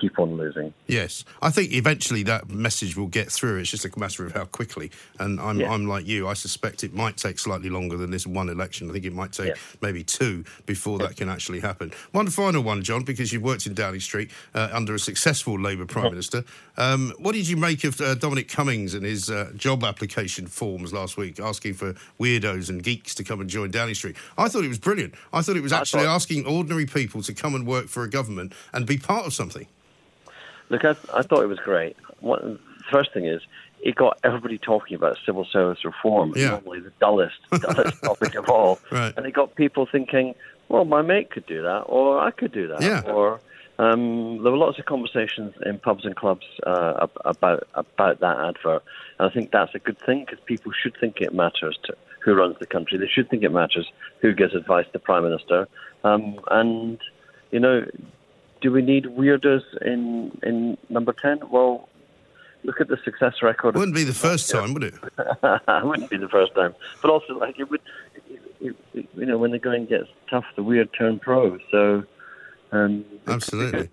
keep 0.00 0.18
on 0.18 0.36
losing. 0.36 0.72
Yes, 0.86 1.24
I 1.42 1.50
think 1.50 1.72
eventually 1.72 2.22
that 2.24 2.48
message 2.48 2.96
will 2.96 3.06
get 3.06 3.30
through. 3.30 3.58
It's 3.58 3.70
just 3.70 3.84
a 3.84 3.98
matter 3.98 4.24
of 4.24 4.32
how 4.32 4.44
quickly. 4.44 4.90
And 5.18 5.40
I'm, 5.40 5.60
yeah. 5.60 5.70
I'm 5.70 5.86
like 5.86 6.06
you. 6.06 6.28
I 6.28 6.34
suspect 6.34 6.84
it 6.84 6.94
might 6.94 7.16
take 7.16 7.38
slightly 7.38 7.70
longer 7.70 7.96
than 7.96 8.10
this 8.10 8.26
one 8.26 8.48
election. 8.48 8.88
I 8.88 8.92
think 8.92 9.04
it 9.04 9.12
might 9.12 9.32
take 9.32 9.48
yeah. 9.48 9.54
maybe 9.80 10.04
two 10.04 10.44
before 10.66 10.98
that 10.98 11.16
can 11.16 11.28
actually 11.28 11.60
happen. 11.60 11.92
One 12.12 12.28
final 12.28 12.62
one, 12.62 12.82
John, 12.82 13.02
because 13.02 13.32
you've 13.32 13.42
worked 13.42 13.66
in 13.66 13.74
Downing 13.74 14.00
Street 14.00 14.30
uh, 14.54 14.68
under 14.72 14.94
a 14.94 14.98
successful 14.98 15.58
Labour 15.58 15.86
Prime 15.86 16.10
Minister. 16.10 16.44
Um, 16.76 17.12
what 17.18 17.32
did 17.32 17.48
you 17.48 17.56
make 17.56 17.84
of 17.84 18.00
uh, 18.00 18.14
Dominic 18.14 18.48
Cummings 18.48 18.94
and 18.94 19.04
his 19.04 19.30
uh, 19.30 19.50
job 19.56 19.84
application 19.84 20.46
forms 20.46 20.92
last 20.92 21.16
week, 21.16 21.40
asking 21.40 21.74
for 21.74 21.94
weirdos 22.20 22.68
and 22.68 22.82
geeks 22.82 23.14
to 23.16 23.24
come 23.24 23.40
and 23.40 23.50
join 23.50 23.70
Downing 23.70 23.94
Street? 23.94 24.16
I 24.36 24.48
thought 24.48 24.64
it 24.64 24.68
was 24.68 24.78
brilliant. 24.78 25.14
I 25.32 25.42
thought 25.42 25.56
it 25.56 25.62
was 25.62 25.72
actually 25.72 26.04
thought... 26.04 26.14
asking 26.14 26.46
ordinary 26.46 26.86
people 26.86 27.22
to 27.22 27.34
come 27.34 27.54
and 27.54 27.66
work 27.66 27.88
for 27.88 28.04
a 28.04 28.10
government 28.10 28.52
and 28.72 28.86
be 28.86 28.98
part 28.98 29.26
of 29.26 29.34
something. 29.34 29.66
Look, 30.70 30.84
I, 30.84 30.90
I 31.14 31.22
thought 31.22 31.42
it 31.42 31.48
was 31.48 31.58
great. 31.58 31.96
What, 32.20 32.42
the 32.42 32.58
first 32.90 33.12
thing 33.12 33.26
is, 33.26 33.42
it 33.80 33.94
got 33.94 34.18
everybody 34.24 34.58
talking 34.58 34.96
about 34.96 35.18
civil 35.24 35.44
service 35.44 35.84
reform. 35.84 36.32
Yeah. 36.36 36.50
Normally 36.50 36.80
the 36.80 36.92
dullest, 37.00 37.36
dullest 37.50 38.02
topic 38.02 38.34
of 38.34 38.48
all. 38.48 38.78
Right. 38.90 39.12
And 39.16 39.26
it 39.26 39.32
got 39.32 39.54
people 39.54 39.86
thinking, 39.90 40.34
well, 40.68 40.84
my 40.84 41.02
mate 41.02 41.30
could 41.30 41.46
do 41.46 41.62
that, 41.62 41.82
or 41.86 42.20
I 42.20 42.30
could 42.30 42.52
do 42.52 42.68
that. 42.68 42.82
Yeah. 42.82 43.02
Or 43.06 43.40
um, 43.78 44.42
there 44.42 44.50
were 44.50 44.58
lots 44.58 44.78
of 44.78 44.86
conversations 44.86 45.54
in 45.64 45.78
pubs 45.78 46.04
and 46.04 46.16
clubs 46.16 46.46
uh, 46.66 47.06
about 47.24 47.68
about 47.74 48.20
that 48.20 48.38
advert. 48.38 48.82
And 49.18 49.30
I 49.30 49.32
think 49.32 49.50
that's 49.50 49.74
a 49.74 49.78
good 49.78 49.98
thing 49.98 50.24
because 50.24 50.40
people 50.46 50.72
should 50.72 50.96
think 50.98 51.20
it 51.20 51.32
matters 51.32 51.78
to 51.84 51.96
who 52.20 52.34
runs 52.34 52.56
the 52.58 52.66
country. 52.66 52.98
They 52.98 53.08
should 53.08 53.30
think 53.30 53.42
it 53.42 53.52
matters 53.52 53.90
who 54.20 54.32
gives 54.32 54.54
advice 54.54 54.86
to 54.86 54.92
the 54.92 54.98
prime 54.98 55.22
minister. 55.22 55.68
Um, 56.02 56.40
and 56.50 56.98
you 57.50 57.60
know, 57.60 57.86
do 58.60 58.72
we 58.72 58.82
need 58.82 59.04
weirdos 59.04 59.62
in 59.82 60.38
in 60.42 60.78
number 60.88 61.12
ten? 61.12 61.40
Well, 61.50 61.88
look 62.64 62.80
at 62.80 62.88
the 62.88 62.98
success 63.04 63.34
record. 63.42 63.76
Wouldn't 63.76 63.96
be 63.96 64.04
the 64.04 64.14
first 64.14 64.50
time, 64.50 64.74
would 64.74 64.84
it? 64.84 64.94
it 65.18 65.84
wouldn't 65.84 66.10
be 66.10 66.16
the 66.16 66.28
first 66.28 66.54
time, 66.54 66.74
but 67.02 67.10
also 67.10 67.38
like 67.38 67.58
it 67.58 67.70
would. 67.70 67.80
It, 68.60 68.76
it, 68.92 69.08
you 69.14 69.26
know, 69.26 69.38
when 69.38 69.52
the 69.52 69.58
going 69.58 69.86
gets 69.86 70.08
tough, 70.28 70.44
the 70.56 70.62
weird 70.62 70.92
turn 70.92 71.20
pro. 71.20 71.58
So, 71.70 72.02
um, 72.72 73.04
absolutely. 73.26 73.88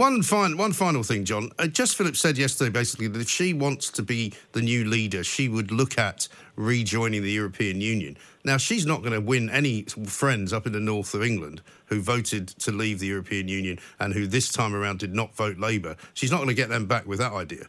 One, 0.00 0.22
fine, 0.22 0.56
one 0.56 0.72
final 0.72 1.02
thing, 1.02 1.26
John. 1.26 1.50
Uh, 1.58 1.66
Jess 1.66 1.92
Phillips 1.92 2.20
said 2.20 2.38
yesterday 2.38 2.70
basically 2.70 3.06
that 3.08 3.20
if 3.20 3.28
she 3.28 3.52
wants 3.52 3.90
to 3.90 4.02
be 4.02 4.32
the 4.52 4.62
new 4.62 4.86
leader, 4.86 5.22
she 5.22 5.46
would 5.46 5.70
look 5.70 5.98
at 5.98 6.26
rejoining 6.56 7.22
the 7.22 7.30
European 7.30 7.82
Union. 7.82 8.16
Now, 8.42 8.56
she's 8.56 8.86
not 8.86 9.00
going 9.00 9.12
to 9.12 9.20
win 9.20 9.50
any 9.50 9.82
friends 9.82 10.54
up 10.54 10.66
in 10.66 10.72
the 10.72 10.80
north 10.80 11.12
of 11.12 11.22
England 11.22 11.60
who 11.88 12.00
voted 12.00 12.48
to 12.48 12.72
leave 12.72 12.98
the 12.98 13.08
European 13.08 13.46
Union 13.48 13.78
and 13.98 14.14
who 14.14 14.26
this 14.26 14.50
time 14.50 14.74
around 14.74 15.00
did 15.00 15.14
not 15.14 15.36
vote 15.36 15.58
Labour. 15.58 15.96
She's 16.14 16.30
not 16.30 16.38
going 16.38 16.48
to 16.48 16.54
get 16.54 16.70
them 16.70 16.86
back 16.86 17.04
with 17.04 17.18
that 17.18 17.32
idea. 17.32 17.66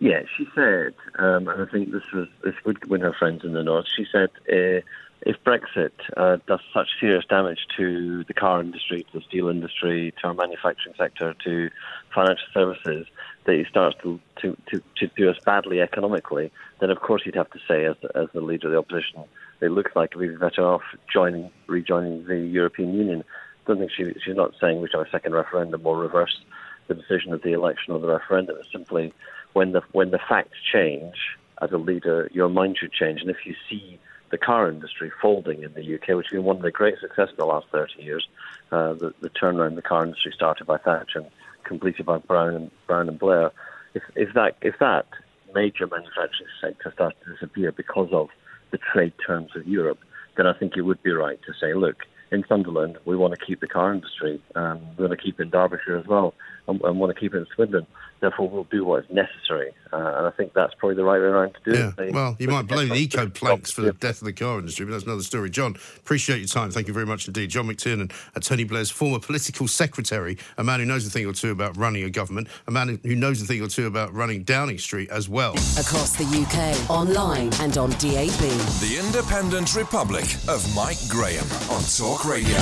Yeah, 0.00 0.24
she 0.36 0.46
said, 0.54 0.92
um, 1.18 1.48
and 1.48 1.62
I 1.62 1.72
think 1.72 1.90
this 1.90 2.12
was 2.12 2.28
this 2.42 2.54
would 2.66 2.84
win 2.90 3.00
her 3.00 3.14
friends 3.14 3.44
in 3.44 3.54
the 3.54 3.62
north. 3.62 3.86
She 3.96 4.04
said. 4.12 4.28
Uh, 4.52 4.82
if 5.24 5.36
Brexit 5.42 5.92
uh, 6.18 6.36
does 6.46 6.60
such 6.72 6.88
serious 7.00 7.24
damage 7.24 7.66
to 7.78 8.24
the 8.24 8.34
car 8.34 8.60
industry, 8.60 9.04
to 9.04 9.18
the 9.18 9.24
steel 9.24 9.48
industry, 9.48 10.12
to 10.20 10.28
our 10.28 10.34
manufacturing 10.34 10.94
sector, 10.98 11.34
to 11.44 11.70
financial 12.14 12.46
services, 12.52 13.06
that 13.46 13.54
it 13.54 13.66
starts 13.68 13.96
to, 14.02 14.20
to, 14.42 14.56
to, 14.70 14.82
to 14.98 15.06
do 15.16 15.30
us 15.30 15.36
badly 15.44 15.80
economically, 15.80 16.52
then 16.80 16.90
of 16.90 17.00
course 17.00 17.22
you'd 17.24 17.34
have 17.34 17.50
to 17.50 17.58
say, 17.66 17.86
as, 17.86 17.96
as 18.14 18.26
the 18.34 18.42
leader 18.42 18.68
of 18.68 18.72
the 18.72 18.78
opposition, 18.78 19.24
it 19.62 19.70
looks 19.70 19.92
like 19.96 20.14
we'd 20.14 20.28
be 20.28 20.36
better 20.36 20.62
off 20.62 20.82
joining, 21.10 21.50
rejoining 21.68 22.26
the 22.26 22.38
European 22.38 22.92
Union. 22.92 23.24
I 23.64 23.68
don't 23.68 23.78
think 23.78 23.92
she, 23.96 24.12
she's 24.22 24.36
not 24.36 24.52
saying 24.60 24.80
we 24.80 24.88
should 24.88 24.98
have 24.98 25.06
a 25.06 25.10
second 25.10 25.32
referendum 25.32 25.86
or 25.86 25.96
reverse 25.96 26.38
the 26.86 26.94
decision 26.94 27.32
of 27.32 27.40
the 27.40 27.52
election 27.52 27.94
or 27.94 27.98
the 27.98 28.08
referendum. 28.08 28.56
It's 28.60 28.70
simply 28.70 29.14
when 29.54 29.72
the 29.72 29.80
when 29.92 30.10
the 30.10 30.18
facts 30.28 30.58
change, 30.70 31.14
as 31.62 31.72
a 31.72 31.78
leader, 31.78 32.28
your 32.32 32.50
mind 32.50 32.76
should 32.78 32.92
change. 32.92 33.22
And 33.22 33.30
if 33.30 33.46
you 33.46 33.54
see 33.70 33.98
the 34.34 34.38
car 34.38 34.68
industry 34.68 35.12
folding 35.22 35.62
in 35.62 35.72
the 35.74 35.94
UK, 35.94 36.16
which 36.16 36.26
has 36.26 36.32
been 36.32 36.42
one 36.42 36.56
of 36.56 36.62
the 36.62 36.70
great 36.72 36.96
successes 37.00 37.30
in 37.30 37.36
the 37.36 37.46
last 37.46 37.68
30 37.70 38.02
years. 38.02 38.26
Uh, 38.72 38.92
the, 38.94 39.14
the 39.20 39.30
turnaround 39.30 39.68
in 39.68 39.76
the 39.76 39.82
car 39.82 40.04
industry 40.04 40.32
started 40.34 40.66
by 40.66 40.76
Thatcher 40.76 41.20
and 41.20 41.30
completed 41.62 42.04
by 42.04 42.18
Brown 42.18 42.52
and, 42.56 42.70
Brown 42.88 43.08
and 43.08 43.16
Blair. 43.16 43.52
If, 43.94 44.02
if, 44.16 44.34
that, 44.34 44.56
if 44.60 44.74
that 44.80 45.06
major 45.54 45.86
manufacturing 45.86 46.50
sector 46.60 46.90
starts 46.92 47.16
to 47.24 47.32
disappear 47.32 47.70
because 47.70 48.08
of 48.10 48.28
the 48.72 48.78
trade 48.78 49.12
terms 49.24 49.52
of 49.54 49.68
Europe, 49.68 50.00
then 50.36 50.48
I 50.48 50.52
think 50.52 50.76
it 50.76 50.82
would 50.82 51.00
be 51.04 51.12
right 51.12 51.38
to 51.46 51.52
say, 51.60 51.72
look, 51.72 51.98
in 52.32 52.44
Sunderland, 52.48 52.98
we 53.04 53.16
want 53.16 53.38
to 53.38 53.46
keep 53.46 53.60
the 53.60 53.68
car 53.68 53.94
industry. 53.94 54.42
Um, 54.56 54.80
we 54.98 55.06
want 55.06 55.16
to 55.16 55.24
keep 55.24 55.38
it 55.38 55.44
in 55.44 55.50
Derbyshire 55.50 55.96
as 55.96 56.08
well, 56.08 56.34
and, 56.66 56.80
and 56.82 56.98
want 56.98 57.14
to 57.14 57.20
keep 57.20 57.34
it 57.34 57.38
in 57.38 57.46
Swindon. 57.54 57.86
Therefore, 58.24 58.48
we'll 58.48 58.64
do 58.70 58.86
what 58.86 59.04
is 59.04 59.10
necessary. 59.10 59.72
Uh, 59.92 59.96
and 60.16 60.26
I 60.26 60.30
think 60.30 60.54
that's 60.54 60.72
probably 60.78 60.96
the 60.96 61.04
right 61.04 61.20
way 61.20 61.26
around 61.26 61.52
to 61.62 61.70
do 61.72 61.78
Yeah. 61.78 61.88
it. 61.88 61.96
They- 61.96 62.10
Well, 62.10 62.36
you 62.40 62.48
might 62.48 62.66
blame 62.66 62.88
the 62.88 62.94
eco 62.96 63.28
planks 63.28 63.70
for 63.70 63.82
the 63.82 63.92
death 63.92 64.22
of 64.22 64.24
the 64.24 64.32
car 64.32 64.58
industry, 64.58 64.86
but 64.86 64.92
that's 64.92 65.04
another 65.04 65.22
story. 65.22 65.50
John, 65.50 65.76
appreciate 65.98 66.38
your 66.38 66.48
time. 66.48 66.70
Thank 66.70 66.88
you 66.88 66.94
very 66.94 67.04
much 67.04 67.26
indeed. 67.26 67.50
John 67.50 67.66
McTernan, 67.68 68.10
uh, 68.34 68.40
Tony 68.40 68.64
Blair's 68.64 68.90
former 68.90 69.18
political 69.18 69.68
secretary, 69.68 70.38
a 70.56 70.64
man 70.64 70.80
who 70.80 70.86
knows 70.86 71.06
a 71.06 71.10
thing 71.10 71.26
or 71.26 71.34
two 71.34 71.50
about 71.50 71.76
running 71.76 72.02
a 72.02 72.08
government, 72.10 72.48
a 72.66 72.70
man 72.70 72.98
who 73.04 73.14
knows 73.14 73.42
a 73.42 73.44
thing 73.44 73.60
or 73.62 73.68
two 73.68 73.86
about 73.86 74.12
running 74.14 74.42
Downing 74.42 74.78
Street 74.78 75.10
as 75.10 75.28
well. 75.28 75.52
Across 75.78 76.16
the 76.16 76.24
UK, 76.24 76.74
online 76.90 77.50
and 77.60 77.76
on 77.76 77.90
DAB. 77.90 78.40
The 78.80 78.96
Independent 79.04 79.76
Republic 79.76 80.24
of 80.48 80.64
Mike 80.74 80.96
Graham 81.10 81.44
on 81.70 81.82
Talk 81.82 82.24
Radio. 82.24 82.56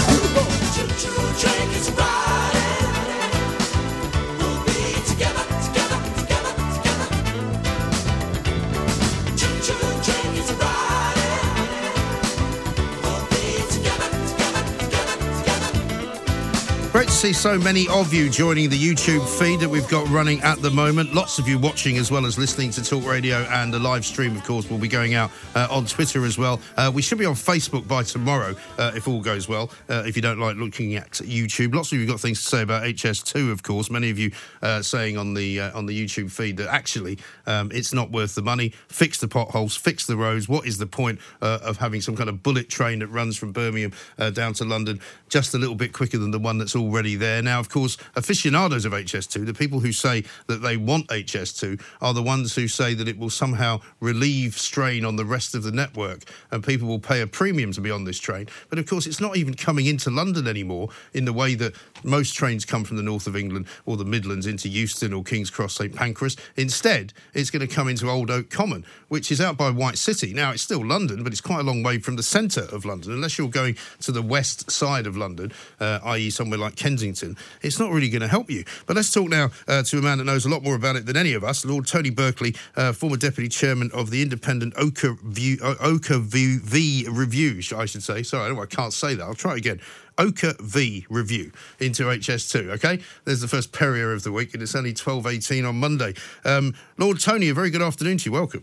See 17.23 17.33
so 17.33 17.57
many 17.57 17.87
of 17.87 18.13
you 18.13 18.29
joining 18.29 18.69
the 18.69 18.77
YouTube 18.77 19.25
feed 19.39 19.61
that 19.61 19.69
we've 19.69 19.87
got 19.87 20.09
running 20.09 20.41
at 20.41 20.61
the 20.61 20.71
moment. 20.71 21.15
Lots 21.15 21.39
of 21.39 21.47
you 21.47 21.57
watching 21.57 21.97
as 21.99 22.11
well 22.11 22.27
as 22.27 22.37
listening 22.37 22.73
to 22.73 22.83
Talk 22.83 23.07
Radio, 23.07 23.47
and 23.49 23.73
the 23.73 23.79
live 23.79 24.05
stream, 24.05 24.35
of 24.35 24.43
course, 24.43 24.69
will 24.69 24.79
be 24.79 24.89
going 24.89 25.15
out 25.15 25.31
uh, 25.55 25.69
on 25.71 25.87
Twitter 25.87 26.25
as 26.25 26.37
well. 26.37 26.61
Uh, 26.77 26.91
we 26.93 27.01
should 27.01 27.19
be 27.19 27.25
on 27.25 27.35
Facebook 27.35 27.87
by 27.87 28.03
tomorrow, 28.03 28.57
uh, 28.77 28.91
if 28.97 29.07
all 29.07 29.21
goes 29.21 29.49
well. 29.49 29.71
Uh, 29.89 30.03
if 30.05 30.17
you 30.17 30.23
don't 30.23 30.41
like 30.41 30.57
looking 30.57 30.97
at 30.97 31.13
YouTube, 31.13 31.77
lots 31.77 31.93
of 31.93 31.99
you 31.99 32.07
have 32.07 32.15
got 32.15 32.21
things 32.21 32.43
to 32.43 32.49
say 32.49 32.63
about 32.63 32.83
HS2, 32.83 33.53
of 33.53 33.63
course. 33.63 33.89
Many 33.89 34.11
of 34.11 34.19
you 34.19 34.33
uh, 34.61 34.83
saying 34.83 35.17
on 35.17 35.33
the 35.35 35.61
uh, 35.61 35.79
on 35.79 35.87
the 35.87 35.97
YouTube 35.97 36.29
feed 36.29 36.57
that 36.57 36.75
actually 36.75 37.19
um, 37.47 37.71
it's 37.73 37.93
not 37.93 38.11
worth 38.11 38.35
the 38.35 38.43
money. 38.43 38.73
Fix 38.89 39.21
the 39.21 39.29
potholes, 39.29 39.77
fix 39.77 40.07
the 40.07 40.17
roads. 40.17 40.49
What 40.49 40.67
is 40.67 40.79
the 40.79 40.89
point 40.89 41.21
of 41.41 41.77
having 41.77 42.01
some 42.01 42.17
kind 42.17 42.29
of 42.29 42.43
bullet 42.43 42.69
train 42.69 42.99
that 42.99 43.09
runs 43.09 43.37
from 43.37 43.53
Birmingham 43.53 43.93
down 44.33 44.55
to 44.55 44.65
London 44.65 44.99
just 45.29 45.55
a 45.55 45.59
little 45.59 45.77
bit 45.77 45.93
quicker 45.93 46.19
than 46.19 46.33
the 46.33 46.39
one 46.41 46.59
that's 46.59 46.75
already 46.75 47.12
there? 47.17 47.43
Now, 47.43 47.61
of 47.61 47.69
course, 47.69 47.97
aficionados 48.17 48.85
of 48.85 48.93
HS2, 48.93 49.47
the 49.47 49.55
people 49.55 49.81
who 49.81 49.93
say 49.93 50.25
that 50.47 50.63
they 50.63 50.77
want 50.77 51.09
HS2, 51.09 51.81
are 52.01 52.15
the 52.15 52.23
ones 52.23 52.55
who 52.55 52.69
say 52.69 52.95
that 52.95 53.09
it 53.09 53.19
will 53.19 53.31
somehow 53.31 53.81
relieve 54.01 54.59
strain 54.59 55.05
on 55.05 55.17
the 55.17 55.25
rest 55.25 55.55
of 55.55 55.63
the 55.63 55.73
network 55.73 56.23
and 56.51 56.65
people 56.65 56.89
will 56.89 56.99
pay 56.99 57.21
a 57.21 57.27
premium 57.27 57.73
to 57.73 57.81
be 57.81 57.91
on 57.91 58.05
this 58.05 58.19
train. 58.19 58.49
But 58.69 58.79
of 58.79 58.87
course, 58.87 59.07
it's 59.07 59.21
not 59.21 59.37
even 59.37 59.55
coming 59.55 59.87
into 59.87 60.11
London 60.11 60.47
anymore 60.47 60.89
in 61.13 61.25
the 61.25 61.33
way 61.33 61.55
that 61.57 61.75
most 62.05 62.35
trains 62.35 62.65
come 62.65 62.85
from 62.85 62.97
the 62.97 63.03
north 63.03 63.27
of 63.27 63.37
England 63.37 63.67
or 63.87 63.97
the 63.97 64.05
Midlands 64.05 64.47
into 64.47 64.69
Euston 64.69 65.13
or 65.13 65.23
King's 65.23 65.51
Cross, 65.51 65.75
St 65.75 65.95
Pancras. 65.95 66.37
Instead, 66.57 67.13
it's 67.35 67.51
going 67.51 67.67
to 67.67 67.73
come 67.73 67.89
into 67.89 68.09
Old 68.09 68.31
Oak 68.31 68.51
Common, 68.51 68.85
which 69.09 69.31
is 69.31 69.41
out 69.41 69.57
by 69.57 69.71
White 69.71 69.99
City. 69.99 70.33
Now, 70.33 70.51
it's 70.53 70.63
still 70.63 70.85
London, 70.85 71.23
but 71.23 71.33
it's 71.33 71.41
quite 71.41 71.61
a 71.61 71.65
long 71.65 71.83
way 71.83 71.99
from 71.99 72.17
the 72.17 72.23
centre 72.23 72.67
of 72.73 72.85
London. 72.85 73.13
Unless 73.13 73.39
you're 73.39 73.49
going 73.49 73.77
to 74.01 74.13
the 74.13 74.23
west 74.23 74.71
side 74.71 75.07
of 75.07 75.17
London, 75.17 75.53
uh, 75.81 76.01
i.e., 76.05 76.31
somewhere 76.31 76.59
like 76.59 76.77
Kensington, 76.77 77.02
it's 77.03 77.79
not 77.79 77.91
really 77.91 78.09
going 78.09 78.23
to 78.23 78.29
help 78.29 78.51
you. 78.51 78.65
But 78.87 78.97
let's 78.97 79.13
talk 79.13 79.29
now 79.29 79.51
uh, 79.67 79.83
to 79.83 79.99
a 79.99 80.03
man 80.03 80.19
that 80.19 80.25
knows 80.25 80.47
a 80.47 80.49
lot 80.49 80.63
more 80.63 80.75
about 80.75 80.97
it 80.97 81.07
than 81.07 81.17
any 81.17 81.35
of 81.35 81.45
us, 81.45 81.65
Lord 81.65 81.87
Tony 81.87 82.11
Berkeley, 82.11 82.55
uh, 82.77 82.93
former 82.93 83.17
deputy 83.17 83.49
chairman 83.49 83.91
of 83.93 84.11
the 84.11 84.23
independent 84.23 84.75
Oka 84.77 85.17
View, 85.25 85.59
Oka 85.63 86.19
v, 86.19 86.59
v 86.59 87.07
Review, 87.11 87.61
I 87.77 87.87
should 87.87 88.03
say. 88.03 88.23
Sorry, 88.23 88.55
I, 88.55 88.61
I 88.61 88.67
can't 88.67 88.93
say 88.93 89.15
that. 89.15 89.25
I'll 89.25 89.35
try 89.35 89.57
again. 89.57 89.81
Oakervee 90.19 91.07
review 91.09 91.53
into 91.81 92.05
HS2. 92.05 92.71
Okay, 92.73 93.01
there's 93.25 93.41
the 93.41 93.49
first 93.49 93.73
Perrier 93.73 94.13
of 94.13 94.23
the 94.23 94.33
week, 94.33 94.55
and 94.55 94.63
it's 94.63 94.75
only 94.75 94.93
12:18 94.93 95.67
on 95.67 95.77
Monday. 95.77 96.15
Um, 96.45 96.75
Lord 96.99 97.19
Tony, 97.19 97.49
a 97.49 97.55
very 97.55 97.71
good 97.71 97.83
afternoon 97.83 98.19
to 98.19 98.25
you. 98.27 98.33
Welcome. 98.33 98.63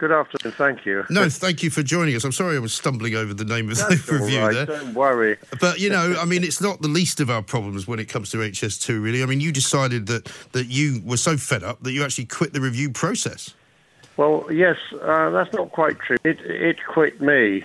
Good 0.00 0.12
afternoon, 0.12 0.54
thank 0.56 0.86
you. 0.86 1.04
No, 1.10 1.28
thank 1.28 1.62
you 1.62 1.68
for 1.68 1.82
joining 1.82 2.16
us. 2.16 2.24
I'm 2.24 2.32
sorry 2.32 2.56
I 2.56 2.58
was 2.58 2.72
stumbling 2.72 3.14
over 3.16 3.34
the 3.34 3.44
name 3.44 3.70
of 3.70 3.76
That's 3.76 4.06
the 4.06 4.12
review 4.18 4.40
right, 4.40 4.54
there. 4.54 4.64
Don't 4.64 4.94
worry. 4.94 5.36
But 5.60 5.78
you 5.78 5.90
know, 5.90 6.16
I 6.18 6.24
mean, 6.24 6.42
it's 6.42 6.58
not 6.58 6.80
the 6.80 6.88
least 6.88 7.20
of 7.20 7.28
our 7.28 7.42
problems 7.42 7.86
when 7.86 7.98
it 7.98 8.06
comes 8.06 8.30
to 8.30 8.38
HS2. 8.38 9.02
Really, 9.04 9.22
I 9.22 9.26
mean, 9.26 9.42
you 9.42 9.52
decided 9.52 10.06
that 10.06 10.24
that 10.52 10.68
you 10.68 11.02
were 11.04 11.18
so 11.18 11.36
fed 11.36 11.62
up 11.62 11.82
that 11.82 11.92
you 11.92 12.02
actually 12.02 12.24
quit 12.24 12.54
the 12.54 12.62
review 12.62 12.88
process. 12.90 13.52
Well, 14.16 14.46
yes, 14.50 14.78
uh, 15.02 15.28
that's 15.28 15.52
not 15.52 15.70
quite 15.70 15.98
true. 15.98 16.16
It, 16.24 16.40
it 16.46 16.78
quit 16.86 17.20
me 17.20 17.64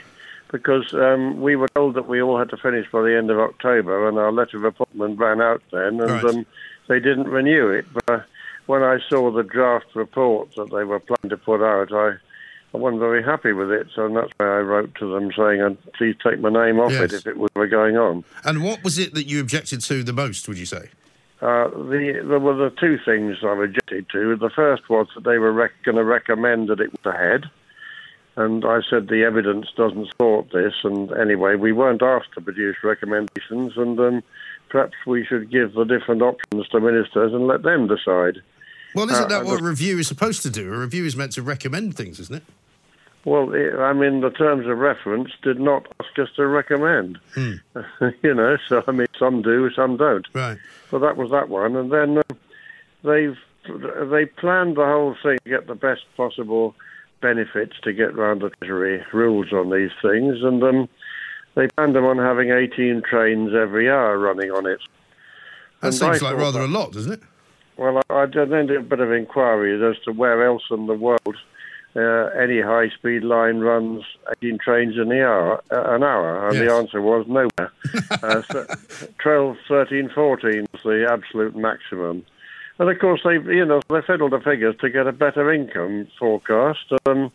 because 0.51 0.93
um, 0.93 1.39
we 1.39 1.55
were 1.55 1.69
told 1.69 1.93
that 1.95 2.09
we 2.09 2.21
all 2.21 2.37
had 2.37 2.49
to 2.49 2.57
finish 2.57 2.85
by 2.91 3.01
the 3.01 3.15
end 3.17 3.31
of 3.31 3.39
October, 3.39 4.09
and 4.09 4.17
our 4.17 4.33
letter 4.33 4.57
of 4.57 4.65
appointment 4.65 5.17
ran 5.17 5.39
out 5.39 5.63
then, 5.71 6.01
and 6.01 6.11
Right. 6.11 6.25
um, 6.25 6.45
they 6.89 6.99
didn't 6.99 7.29
renew 7.29 7.69
it. 7.69 7.85
But 7.93 8.09
uh, 8.09 8.19
when 8.65 8.83
I 8.83 8.99
saw 9.07 9.31
the 9.31 9.43
draft 9.43 9.95
report 9.95 10.53
that 10.57 10.69
they 10.71 10.83
were 10.83 10.99
planning 10.99 11.29
to 11.29 11.37
put 11.37 11.63
out, 11.63 11.93
I, 11.93 12.17
I 12.75 12.77
wasn't 12.77 12.99
very 12.99 13.23
happy 13.23 13.53
with 13.53 13.71
it, 13.71 13.87
so 13.95 14.09
that's 14.09 14.31
why 14.37 14.45
I 14.45 14.59
wrote 14.59 14.93
to 14.95 15.11
them 15.13 15.31
saying, 15.31 15.77
please 15.97 16.15
take 16.21 16.39
my 16.39 16.49
name 16.49 16.79
off 16.79 16.91
Yes. 16.91 17.13
it 17.13 17.13
if 17.13 17.27
it 17.27 17.37
was 17.37 17.49
ever 17.55 17.67
going 17.67 17.95
on. 17.97 18.23
And 18.43 18.63
what 18.63 18.83
was 18.83 18.97
it 18.99 19.13
that 19.13 19.27
you 19.27 19.39
objected 19.39 19.79
to 19.81 20.03
the 20.03 20.13
most? 20.13 20.47
Would 20.47 20.57
you 20.57 20.65
say? 20.65 20.89
Uh, 21.41 21.69
the, 21.69 22.21
there 22.27 22.39
were 22.39 22.55
the 22.55 22.69
two 22.77 22.97
things 23.05 23.37
I 23.43 23.63
objected 23.63 24.09
to. 24.09 24.35
The 24.35 24.49
first 24.49 24.89
was 24.89 25.07
that 25.15 25.23
they 25.23 25.37
were 25.37 25.53
rec- 25.53 25.83
going 25.83 25.95
to 25.97 26.03
recommend 26.03 26.67
that 26.69 26.79
it 26.81 26.91
was 26.91 27.13
ahead. 27.13 27.45
And 28.37 28.65
I 28.65 28.81
said 28.89 29.07
the 29.07 29.23
evidence 29.23 29.67
doesn't 29.77 30.09
support 30.09 30.51
this. 30.51 30.73
And 30.83 31.11
anyway, 31.13 31.55
we 31.55 31.71
weren't 31.71 32.01
asked 32.01 32.33
to 32.33 32.41
produce 32.41 32.75
recommendations. 32.83 33.77
And 33.77 33.97
um, 33.99 34.23
perhaps 34.69 34.95
we 35.05 35.25
should 35.25 35.49
give 35.49 35.73
the 35.73 35.85
different 35.85 36.21
options 36.21 36.67
to 36.69 36.79
ministers 36.81 37.31
and 37.33 37.47
let 37.47 37.63
them 37.63 37.87
decide. 37.87 38.41
Well, 38.93 39.09
isn't 39.09 39.25
Uh, 39.25 39.27
that 39.27 39.45
what 39.45 39.59
a 39.59 39.63
review 39.63 39.99
is 39.99 40.07
supposed 40.07 40.41
to 40.43 40.49
do? 40.49 40.73
A 40.73 40.77
review 40.77 41.05
is 41.05 41.15
meant 41.15 41.33
to 41.33 41.41
recommend 41.41 41.95
things, 41.95 42.19
isn't 42.19 42.35
it? 42.35 42.43
Well, 43.25 43.49
I 43.81 43.91
mean, 43.93 44.21
the 44.21 44.29
terms 44.29 44.67
of 44.67 44.77
reference 44.77 45.31
did 45.41 45.59
not 45.59 45.87
ask 45.99 46.17
us 46.19 46.29
to 46.35 46.45
recommend. 46.45 47.17
Hmm. 47.33 47.53
you 48.23 48.33
know, 48.35 48.57
so 48.69 48.83
I 48.87 48.91
mean, 48.91 49.07
some 49.17 49.41
do, 49.41 49.69
some 49.75 49.97
don't. 49.97 50.27
Right. 50.33 50.57
So 50.91 50.99
that 50.99 51.17
was 51.17 51.31
that 51.31 51.49
one, 51.49 51.75
and 51.75 51.91
then 51.91 52.17
um, 52.19 52.37
they've 53.03 53.37
they 54.11 54.25
planned 54.27 54.77
the 54.77 54.85
whole 54.85 55.15
thing 55.23 55.39
to 55.43 55.49
get 55.49 55.65
the 55.65 55.73
best 55.73 56.03
possible 56.15 56.75
benefits 57.19 57.73
to 57.83 57.93
get 57.93 58.15
round 58.15 58.41
the 58.41 58.51
treasury 58.61 59.03
rules 59.11 59.51
on 59.51 59.71
these 59.71 59.89
things, 60.03 60.43
and 60.43 60.63
um, 60.63 60.87
they 61.55 61.67
planned 61.69 61.95
them 61.95 62.05
on 62.05 62.19
having 62.19 62.51
18 62.51 63.01
trains 63.09 63.53
every 63.55 63.89
hour 63.89 64.19
running 64.19 64.51
on 64.51 64.67
it. 64.67 64.79
That 65.81 65.87
And 65.87 65.95
seems 65.95 66.21
I 66.21 66.29
like 66.29 66.37
rather 66.37 66.59
that- 66.59 66.65
a 66.65 66.71
lot, 66.71 66.91
doesn't 66.91 67.13
it? 67.13 67.21
Well, 67.77 68.01
I, 68.09 68.13
I 68.13 68.25
did 68.27 68.53
a 68.53 68.79
bit 68.81 68.99
of 68.99 69.11
inquiry 69.11 69.73
as 69.83 69.97
to 70.03 70.11
where 70.11 70.45
else 70.45 70.63
in 70.69 70.85
the 70.85 70.93
world 70.93 71.35
uh, 71.95 72.29
any 72.37 72.61
high-speed 72.61 73.23
line 73.23 73.59
runs 73.59 74.03
18 74.37 74.57
trains 74.59 74.95
in 74.97 75.09
the 75.09 75.25
hour, 75.25 75.63
uh, 75.71 75.95
an 75.95 76.03
hour, 76.03 76.49
and 76.49 76.57
the 76.59 76.71
answer 76.71 77.01
was 77.01 77.25
nowhere. 77.27 77.71
uh, 78.23 78.41
so 78.51 78.65
12, 79.19 79.57
13, 79.67 80.09
14 80.13 80.65
was 80.73 80.81
the 80.83 81.07
absolute 81.09 81.55
maximum. 81.55 82.25
And 82.77 82.89
of 82.89 82.99
course, 82.99 83.21
they 83.23 83.35
you 83.35 83.65
know 83.65 83.79
they 83.89 84.01
fiddled 84.01 84.33
the 84.33 84.41
figures 84.41 84.75
to 84.81 84.89
get 84.89 85.07
a 85.07 85.13
better 85.13 85.51
income 85.53 86.07
forecast. 86.19 86.91
Um, 87.05 87.31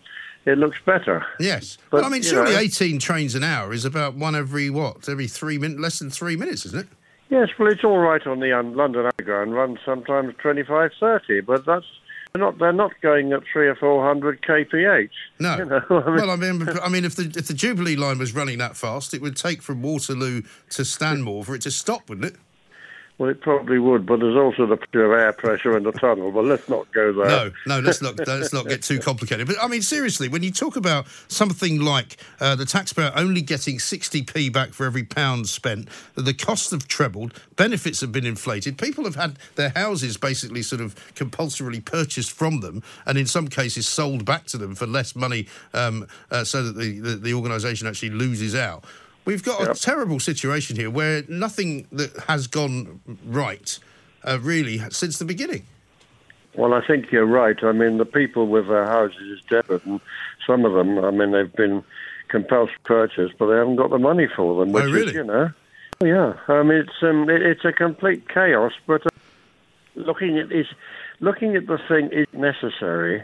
it 0.46 0.58
looks 0.58 0.78
better. 0.84 1.24
Yes. 1.38 1.78
But, 1.90 1.98
Well, 1.98 2.06
I 2.06 2.08
mean, 2.10 2.22
surely 2.22 2.52
know- 2.52 2.58
18 2.60 2.98
trains 2.98 3.34
an 3.34 3.44
hour 3.44 3.72
is 3.72 3.84
about 3.84 4.14
one 4.14 4.34
every 4.34 4.70
what? 4.70 5.08
Every 5.08 5.26
three 5.26 5.58
minutes, 5.58 5.80
less 5.80 5.98
than 5.98 6.10
three 6.10 6.36
minutes, 6.36 6.66
isn't 6.66 6.80
it? 6.80 6.88
Yes, 7.30 7.48
well, 7.58 7.70
it's 7.70 7.84
all 7.84 7.98
right 7.98 8.26
on 8.26 8.40
the 8.40 8.52
um, 8.52 8.74
London 8.74 9.06
Underground 9.06 9.54
run, 9.54 9.78
sometimes 9.84 10.34
25, 10.38 10.90
30, 10.98 11.40
but 11.42 11.64
that's 11.64 11.86
they're 12.32 12.40
not 12.40 12.58
they're 12.58 12.72
not 12.72 12.92
going 13.02 13.32
at 13.32 13.42
three 13.52 13.68
or 13.68 13.74
four 13.74 14.06
hundred 14.06 14.42
kph. 14.42 15.08
No. 15.38 15.56
You 15.58 15.64
know, 15.66 15.82
I 15.90 16.06
mean- 16.06 16.14
well, 16.16 16.30
I 16.30 16.36
mean, 16.36 16.68
I 16.82 16.88
mean, 16.88 17.04
if 17.04 17.16
the 17.16 17.32
if 17.36 17.46
the 17.48 17.54
Jubilee 17.54 17.96
line 17.96 18.18
was 18.18 18.34
running 18.34 18.58
that 18.58 18.76
fast, 18.76 19.14
it 19.14 19.20
would 19.20 19.36
take 19.36 19.62
from 19.62 19.82
Waterloo 19.82 20.42
to 20.70 20.84
Stanmore 20.84 21.44
for 21.44 21.54
it 21.54 21.62
to 21.62 21.70
stop, 21.70 22.08
wouldn't 22.08 22.26
it? 22.26 22.36
Well, 23.20 23.28
it 23.28 23.42
probably 23.42 23.78
would, 23.78 24.06
but 24.06 24.20
there's 24.20 24.34
also 24.34 24.64
the 24.64 24.78
pure 24.78 25.14
air 25.14 25.34
pressure 25.34 25.76
in 25.76 25.82
the 25.82 25.92
tunnel. 25.92 26.32
But 26.32 26.46
let's 26.46 26.70
not 26.70 26.90
go 26.90 27.12
there. 27.12 27.26
No, 27.26 27.50
no, 27.66 27.80
let's 27.80 28.00
not 28.00 28.16
let's 28.26 28.50
not 28.50 28.66
get 28.66 28.82
too 28.82 28.98
complicated. 28.98 29.46
But 29.46 29.56
I 29.60 29.68
mean, 29.68 29.82
seriously, 29.82 30.26
when 30.26 30.42
you 30.42 30.50
talk 30.50 30.74
about 30.74 31.06
something 31.28 31.82
like 31.82 32.16
uh, 32.40 32.56
the 32.56 32.64
taxpayer 32.64 33.12
only 33.14 33.42
getting 33.42 33.76
60p 33.76 34.50
back 34.50 34.72
for 34.72 34.86
every 34.86 35.04
pound 35.04 35.50
spent, 35.50 35.90
the 36.14 36.32
costs 36.32 36.70
have 36.70 36.88
trebled, 36.88 37.38
benefits 37.56 38.00
have 38.00 38.10
been 38.10 38.24
inflated, 38.24 38.78
people 38.78 39.04
have 39.04 39.16
had 39.16 39.36
their 39.54 39.68
houses 39.68 40.16
basically 40.16 40.62
sort 40.62 40.80
of 40.80 40.94
compulsorily 41.14 41.80
purchased 41.80 42.32
from 42.32 42.60
them, 42.60 42.82
and 43.04 43.18
in 43.18 43.26
some 43.26 43.48
cases 43.48 43.86
sold 43.86 44.24
back 44.24 44.46
to 44.46 44.56
them 44.56 44.74
for 44.74 44.86
less 44.86 45.14
money, 45.14 45.46
um, 45.74 46.06
uh, 46.30 46.42
so 46.42 46.62
that 46.62 46.74
the 46.74 46.98
the, 47.00 47.16
the 47.16 47.34
organisation 47.34 47.86
actually 47.86 48.08
loses 48.08 48.54
out. 48.54 48.82
We've 49.24 49.42
got 49.42 49.70
a 49.70 49.80
terrible 49.80 50.18
situation 50.18 50.76
here 50.76 50.90
where 50.90 51.22
nothing 51.28 51.86
that 51.92 52.16
has 52.28 52.46
gone 52.46 53.00
right, 53.26 53.78
uh, 54.24 54.38
really, 54.40 54.78
since 54.90 55.18
the 55.18 55.24
beginning. 55.24 55.64
Well, 56.56 56.74
I 56.74 56.84
think 56.84 57.12
you're 57.12 57.26
right. 57.26 57.56
I 57.62 57.72
mean, 57.72 57.98
the 57.98 58.04
people 58.04 58.48
with 58.48 58.66
their 58.68 58.86
houses 58.86 59.38
is 59.38 59.40
desperate, 59.48 59.84
and 59.84 60.00
some 60.46 60.64
of 60.64 60.72
them, 60.72 60.98
I 60.98 61.10
mean, 61.10 61.30
they've 61.32 61.52
been 61.52 61.84
compelled 62.28 62.70
to 62.70 62.80
purchase, 62.84 63.30
but 63.38 63.46
they 63.46 63.56
haven't 63.56 63.76
got 63.76 63.90
the 63.90 63.98
money 63.98 64.26
for 64.34 64.58
them. 64.58 64.72
Which 64.72 64.84
Oh, 64.84 64.90
really? 64.90 65.08
Is, 65.08 65.14
you 65.14 65.24
know, 65.24 65.50
yeah. 66.02 66.34
Um, 66.48 66.70
it's 66.70 67.02
um, 67.02 67.28
it, 67.28 67.42
it's 67.42 67.64
a 67.64 67.72
complete 67.72 68.28
chaos. 68.28 68.72
But 68.86 69.06
uh, 69.06 69.10
looking 69.94 70.38
at 70.38 70.50
is 70.50 70.66
looking 71.20 71.54
at 71.56 71.66
the 71.66 71.78
thing 71.88 72.08
is 72.10 72.26
necessary. 72.32 73.22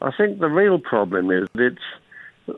I 0.00 0.10
think 0.16 0.38
the 0.38 0.48
real 0.48 0.78
problem 0.78 1.30
is 1.30 1.48
it's 1.54 1.82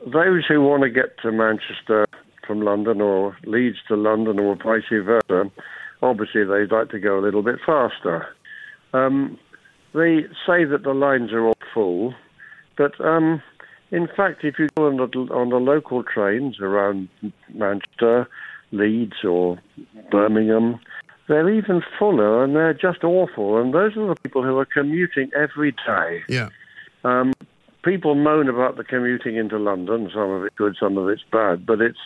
those 0.07 0.45
who 0.47 0.61
want 0.62 0.83
to 0.83 0.91
get 0.91 1.19
to 1.23 1.33
Manchester 1.33 2.07
from 2.49 2.63
London 2.63 3.01
or 3.01 3.37
Leeds 3.45 3.77
to 3.87 3.95
London 3.95 4.41
or 4.41 4.57
vice 4.57 4.83
versa. 4.91 5.51
Obviously, 6.03 6.45
they'd 6.45 6.73
like 6.73 6.91
to 6.91 6.99
go 6.99 7.19
a 7.19 7.23
little 7.23 7.43
bit 7.43 7.61
faster. 7.65 8.27
Um, 8.93 9.39
they 9.95 10.23
say 10.47 10.65
that 10.65 10.83
the 10.83 10.95
lines 10.95 11.33
are 11.33 11.47
all 11.47 11.59
full, 11.73 12.15
but 12.77 13.01
um, 13.01 13.43
in 13.91 14.09
fact, 14.17 14.45
if 14.45 14.59
you 14.59 14.69
go 14.77 14.87
on 14.87 14.97
the, 14.97 15.19
on 15.33 15.51
the 15.51 15.57
local 15.57 16.03
trains 16.03 16.61
around 16.61 17.09
Manchester, 17.53 18.29
Leeds, 18.73 19.25
or 19.25 19.59
Birmingham, 20.11 20.81
they're 21.29 21.51
even 21.51 21.83
fuller 21.99 22.45
and 22.45 22.55
they're 22.55 22.75
just 22.75 23.05
awful. 23.05 23.61
And 23.61 23.75
those 23.75 23.97
are 23.97 24.09
the 24.09 24.21
people 24.23 24.43
who 24.43 24.57
are 24.59 24.67
commuting 24.67 25.31
every 25.37 25.73
day. 25.73 26.23
Yeah. 26.29 26.49
Um, 27.05 27.33
people 27.83 28.15
moan 28.15 28.49
about 28.49 28.77
the 28.77 28.85
commuting 28.85 29.37
into 29.37 29.59
London. 29.59 30.11
Some 30.13 30.31
of 30.31 30.45
it's 30.45 30.55
good, 30.57 30.77
some 30.79 30.99
of 30.99 31.09
it's 31.09 31.25
bad, 31.31 31.67
but 31.67 31.81
it's 31.81 31.99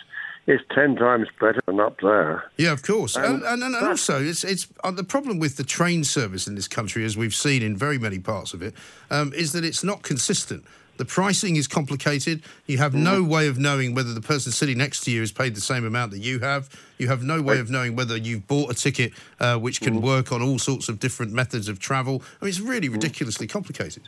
it's 0.45 0.63
ten 0.73 0.95
times 0.95 1.27
better 1.39 1.61
than 1.65 1.79
up 1.79 1.99
there. 2.01 2.43
Yeah, 2.57 2.71
of 2.71 2.83
course, 2.83 3.15
Um, 3.15 3.23
and, 3.23 3.43
and, 3.45 3.63
and 3.63 3.75
also 3.75 4.21
it's 4.21 4.43
it's 4.43 4.67
uh, 4.83 4.91
the 4.91 5.03
problem 5.03 5.39
with 5.39 5.57
the 5.57 5.63
train 5.63 6.03
service 6.03 6.47
in 6.47 6.55
this 6.55 6.67
country, 6.67 7.05
as 7.05 7.15
we've 7.15 7.35
seen 7.35 7.61
in 7.61 7.77
very 7.77 7.97
many 7.97 8.19
parts 8.19 8.53
of 8.53 8.61
it, 8.61 8.73
um, 9.09 9.33
is 9.33 9.51
that 9.53 9.63
it's 9.63 9.83
not 9.83 10.01
consistent. 10.01 10.63
The 10.97 11.05
pricing 11.05 11.55
is 11.55 11.67
complicated. 11.67 12.43
You 12.67 12.77
have 12.77 12.93
no 12.93 13.23
way 13.23 13.47
of 13.47 13.57
knowing 13.57 13.95
whether 13.95 14.13
the 14.13 14.21
person 14.21 14.51
sitting 14.51 14.77
next 14.77 15.01
to 15.05 15.11
you 15.11 15.21
has 15.21 15.31
paid 15.31 15.55
the 15.55 15.61
same 15.61 15.85
amount 15.85 16.11
that 16.11 16.19
you 16.19 16.39
have. 16.39 16.69
You 16.99 17.07
have 17.07 17.23
no 17.23 17.41
way 17.41 17.59
of 17.59 17.71
knowing 17.71 17.95
whether 17.95 18.15
you've 18.15 18.47
bought 18.47 18.69
a 18.69 18.75
ticket 18.75 19.11
uh, 19.39 19.57
which 19.57 19.81
can 19.81 20.01
work 20.01 20.31
on 20.31 20.43
all 20.43 20.59
sorts 20.59 20.89
of 20.89 20.99
different 20.99 21.33
methods 21.33 21.67
of 21.67 21.79
travel. 21.79 22.21
I 22.39 22.45
mean, 22.45 22.49
it's 22.49 22.59
really 22.59 22.89
ridiculously 22.89 23.47
complicated. 23.47 24.03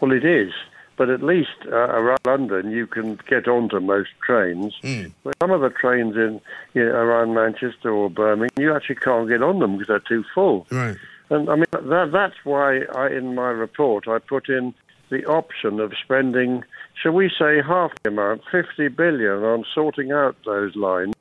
Well, 0.00 0.12
it 0.12 0.24
is, 0.24 0.52
but 1.02 1.10
at 1.10 1.20
least 1.20 1.56
uh, 1.66 1.74
around 1.98 2.20
London 2.24 2.70
you 2.70 2.86
can 2.86 3.18
get 3.28 3.48
onto 3.48 3.80
most 3.80 4.10
trains. 4.24 4.72
But 5.24 5.34
some 5.42 5.50
of 5.50 5.60
the 5.60 5.70
trains 5.70 6.14
in 6.14 6.40
you 6.74 6.84
know, 6.84 6.92
around 6.92 7.34
Manchester 7.34 7.90
or 7.90 8.08
Birmingham, 8.08 8.50
you 8.56 8.72
actually 8.72 8.94
can't 8.94 9.28
get 9.28 9.42
on 9.42 9.58
them 9.58 9.72
because 9.78 9.88
they're 9.88 9.98
too 9.98 10.24
full. 10.32 10.64
Right. 10.70 10.96
And 11.28 11.50
I 11.50 11.56
mean 11.56 11.64
that, 11.72 12.10
that's 12.12 12.36
why 12.44 12.82
I, 12.94 13.08
in 13.08 13.34
my 13.34 13.48
report 13.48 14.06
I 14.06 14.20
put 14.20 14.48
in 14.48 14.74
the 15.10 15.24
option 15.26 15.80
of 15.80 15.92
spending, 16.04 16.62
shall 17.02 17.10
we 17.12 17.28
say, 17.36 17.60
half 17.60 17.90
the 18.04 18.10
amount, 18.10 18.42
50 18.52 18.86
billion, 18.86 19.42
on 19.42 19.64
sorting 19.74 20.12
out 20.12 20.36
those 20.46 20.76
lines 20.76 21.14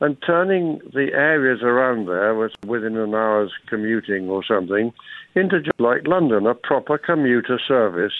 and 0.00 0.16
turning 0.26 0.78
the 0.94 1.12
areas 1.12 1.60
around 1.60 2.06
there, 2.06 2.34
with- 2.34 2.56
within 2.64 2.96
an 2.96 3.14
hour's 3.14 3.52
commuting 3.66 4.30
or 4.30 4.42
something, 4.42 4.90
into 5.34 5.60
just 5.60 5.78
like 5.78 6.06
London, 6.06 6.46
a 6.46 6.54
proper 6.54 6.96
commuter 6.96 7.58
service. 7.68 8.14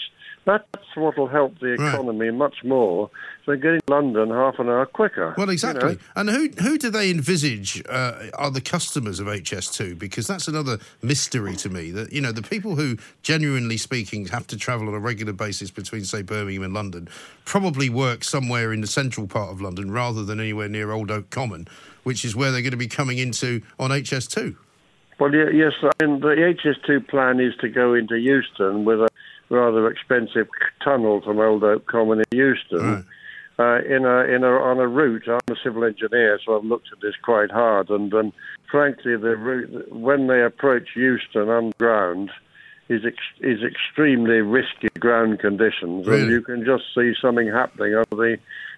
That's 0.49 0.95
what 0.95 1.15
will 1.15 1.27
help 1.27 1.59
the 1.59 1.73
economy 1.73 2.31
much 2.31 2.63
more 2.63 3.11
than 3.45 3.59
getting 3.59 3.81
London 3.87 4.31
half 4.31 4.57
an 4.57 4.67
hour 4.67 4.87
quicker. 4.87 5.35
Well, 5.37 5.45
you 5.45 5.53
exactly. 5.53 5.93
know. 5.93 5.99
And 6.15 6.27
who 6.27 6.49
who 6.59 6.79
do 6.79 6.89
they 6.89 7.11
envisage 7.11 7.83
uh, 7.87 8.31
are 8.33 8.49
the 8.49 8.61
customers 8.61 9.19
of 9.19 9.27
HS2? 9.27 9.99
Because 9.99 10.25
that's 10.25 10.47
another 10.47 10.79
mystery 11.03 11.55
to 11.57 11.69
me. 11.69 11.91
That 11.91 12.11
you 12.11 12.19
know, 12.19 12.31
the 12.31 12.41
people 12.41 12.75
who, 12.75 12.97
genuinely 13.21 13.77
speaking, 13.77 14.25
have 14.27 14.47
to 14.47 14.57
travel 14.57 14.87
on 14.87 14.95
a 14.95 14.99
regular 14.99 15.33
basis 15.33 15.69
between, 15.69 16.03
say, 16.03 16.23
Birmingham 16.23 16.63
and 16.63 16.73
London, 16.73 17.09
probably 17.45 17.89
work 17.89 18.23
somewhere 18.23 18.73
in 18.73 18.81
the 18.81 18.87
central 18.87 19.27
part 19.27 19.51
of 19.51 19.61
London 19.61 19.91
rather 19.91 20.23
than 20.23 20.39
anywhere 20.39 20.67
near 20.67 20.91
Old 20.91 21.11
Oak 21.11 21.29
Common, 21.29 21.67
which 22.01 22.25
is 22.25 22.35
where 22.35 22.51
they're 22.51 22.63
going 22.63 22.71
to 22.71 22.77
be 22.77 22.87
coming 22.87 23.19
into 23.19 23.61
on 23.77 23.91
HS2. 23.91 24.55
Well, 25.19 25.31
yes, 25.31 25.73
I 25.83 25.91
mean, 26.03 26.21
the 26.21 26.29
HS2 26.29 27.07
plan 27.07 27.39
is 27.39 27.53
to 27.57 27.69
go 27.69 27.93
into 27.93 28.17
Euston 28.17 28.83
with 28.85 29.01
a 29.01 29.09
rather 29.49 29.87
expensive 29.89 30.47
tunnel 30.83 31.21
from 31.21 31.39
Old 31.39 31.63
Oak 31.63 31.85
Common 31.87 32.19
in 32.31 32.37
Euston. 32.37 33.05
Uh, 33.57 33.79
in 33.89 34.05
a 34.05 34.19
in 34.21 34.45
a 34.45 34.47
on 34.51 34.79
a 34.79 34.87
route. 34.87 35.23
I'm 35.27 35.39
a 35.53 35.55
civil 35.61 35.83
engineer, 35.83 36.39
so 36.45 36.57
I've 36.57 36.63
looked 36.63 36.87
at 36.93 37.01
this 37.01 37.15
quite 37.21 37.51
hard. 37.51 37.89
And 37.89 38.13
um, 38.13 38.31
frankly, 38.71 39.17
the 39.17 39.35
route 39.35 39.91
when 39.91 40.27
they 40.27 40.41
approach 40.41 40.95
Euston 40.95 41.49
underground 41.49 42.31
is 42.87 43.01
ex- 43.05 43.17
is 43.41 43.59
extremely 43.61 44.35
risky 44.39 44.87
ground 44.99 45.39
conditions, 45.39 46.07
and 46.07 46.31
you 46.31 46.41
can 46.41 46.63
just 46.63 46.83
see 46.95 47.11
something 47.21 47.49
happening 47.49 47.95
over 47.95 48.05
the 48.15 48.37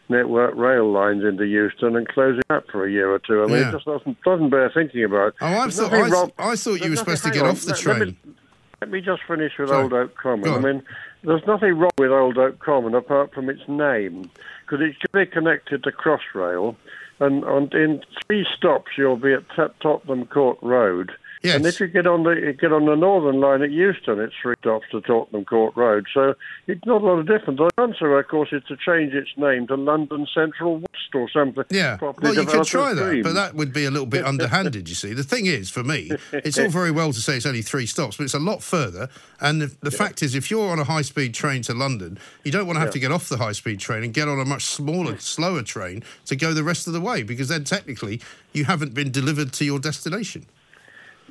network 0.09 0.55
rail 0.55 0.91
lines 0.91 1.23
into 1.23 1.45
Euston 1.45 1.95
and 1.95 2.07
closing 2.07 2.41
up 2.49 2.65
for 2.71 2.83
a 2.83 2.91
year 2.91 3.11
or 3.11 3.19
two. 3.19 3.43
I 3.43 3.45
mean, 3.45 3.57
Yeah. 3.57 3.69
it 3.69 3.71
just 3.73 3.85
doesn't 3.85 4.17
doesn't 4.23 4.49
bear 4.49 4.71
thinking 4.73 5.03
about. 5.03 5.35
Oh, 5.41 5.45
I 5.59 5.69
thought 5.69 5.93
I, 5.93 6.09
wrong- 6.09 6.31
I 6.39 6.55
thought 6.55 6.81
you 6.83 6.89
were 6.89 6.95
supposed 6.95 7.23
to 7.23 7.29
get 7.29 7.43
hang 7.43 7.51
off 7.51 7.61
the 7.61 7.73
on, 7.73 7.77
let- 7.77 7.85
let 7.85 7.97
train. 7.97 8.17
me- 8.25 8.33
Let 8.81 8.89
me 8.89 8.99
just 8.99 9.21
finish 9.27 9.53
with 9.59 9.69
Sorry. 9.69 9.83
Old 9.83 9.93
Oak 9.93 10.17
Common. 10.17 10.49
I 10.49 10.57
mean, 10.57 10.83
there's 11.23 11.45
nothing 11.45 11.77
wrong 11.77 11.91
with 11.99 12.09
Old 12.11 12.39
Oak 12.39 12.57
Common 12.57 12.95
apart 12.95 13.31
from 13.31 13.47
its 13.47 13.61
name, 13.67 14.23
because 14.65 14.81
it's 14.81 14.97
going 15.11 15.25
be 15.27 15.31
connected 15.31 15.83
to 15.83 15.91
Crossrail, 15.91 16.75
and 17.19 17.45
on, 17.45 17.69
in 17.73 18.01
three 18.25 18.43
stops 18.57 18.93
you'll 18.97 19.17
be 19.17 19.33
at 19.33 19.47
Tot- 19.55 19.79
Tottenham 19.81 20.25
Court 20.25 20.57
Road. 20.63 21.11
Yes. 21.43 21.55
And 21.55 21.65
if 21.65 21.79
you 21.79 21.87
get 21.87 22.05
on 22.05 22.23
the 22.23 22.55
get 22.59 22.71
on 22.71 22.85
the 22.85 22.95
northern 22.95 23.39
line 23.39 23.63
at 23.63 23.71
Euston, 23.71 24.19
it's 24.19 24.33
three 24.41 24.53
stops 24.59 24.85
to 24.91 25.01
Tottenham 25.01 25.43
Court 25.45 25.75
Road. 25.75 26.05
So 26.13 26.35
it's 26.67 26.85
not 26.85 27.01
a 27.01 27.05
lot 27.05 27.17
of 27.17 27.27
difference. 27.27 27.57
The 27.59 27.81
answer, 27.81 28.19
of 28.19 28.27
course, 28.27 28.49
is 28.51 28.63
to 28.65 28.77
change 28.77 29.13
its 29.13 29.31
name 29.37 29.65
to 29.67 29.75
London 29.75 30.27
Central 30.31 30.75
West 30.77 31.15
or 31.15 31.27
something. 31.31 31.63
Yeah, 31.71 31.97
well, 31.99 32.15
you 32.35 32.45
could 32.45 32.65
try 32.65 32.93
that, 32.93 33.21
but 33.23 33.33
that 33.33 33.55
would 33.55 33.73
be 33.73 33.85
a 33.85 33.91
little 33.91 34.05
bit 34.05 34.23
underhanded, 34.31 34.87
you 34.87 34.95
see. 34.95 35.13
The 35.13 35.23
thing 35.23 35.47
is, 35.47 35.71
for 35.71 35.83
me, 35.83 36.11
it's 36.31 36.59
all 36.59 36.69
very 36.69 36.91
well 36.91 37.11
to 37.11 37.19
say 37.19 37.37
it's 37.37 37.45
only 37.45 37.63
three 37.63 37.87
stops, 37.87 38.17
but 38.17 38.23
it's 38.23 38.35
a 38.35 38.39
lot 38.39 38.61
further. 38.61 39.09
And 39.39 39.61
the, 39.61 39.75
the 39.81 39.91
fact 39.91 40.21
is, 40.21 40.35
if 40.35 40.51
you're 40.51 40.69
on 40.69 40.77
a 40.77 40.83
high 40.83 41.01
speed 41.01 41.33
train 41.33 41.63
to 41.63 41.73
London, 41.73 42.19
you 42.43 42.51
don't 42.51 42.67
want 42.67 42.75
to 42.75 42.81
have 42.81 42.89
Yeah. 42.89 42.93
to 42.93 42.99
get 42.99 43.11
off 43.11 43.29
the 43.29 43.37
high 43.37 43.53
speed 43.53 43.79
train 43.79 44.03
and 44.03 44.13
get 44.13 44.27
on 44.27 44.39
a 44.39 44.45
much 44.45 44.65
smaller, 44.65 45.13
mm. 45.13 45.21
slower 45.21 45.63
train 45.63 46.03
to 46.25 46.35
go 46.35 46.53
the 46.53 46.63
rest 46.63 46.85
of 46.85 46.93
the 46.93 47.01
way, 47.01 47.23
because 47.23 47.47
then 47.47 47.63
technically 47.63 48.21
you 48.53 48.65
haven't 48.65 48.93
been 48.93 49.11
delivered 49.11 49.53
to 49.53 49.65
your 49.65 49.79
destination. 49.79 50.45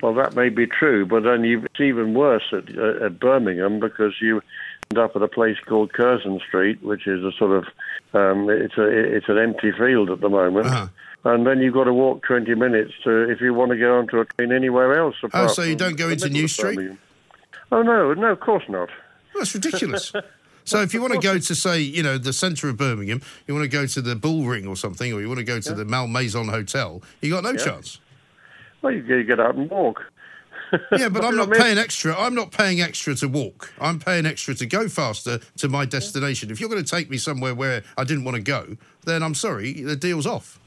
Well, 0.03 0.14
that 0.14 0.34
may 0.34 0.48
be 0.48 0.66
true, 0.66 1.05
but 1.07 1.22
then 1.24 1.44
you, 1.44 1.64
it's 1.64 1.80
even 1.80 2.14
worse 2.14 2.44
at, 2.53 2.76
uh, 2.76 3.05
at 3.07 3.20
Birmingham 3.20 3.80
because 3.80 4.14
you 4.20 4.42
end 4.90 4.98
up 4.98 5.14
at 5.14 5.22
a 5.22 5.28
place 5.28 5.57
called 5.66 5.92
Curzon 5.92 6.40
Street, 6.46 6.82
which 6.82 7.07
is 7.07 7.22
a 7.22 7.32
sort 7.32 7.53
of 7.53 7.64
um, 8.14 8.48
it's 8.48 8.76
a 8.78 8.84
it's 8.88 9.28
an 9.28 9.38
empty 9.38 9.72
field 9.72 10.11
at 10.11 10.20
the 10.20 10.28
moment. 10.28 10.66
Uh-huh. 10.66 10.88
And 11.22 11.46
then 11.46 11.61
you've 11.61 11.74
got 11.74 11.84
to 11.84 11.92
walk 11.92 12.22
20 12.24 12.55
minutes 12.55 12.94
to 13.05 13.28
if 13.30 13.40
you 13.42 13.53
want 13.53 13.72
to 13.72 13.76
get 13.76 13.90
onto 13.90 14.20
a 14.20 14.24
train 14.24 14.53
anywhere 14.53 14.98
else. 14.98 15.16
Oh, 15.34 15.48
so 15.48 15.62
you 15.62 15.76
don't 15.76 15.96
go 15.96 16.09
into 16.09 16.30
New 16.30 16.48
Street? 16.48 16.76
Birmingham. 16.76 16.98
Oh 17.72 17.82
no, 17.82 18.14
no, 18.14 18.32
of 18.32 18.40
course 18.40 18.64
not. 18.68 18.88
That's 19.34 19.55
ridiculous. 19.55 20.12
So 20.64 20.82
if 20.82 20.94
you 20.94 21.01
want 21.01 21.14
to 21.14 21.18
go 21.18 21.38
to 21.38 21.55
say, 21.55 21.80
you 21.80 22.03
know, 22.03 22.18
the 22.18 22.32
centre 22.34 22.68
of 22.68 22.76
Birmingham, 22.76 23.22
you 23.48 23.55
want 23.55 23.64
to 23.64 23.68
go 23.68 23.86
to 23.86 24.01
the 24.01 24.14
Bull 24.14 24.44
Ring 24.44 24.66
or 24.66 24.76
something, 24.76 25.12
or 25.12 25.20
you 25.20 25.26
want 25.26 25.38
to 25.38 25.44
go 25.44 25.59
to 25.59 25.72
the 25.72 25.84
Malmaison 25.84 26.48
Hotel, 26.48 27.03
you 27.20 27.30
got 27.30 27.42
no 27.42 27.53
Yeah. 27.53 27.64
chance. 27.64 27.98
Well, 28.83 28.93
you 28.93 29.03
get- 29.03 29.26
get 29.26 29.41
out 29.41 29.55
and 29.55 29.70
walk. 29.70 30.03
Yeah, 30.97 31.09
but 31.09 31.24
I'm 31.24 31.37
not 31.37 31.51
paying 31.51 31.78
extra. 31.78 32.14
I'm 32.16 32.35
not 32.35 32.53
paying 32.53 32.81
extra 32.81 33.14
to 33.16 33.26
walk. 33.28 33.72
I'm 33.81 33.99
paying 33.99 34.24
extra 34.24 34.55
to 34.55 34.66
go 34.66 34.89
faster 34.89 35.41
to 35.59 35.68
my 35.68 35.85
destination. 35.85 36.49
If 36.51 36.61
you're 36.61 36.68
going 36.70 36.83
to 36.85 36.89
take 36.89 37.11
me 37.11 37.16
somewhere 37.16 37.57
where 37.57 37.83
I 37.97 38.05
didn't 38.05 38.22
want 38.22 38.37
to 38.37 38.43
go, 38.43 38.76
then 39.05 39.24
I'm 39.24 39.35
sorry, 39.35 39.83
the 39.83 39.97
deal's 39.97 40.26
off. 40.26 40.61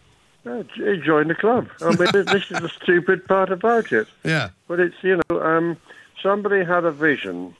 Uh, 0.45 0.63
join 1.05 1.29
the 1.29 1.35
club. 1.35 1.69
I 1.81 1.95
mean, 1.95 2.25
this 2.25 2.51
is 2.51 2.59
the 2.59 2.69
stupid 2.83 3.25
part 3.27 3.49
about 3.49 3.93
it. 3.93 4.07
Yeah. 4.25 4.49
But 4.67 4.81
it's, 4.81 4.95
you 5.03 5.21
know, 5.29 5.41
um, 5.41 5.77
somebody 6.21 6.65
had 6.65 6.83
a 6.83 6.91
vision, 6.91 7.55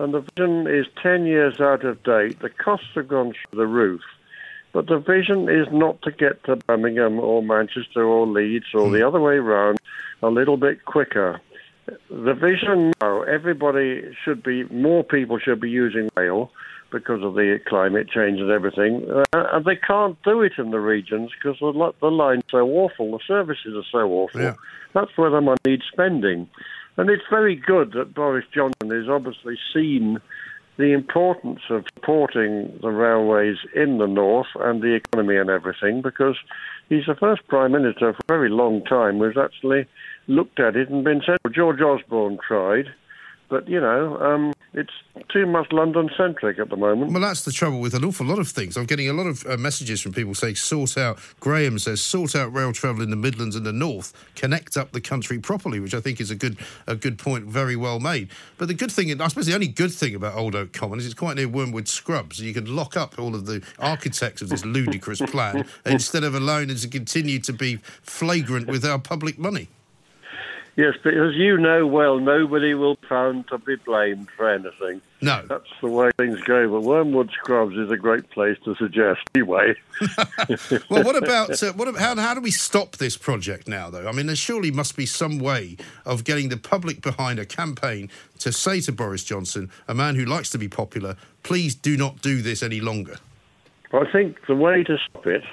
and 0.00 0.12
the 0.14 0.24
vision 0.34 0.66
is 0.66 0.86
10 1.00 1.26
years 1.26 1.60
out 1.60 1.84
of 1.84 2.02
date. 2.02 2.40
The 2.40 2.50
costs 2.50 2.88
have 2.96 3.06
gone 3.06 3.34
through 3.34 3.56
the 3.60 3.68
roof. 3.68 4.02
But 4.72 4.88
the 4.88 4.98
vision 4.98 5.48
is 5.48 5.68
not 5.70 6.02
to 6.02 6.10
get 6.10 6.42
to 6.44 6.56
Birmingham 6.56 7.20
or 7.20 7.40
Manchester 7.40 8.02
or 8.02 8.26
Leeds 8.26 8.66
or 8.74 8.90
the 8.90 9.06
other 9.06 9.20
way 9.20 9.38
round 9.38 9.78
a 10.26 10.30
little 10.30 10.56
bit 10.56 10.84
quicker. 10.84 11.40
The 12.08 12.34
vision 12.34 12.92
now, 13.00 13.22
everybody 13.22 14.02
should 14.24 14.42
be, 14.42 14.64
more 14.64 15.04
people 15.04 15.38
should 15.38 15.60
be 15.60 15.70
using 15.70 16.08
rail 16.16 16.50
because 16.90 17.22
of 17.22 17.34
the 17.34 17.58
climate 17.66 18.08
change 18.08 18.40
and 18.40 18.50
everything. 18.50 19.06
Uh, 19.10 19.24
and 19.52 19.64
they 19.64 19.76
can't 19.76 20.16
do 20.22 20.42
it 20.42 20.52
in 20.58 20.70
the 20.70 20.80
regions 20.80 21.30
because 21.36 21.58
the, 21.60 21.92
the 22.00 22.10
line's 22.10 22.44
so 22.50 22.66
awful, 22.68 23.10
the 23.10 23.18
services 23.26 23.74
are 23.74 23.88
so 23.90 24.10
awful. 24.10 24.40
Yeah. 24.40 24.54
That's 24.94 25.10
where 25.16 25.30
the 25.30 25.40
money 25.40 25.58
needs 25.66 25.82
spending. 25.92 26.48
And 26.96 27.10
it's 27.10 27.24
very 27.28 27.56
good 27.56 27.92
that 27.92 28.14
Boris 28.14 28.44
Johnson 28.54 28.90
has 28.90 29.08
obviously 29.08 29.58
seen 29.74 30.20
the 30.76 30.92
importance 30.92 31.60
of 31.70 31.84
supporting 31.94 32.78
the 32.80 32.90
railways 32.90 33.56
in 33.74 33.98
the 33.98 34.06
north 34.06 34.48
and 34.60 34.82
the 34.82 34.94
economy 34.94 35.36
and 35.36 35.50
everything 35.50 36.02
because 36.02 36.36
he's 36.88 37.06
the 37.06 37.14
first 37.14 37.46
prime 37.48 37.72
minister 37.72 38.12
for 38.12 38.34
a 38.34 38.38
very 38.38 38.50
long 38.50 38.82
time 38.84 39.18
who's 39.18 39.36
actually 39.36 39.86
looked 40.26 40.60
at 40.60 40.76
it 40.76 40.88
and 40.88 41.04
been 41.04 41.22
said. 41.24 41.38
George 41.54 41.80
Osborne 41.80 42.38
tried, 42.46 42.86
But 43.48 43.68
you 43.68 43.80
know, 43.80 44.18
um, 44.18 44.52
it's 44.72 44.92
too 45.32 45.46
much 45.46 45.70
London 45.70 46.10
centric 46.16 46.58
at 46.58 46.68
the 46.68 46.76
moment. 46.76 47.12
Well, 47.12 47.22
that's 47.22 47.44
the 47.44 47.52
trouble 47.52 47.80
with 47.80 47.94
an 47.94 48.04
awful 48.04 48.26
lot 48.26 48.40
of 48.40 48.48
things. 48.48 48.76
I'm 48.76 48.86
getting 48.86 49.08
a 49.08 49.12
lot 49.12 49.26
of 49.26 49.46
uh, 49.46 49.56
messages 49.56 50.00
from 50.00 50.12
people 50.12 50.34
saying, 50.34 50.56
sort 50.56 50.98
out, 50.98 51.18
Graham 51.38 51.78
says, 51.78 52.00
sort 52.00 52.34
out 52.34 52.52
rail 52.52 52.72
travel 52.72 53.02
in 53.02 53.10
the 53.10 53.16
Midlands 53.16 53.54
and 53.54 53.64
the 53.64 53.72
North, 53.72 54.12
connect 54.34 54.76
up 54.76 54.90
the 54.90 55.00
country 55.00 55.38
properly, 55.38 55.78
which 55.78 55.94
I 55.94 56.00
think 56.00 56.20
is 56.20 56.30
a 56.30 56.34
good 56.34 56.58
a 56.88 56.96
good 56.96 57.18
point, 57.18 57.44
very 57.44 57.76
well 57.76 58.00
made. 58.00 58.30
But 58.58 58.68
the 58.68 58.74
good 58.74 58.90
thing, 58.90 59.20
I 59.20 59.28
suppose 59.28 59.46
the 59.46 59.54
only 59.54 59.68
good 59.68 59.92
thing 59.92 60.14
about 60.14 60.34
Old 60.34 60.56
Oak 60.56 60.72
Common 60.72 60.98
is 60.98 61.06
it's 61.06 61.14
quite 61.14 61.36
near 61.36 61.48
Wormwood 61.48 61.86
Scrubs. 61.86 62.40
And 62.40 62.48
you 62.48 62.54
can 62.54 62.74
lock 62.74 62.96
up 62.96 63.18
all 63.18 63.34
of 63.34 63.46
the 63.46 63.62
architects 63.78 64.42
of 64.42 64.48
this 64.48 64.64
ludicrous 64.64 65.20
plan 65.20 65.66
instead 65.86 66.24
of 66.24 66.34
allowing 66.34 66.70
it 66.70 66.78
to 66.78 66.88
continue 66.88 67.38
to 67.40 67.52
be 67.52 67.76
flagrant 68.02 68.66
with 68.66 68.84
our 68.84 68.98
public 68.98 69.38
money. 69.38 69.68
Yes, 70.76 70.94
but 71.04 71.14
as 71.14 71.34
you 71.36 71.56
know 71.56 71.86
well, 71.86 72.18
nobody 72.18 72.74
will 72.74 72.96
be 72.96 73.06
found 73.06 73.46
to 73.48 73.58
be 73.58 73.76
blamed 73.76 74.28
for 74.36 74.50
anything. 74.50 75.00
No. 75.20 75.44
That's 75.48 75.70
the 75.80 75.88
way 75.88 76.10
things 76.18 76.40
go. 76.40 76.68
But 76.68 76.82
Wormwood 76.82 77.30
Scrubs 77.30 77.76
is 77.76 77.92
a 77.92 77.96
great 77.96 78.28
place 78.30 78.58
to 78.64 78.74
suggest, 78.74 79.20
anyway. 79.36 79.74
well, 80.90 81.04
what 81.04 81.16
about 81.16 81.62
uh, 81.62 81.72
what? 81.74 81.94
How, 81.96 82.16
how 82.16 82.34
do 82.34 82.40
we 82.40 82.50
stop 82.50 82.96
this 82.96 83.16
project 83.16 83.68
now, 83.68 83.88
though? 83.88 84.08
I 84.08 84.12
mean, 84.12 84.26
there 84.26 84.34
surely 84.34 84.72
must 84.72 84.96
be 84.96 85.06
some 85.06 85.38
way 85.38 85.76
of 86.04 86.24
getting 86.24 86.48
the 86.48 86.56
public 86.56 87.00
behind 87.00 87.38
a 87.38 87.46
campaign 87.46 88.10
to 88.40 88.52
say 88.52 88.80
to 88.80 88.92
Boris 88.92 89.22
Johnson, 89.22 89.70
a 89.86 89.94
man 89.94 90.16
who 90.16 90.24
likes 90.24 90.50
to 90.50 90.58
be 90.58 90.68
popular, 90.68 91.16
please 91.44 91.76
do 91.76 91.96
not 91.96 92.20
do 92.20 92.42
this 92.42 92.64
any 92.64 92.80
longer. 92.80 93.18
I 93.92 94.10
think 94.10 94.44
the 94.48 94.56
way 94.56 94.82
to 94.82 94.98
stop 95.08 95.24
it 95.28 95.44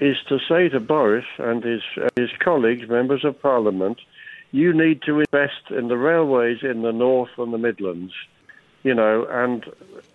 is 0.00 0.16
to 0.28 0.38
say 0.48 0.68
to 0.68 0.80
Boris 0.80 1.24
and 1.38 1.64
his 1.64 1.82
uh, 1.96 2.08
his 2.14 2.30
colleagues, 2.40 2.88
members 2.88 3.24
of 3.24 3.40
Parliament, 3.40 3.98
you 4.52 4.72
need 4.72 5.02
to 5.02 5.20
invest 5.20 5.70
in 5.70 5.88
the 5.88 5.96
railways 5.96 6.58
in 6.62 6.82
the 6.82 6.92
north 6.92 7.30
and 7.38 7.52
the 7.52 7.58
Midlands, 7.58 8.12
you 8.82 8.94
know, 8.94 9.26
and 9.30 9.64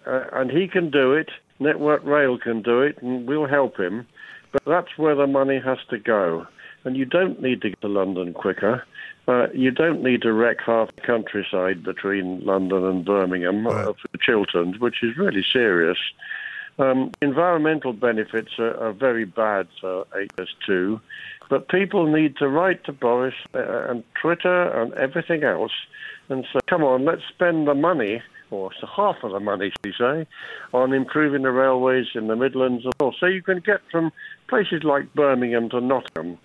uh, 0.05 0.25
and 0.33 0.51
he 0.51 0.67
can 0.67 0.89
do 0.89 1.13
it. 1.13 1.29
Network 1.59 2.03
Rail 2.03 2.37
can 2.37 2.61
do 2.61 2.81
it, 2.81 3.01
and 3.01 3.27
we'll 3.27 3.47
help 3.47 3.79
him. 3.79 4.05
But 4.51 4.63
that's 4.65 4.97
where 4.97 5.15
the 5.15 5.27
money 5.27 5.59
has 5.59 5.79
to 5.89 5.97
go. 5.97 6.47
And 6.83 6.95
you 6.95 7.05
don't 7.05 7.41
need 7.41 7.61
to 7.61 7.69
get 7.69 7.81
to 7.81 7.87
London 7.87 8.33
quicker. 8.33 8.85
Uh, 9.27 9.47
you 9.53 9.71
don't 9.71 10.03
need 10.03 10.21
to 10.21 10.31
wreck 10.31 10.57
half 10.63 10.93
the 10.95 11.01
countryside 11.01 11.83
between 11.83 12.45
London 12.45 12.85
and 12.85 13.03
Birmingham 13.03 13.65
right. 13.65 13.85
for 13.85 14.17
Chilterns, 14.19 14.79
which 14.79 15.01
is 15.01 15.17
really 15.17 15.43
serious. 15.51 15.97
Um, 16.77 17.11
environmental 17.21 17.93
benefits 17.93 18.59
are, 18.59 18.75
are, 18.77 18.91
very 18.91 19.23
bad 19.23 19.67
for 19.79 20.05
HS2, 20.13 20.99
but 21.49 21.69
people 21.69 22.11
need 22.11 22.37
to 22.37 22.47
write 22.47 22.83
to 22.85 22.91
Boris 22.91 23.35
uh, 23.53 23.89
and 23.89 24.03
Twitter 24.19 24.69
and 24.69 24.93
everything 24.93 25.43
else 25.43 25.71
and 26.29 26.45
say, 26.51 26.59
come 26.67 26.83
on, 26.83 27.05
let's 27.05 27.21
spend 27.29 27.67
the 27.67 27.75
money, 27.75 28.21
or 28.51 28.71
half 28.95 29.17
of 29.23 29.31
the 29.31 29.39
money, 29.39 29.69
should 29.69 29.85
we 29.85 29.93
say, 29.97 30.27
on 30.73 30.93
improving 30.93 31.43
the 31.43 31.51
railways 31.51 32.07
in 32.15 32.27
the 32.27 32.35
Midlands. 32.35 32.85
So 32.99 33.25
you 33.25 33.43
can 33.43 33.59
get 33.59 33.81
from 33.91 34.11
places 34.47 34.83
like 34.83 35.13
Birmingham 35.13 35.69
to 35.69 35.81
Nottingham 35.81 36.37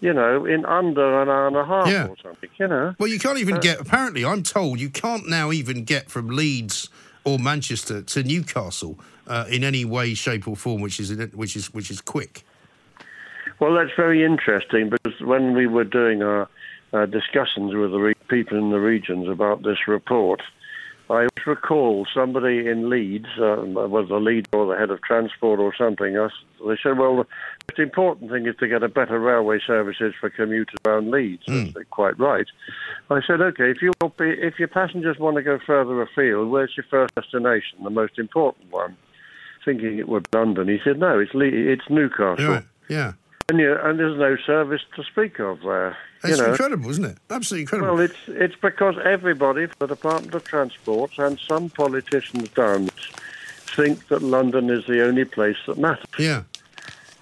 you 0.00 0.12
know, 0.12 0.44
in 0.44 0.64
under 0.66 1.22
an 1.22 1.28
hour 1.28 1.46
and 1.46 1.56
a 1.56 1.64
half 1.64 1.88
yeah. 1.88 2.06
or 2.06 2.16
something, 2.22 2.50
you 2.58 2.68
know. 2.68 2.94
Well, 2.98 3.08
you 3.08 3.18
can't 3.18 3.38
even 3.38 3.56
uh, 3.56 3.60
get, 3.60 3.80
apparently, 3.80 4.24
I'm 4.24 4.42
told 4.42 4.78
you 4.78 4.90
can't 4.90 5.28
now 5.28 5.52
even 5.52 5.84
get 5.84 6.10
from 6.10 6.28
Leeds 6.28 6.90
or 7.24 7.38
Manchester 7.38 8.02
to 8.02 8.22
Newcastle 8.22 8.98
uh, 9.26 9.46
in 9.48 9.64
any 9.64 9.84
way, 9.84 10.14
shape, 10.14 10.46
or 10.46 10.56
form, 10.56 10.80
which 10.80 11.00
is 11.00 11.10
which 11.34 11.56
is 11.56 11.72
which 11.72 11.90
is 11.90 12.00
quick. 12.00 12.44
Well, 13.58 13.74
that's 13.74 13.96
very 13.96 14.24
interesting 14.24 14.90
because 14.90 15.20
when 15.20 15.54
we 15.54 15.66
were 15.66 15.84
doing 15.84 16.22
our 16.22 16.48
uh, 16.92 17.06
discussions 17.06 17.74
with 17.74 17.90
the 17.90 17.98
re- 17.98 18.14
people 18.28 18.58
in 18.58 18.70
the 18.70 18.80
regions 18.80 19.28
about 19.28 19.62
this 19.62 19.88
report, 19.88 20.42
I 21.08 21.28
recall 21.46 22.06
somebody 22.12 22.66
in 22.66 22.90
Leeds, 22.90 23.28
uh, 23.38 23.62
was 23.64 24.08
the 24.08 24.16
lead 24.16 24.48
or 24.52 24.66
the 24.66 24.76
head 24.76 24.90
of 24.90 25.00
transport 25.02 25.60
or 25.60 25.72
something, 25.76 26.14
they 26.14 26.76
said, 26.82 26.98
well, 26.98 27.16
the 27.16 27.26
most 27.70 27.78
important 27.78 28.30
thing 28.30 28.46
is 28.46 28.56
to 28.56 28.66
get 28.66 28.82
a 28.82 28.88
better 28.88 29.20
railway 29.20 29.60
services 29.64 30.14
for 30.20 30.30
commuters 30.30 30.74
around 30.84 31.12
Leeds. 31.12 31.44
Mm. 31.46 31.74
They're 31.74 31.84
quite 31.84 32.18
right. 32.18 32.46
I 33.08 33.20
said, 33.24 33.40
okay, 33.40 33.70
if, 33.70 33.80
you 33.82 33.92
if 34.18 34.58
your 34.58 34.68
passengers 34.68 35.18
want 35.18 35.36
to 35.36 35.42
go 35.42 35.60
further 35.64 36.02
afield, 36.02 36.50
where's 36.50 36.72
your 36.76 36.86
first 36.90 37.14
destination, 37.14 37.84
the 37.84 37.90
most 37.90 38.18
important 38.18 38.72
one? 38.72 38.96
Thinking 39.64 39.98
it 39.98 40.08
would 40.08 40.28
be 40.30 40.38
London. 40.38 40.68
He 40.68 40.78
said, 40.82 40.98
no, 40.98 41.20
it's, 41.20 41.34
Le- 41.34 41.46
it's 41.46 41.88
Newcastle. 41.88 42.44
Yeah. 42.44 42.62
yeah. 42.88 43.12
And, 43.48 43.60
you, 43.60 43.76
and 43.80 43.98
there's 43.98 44.18
no 44.18 44.36
service 44.44 44.82
to 44.96 45.04
speak 45.04 45.38
of 45.38 45.60
there. 45.60 45.96
It's 46.24 46.36
you 46.36 46.42
know. 46.42 46.50
incredible, 46.50 46.90
isn't 46.90 47.04
it? 47.04 47.18
Absolutely 47.30 47.62
incredible. 47.62 47.94
Well, 47.94 48.00
it's 48.00 48.18
it's 48.26 48.56
because 48.56 48.96
everybody, 49.04 49.68
the 49.78 49.86
Department 49.86 50.34
of 50.34 50.42
Transport 50.42 51.12
and 51.18 51.38
some 51.38 51.70
politicians 51.70 52.48
don't 52.50 52.90
think 52.90 54.08
that 54.08 54.22
London 54.22 54.68
is 54.68 54.86
the 54.86 55.04
only 55.04 55.24
place 55.24 55.58
that 55.66 55.78
matters. 55.78 56.04
Yeah. 56.18 56.42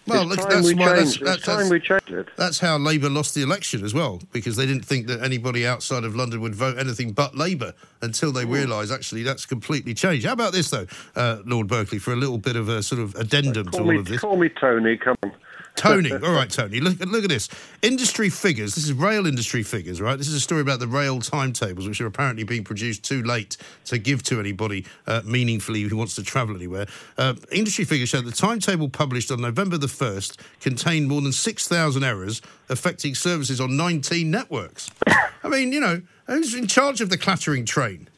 Well, 0.06 0.30
it's 0.32 0.44
that's 0.44 0.66
we 0.66 0.74
why 0.74 0.96
that's, 0.96 1.18
that's, 1.18 1.42
time 1.42 1.68
we 1.70 1.80
change 1.80 2.08
it. 2.08 2.28
That's 2.36 2.58
how 2.58 2.76
Labour 2.76 3.08
lost 3.08 3.34
the 3.34 3.42
election 3.42 3.84
as 3.84 3.94
well, 3.94 4.20
because 4.32 4.56
they 4.56 4.66
didn't 4.66 4.84
think 4.84 5.06
that 5.06 5.22
anybody 5.22 5.66
outside 5.66 6.04
of 6.04 6.14
London 6.14 6.40
would 6.42 6.54
vote 6.54 6.78
anything 6.78 7.12
but 7.12 7.34
Labour 7.34 7.72
until 8.02 8.30
they 8.30 8.44
realised 8.44 8.92
actually 8.92 9.22
that's 9.22 9.46
completely 9.46 9.94
changed. 9.94 10.26
How 10.26 10.32
about 10.32 10.52
this 10.52 10.70
though, 10.70 10.86
uh, 11.16 11.38
Lord 11.44 11.68
Berkeley, 11.68 11.98
for 11.98 12.12
a 12.12 12.16
little 12.16 12.38
bit 12.38 12.56
of 12.56 12.68
a 12.68 12.82
sort 12.82 13.00
of 13.00 13.14
addendum 13.14 13.70
to 13.70 13.78
all 13.78 13.86
me, 13.86 13.98
of 13.98 14.04
this? 14.06 14.20
Call 14.20 14.36
me 14.36 14.48
Tony. 14.48 14.96
Come 14.96 15.16
on. 15.22 15.32
Tony, 15.76 16.12
all 16.12 16.32
right, 16.32 16.48
Tony. 16.48 16.80
Look, 16.80 17.00
look 17.00 17.24
at 17.24 17.30
this. 17.30 17.48
Industry 17.82 18.30
figures. 18.30 18.76
This 18.76 18.84
is 18.84 18.92
rail 18.92 19.26
industry 19.26 19.64
figures, 19.64 20.00
right? 20.00 20.16
This 20.16 20.28
is 20.28 20.34
a 20.34 20.40
story 20.40 20.60
about 20.60 20.78
the 20.78 20.86
rail 20.86 21.20
timetables, 21.20 21.88
which 21.88 22.00
are 22.00 22.06
apparently 22.06 22.44
being 22.44 22.62
produced 22.62 23.02
too 23.02 23.22
late 23.22 23.56
to 23.86 23.98
give 23.98 24.22
to 24.24 24.38
anybody 24.38 24.86
uh, 25.06 25.22
meaningfully 25.24 25.82
who 25.82 25.96
wants 25.96 26.14
to 26.14 26.22
travel 26.22 26.54
anywhere. 26.54 26.86
Uh, 27.18 27.34
industry 27.50 27.84
figures 27.84 28.08
show 28.08 28.20
the 28.20 28.30
timetable 28.30 28.88
published 28.88 29.32
on 29.32 29.40
November 29.40 29.76
the 29.76 29.88
1st 29.88 30.38
contained 30.60 31.08
more 31.08 31.20
than 31.20 31.32
6,000 31.32 32.04
errors 32.04 32.40
affecting 32.68 33.14
services 33.14 33.60
on 33.60 33.76
19 33.76 34.30
networks. 34.30 34.90
I 35.06 35.48
mean, 35.48 35.72
you 35.72 35.80
know, 35.80 36.02
who's 36.26 36.54
in 36.54 36.68
charge 36.68 37.00
of 37.00 37.10
the 37.10 37.18
clattering 37.18 37.64
train? 37.64 38.08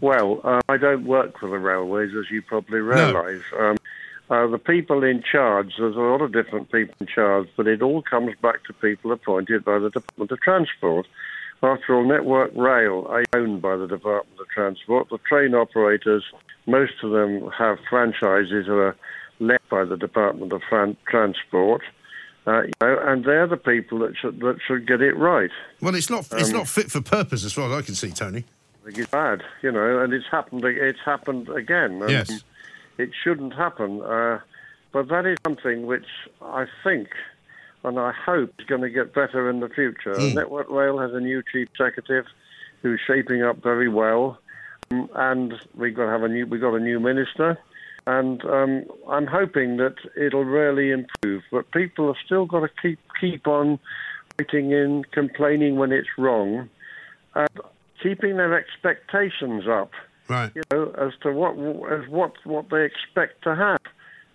Well, 0.00 0.40
uh, 0.42 0.60
I 0.68 0.76
don't 0.78 1.06
work 1.06 1.38
for 1.38 1.48
the 1.48 1.58
railways, 1.58 2.10
as 2.18 2.28
you 2.28 2.42
probably 2.42 2.80
realise. 2.80 3.42
No. 3.52 3.70
Um, 3.70 3.76
uh, 4.30 4.46
the 4.46 4.58
people 4.58 5.02
in 5.04 5.22
charge, 5.22 5.74
there's 5.78 5.96
a 5.96 6.00
lot 6.00 6.22
of 6.22 6.32
different 6.32 6.70
people 6.70 6.94
in 7.00 7.06
charge, 7.06 7.48
but 7.56 7.66
it 7.66 7.82
all 7.82 8.02
comes 8.02 8.34
back 8.40 8.64
to 8.64 8.72
people 8.72 9.12
appointed 9.12 9.64
by 9.64 9.78
the 9.78 9.90
Department 9.90 10.30
of 10.30 10.40
Transport. 10.40 11.06
After 11.62 11.94
all, 11.94 12.04
Network 12.04 12.50
Rail 12.56 13.06
are 13.08 13.24
owned 13.34 13.62
by 13.62 13.76
the 13.76 13.86
Department 13.86 14.40
of 14.40 14.48
Transport. 14.48 15.08
The 15.10 15.18
train 15.18 15.54
operators, 15.54 16.24
most 16.66 16.94
of 17.02 17.10
them 17.10 17.50
have 17.56 17.78
franchises 17.88 18.66
that 18.66 18.72
are 18.72 18.96
led 19.38 19.60
by 19.70 19.84
the 19.84 19.96
Department 19.96 20.52
of 20.52 20.62
Fran- 20.68 20.96
Transport. 21.06 21.82
Uh, 22.44 22.62
you 22.62 22.72
know, 22.80 22.98
and 23.04 23.24
they're 23.24 23.46
the 23.46 23.56
people 23.56 24.00
that 24.00 24.16
should 24.16 24.40
that 24.40 24.58
should 24.66 24.88
get 24.88 25.00
it 25.00 25.16
right. 25.16 25.50
Well, 25.80 25.94
it's 25.94 26.10
not 26.10 26.26
it's 26.32 26.48
um, 26.48 26.56
not 26.56 26.66
fit 26.66 26.90
for 26.90 27.00
purpose, 27.00 27.44
as 27.44 27.52
far 27.52 27.70
as 27.70 27.72
I 27.72 27.82
can 27.82 27.94
see, 27.94 28.10
Tony. 28.10 28.44
It's 28.84 29.08
bad, 29.10 29.44
you 29.62 29.70
know, 29.70 30.00
and 30.00 30.12
it's 30.12 30.26
happened. 30.28 30.64
It's 30.64 30.98
happened 31.04 31.48
again. 31.50 32.02
Yes 32.08 32.42
it 33.02 33.10
shouldn't 33.22 33.54
happen. 33.54 34.02
Uh, 34.02 34.40
but 34.92 35.08
that 35.08 35.26
is 35.26 35.38
something 35.44 35.86
which 35.86 36.06
I 36.40 36.66
think 36.84 37.08
and 37.84 37.98
I 37.98 38.12
hope 38.12 38.52
is 38.58 38.66
going 38.66 38.82
to 38.82 38.90
get 38.90 39.14
better 39.14 39.50
in 39.50 39.60
the 39.60 39.68
future. 39.68 40.14
Mm. 40.14 40.34
Network 40.34 40.70
Rail 40.70 40.98
has 40.98 41.12
a 41.12 41.20
new 41.20 41.42
chief 41.50 41.68
executive 41.70 42.26
who's 42.82 43.00
shaping 43.06 43.42
up 43.42 43.62
very 43.62 43.88
well, 43.88 44.38
um, 44.90 45.08
and 45.14 45.54
we've 45.76 45.94
got 45.94 46.06
to 46.06 46.10
have 46.10 46.22
a 46.22 46.28
new 46.28 46.46
we 46.46 46.58
got 46.58 46.74
a 46.74 46.80
new 46.80 47.00
minister, 47.00 47.58
and 48.06 48.44
um, 48.44 48.84
I'm 49.08 49.26
hoping 49.26 49.76
that 49.78 49.96
it'll 50.16 50.44
really 50.44 50.90
improve. 50.90 51.42
But 51.50 51.70
people 51.72 52.06
have 52.06 52.16
still 52.24 52.46
got 52.46 52.60
to 52.60 52.68
keep 52.80 52.98
keep 53.20 53.46
on 53.46 53.78
writing 54.38 54.72
in, 54.72 55.04
complaining 55.12 55.76
when 55.76 55.92
it's 55.92 56.08
wrong, 56.18 56.68
and 57.34 57.60
keeping 58.02 58.36
their 58.36 58.56
expectations 58.56 59.64
up 59.68 59.90
right? 60.28 60.52
You 60.54 60.62
know, 60.70 60.94
as 60.98 61.12
to 61.22 61.32
what 61.32 61.52
as 61.92 62.08
what 62.08 62.32
what 62.44 62.66
they 62.70 62.84
expect 62.84 63.42
to 63.44 63.54
have, 63.54 63.80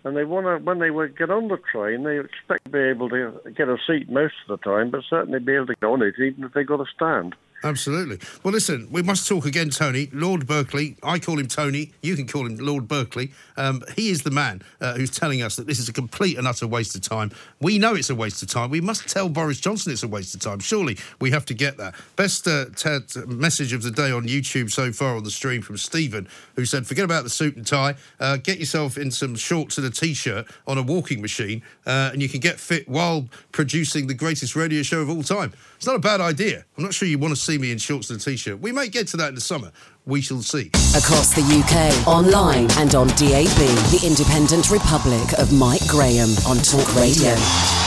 and 0.03 0.15
they 0.15 0.23
want 0.23 0.45
to 0.45 0.63
when 0.63 0.79
they 0.79 0.89
get 1.17 1.29
on 1.29 1.47
the 1.47 1.57
train, 1.71 2.03
they 2.03 2.19
expect 2.19 2.65
to 2.65 2.71
be 2.71 2.79
able 2.79 3.09
to 3.09 3.39
get 3.55 3.69
a 3.69 3.77
seat 3.85 4.09
most 4.09 4.35
of 4.47 4.59
the 4.59 4.63
time, 4.63 4.91
but 4.91 5.03
certainly 5.09 5.39
be 5.39 5.55
able 5.55 5.67
to 5.67 5.75
go 5.79 5.93
on 5.93 6.01
it, 6.01 6.15
even 6.19 6.43
if 6.43 6.53
they 6.53 6.63
got 6.63 6.81
a 6.81 6.85
stand. 6.93 7.35
Absolutely. 7.63 8.19
Well, 8.43 8.53
listen, 8.53 8.87
we 8.91 9.01
must 9.01 9.27
talk 9.27 9.45
again, 9.45 9.71
Tony. 9.71 10.09
Lord 10.13 10.45
Berkeley, 10.45 10.95
I 11.01 11.17
call 11.17 11.39
him 11.39 11.47
Tony, 11.47 11.91
you 12.03 12.15
can 12.15 12.27
call 12.27 12.45
him 12.45 12.57
Lord 12.57 12.87
Berkeley. 12.87 13.31
Um, 13.57 13.81
he 13.95 14.09
is 14.09 14.21
the 14.21 14.29
man 14.29 14.61
uh, 14.79 14.93
who's 14.93 15.09
telling 15.09 15.41
us 15.41 15.55
that 15.55 15.65
this 15.65 15.79
is 15.79 15.89
a 15.89 15.93
complete 15.93 16.37
and 16.37 16.47
utter 16.47 16.67
waste 16.67 16.95
of 16.95 17.01
time. 17.01 17.31
We 17.59 17.79
know 17.79 17.95
it's 17.95 18.11
a 18.11 18.15
waste 18.15 18.43
of 18.43 18.49
time. 18.49 18.69
We 18.69 18.79
must 18.79 19.09
tell 19.09 19.27
Boris 19.27 19.59
Johnson 19.59 19.91
it's 19.91 20.03
a 20.03 20.07
waste 20.07 20.35
of 20.35 20.41
time. 20.41 20.59
Surely 20.59 20.97
we 21.19 21.31
have 21.31 21.45
to 21.45 21.55
get 21.55 21.77
that. 21.77 21.95
Best 22.15 22.47
uh, 22.47 22.65
t- 22.75 22.99
t- 23.07 23.21
message 23.25 23.73
of 23.73 23.81
the 23.81 23.91
day 23.91 24.11
on 24.11 24.27
YouTube 24.27 24.69
so 24.71 24.91
far 24.91 25.15
on 25.15 25.23
the 25.23 25.31
stream 25.31 25.63
from 25.63 25.77
Stephen, 25.77 26.27
who 26.55 26.63
said, 26.63 26.85
forget 26.85 27.05
about 27.05 27.23
the 27.23 27.29
suit 27.29 27.55
and 27.55 27.65
tie, 27.65 27.95
uh, 28.19 28.37
get 28.37 28.59
yourself 28.59 28.99
in 28.99 29.09
some 29.09 29.35
shorts 29.35 29.79
and 29.79 29.87
a 29.87 29.89
t 29.89 30.13
shirt 30.13 30.45
on 30.67 30.77
a 30.77 30.83
walking 30.83 31.21
machine, 31.21 31.63
uh, 31.87 32.11
and 32.13 32.21
you 32.21 32.29
can 32.29 32.39
get 32.39 32.59
fit 32.59 32.87
while 32.87 33.27
producing 33.51 34.05
the 34.05 34.13
greatest 34.13 34.55
radio 34.55 34.83
show 34.83 35.01
of 35.01 35.09
all 35.09 35.23
time. 35.23 35.53
It's 35.77 35.87
not 35.87 35.95
a 35.95 35.99
bad 35.99 36.21
idea. 36.21 36.65
I'm 36.77 36.83
not 36.83 36.93
sure 36.93 37.07
you 37.07 37.19
want 37.19 37.35
to 37.35 37.39
see 37.47 37.57
me 37.57 37.71
in 37.71 37.77
shorts 37.77 38.09
and 38.09 38.19
a 38.19 38.23
t-shirt. 38.23 38.59
We 38.59 38.73
may 38.73 38.89
get 38.89 39.07
to 39.09 39.17
that 39.17 39.29
in 39.29 39.35
the 39.35 39.41
summer. 39.41 39.71
We 40.05 40.19
shall 40.19 40.41
see. 40.41 40.67
Across 40.97 41.33
the 41.33 41.41
UK, 41.41 42.05
online 42.05 42.69
and 42.71 42.93
on 42.93 43.07
DAB, 43.09 43.57
the 43.91 44.01
Independent 44.05 44.69
Republic 44.69 45.31
of 45.39 45.53
Mike 45.53 45.87
Graham 45.87 46.29
on 46.45 46.57
Talk 46.57 46.93
Radio. 46.95 47.86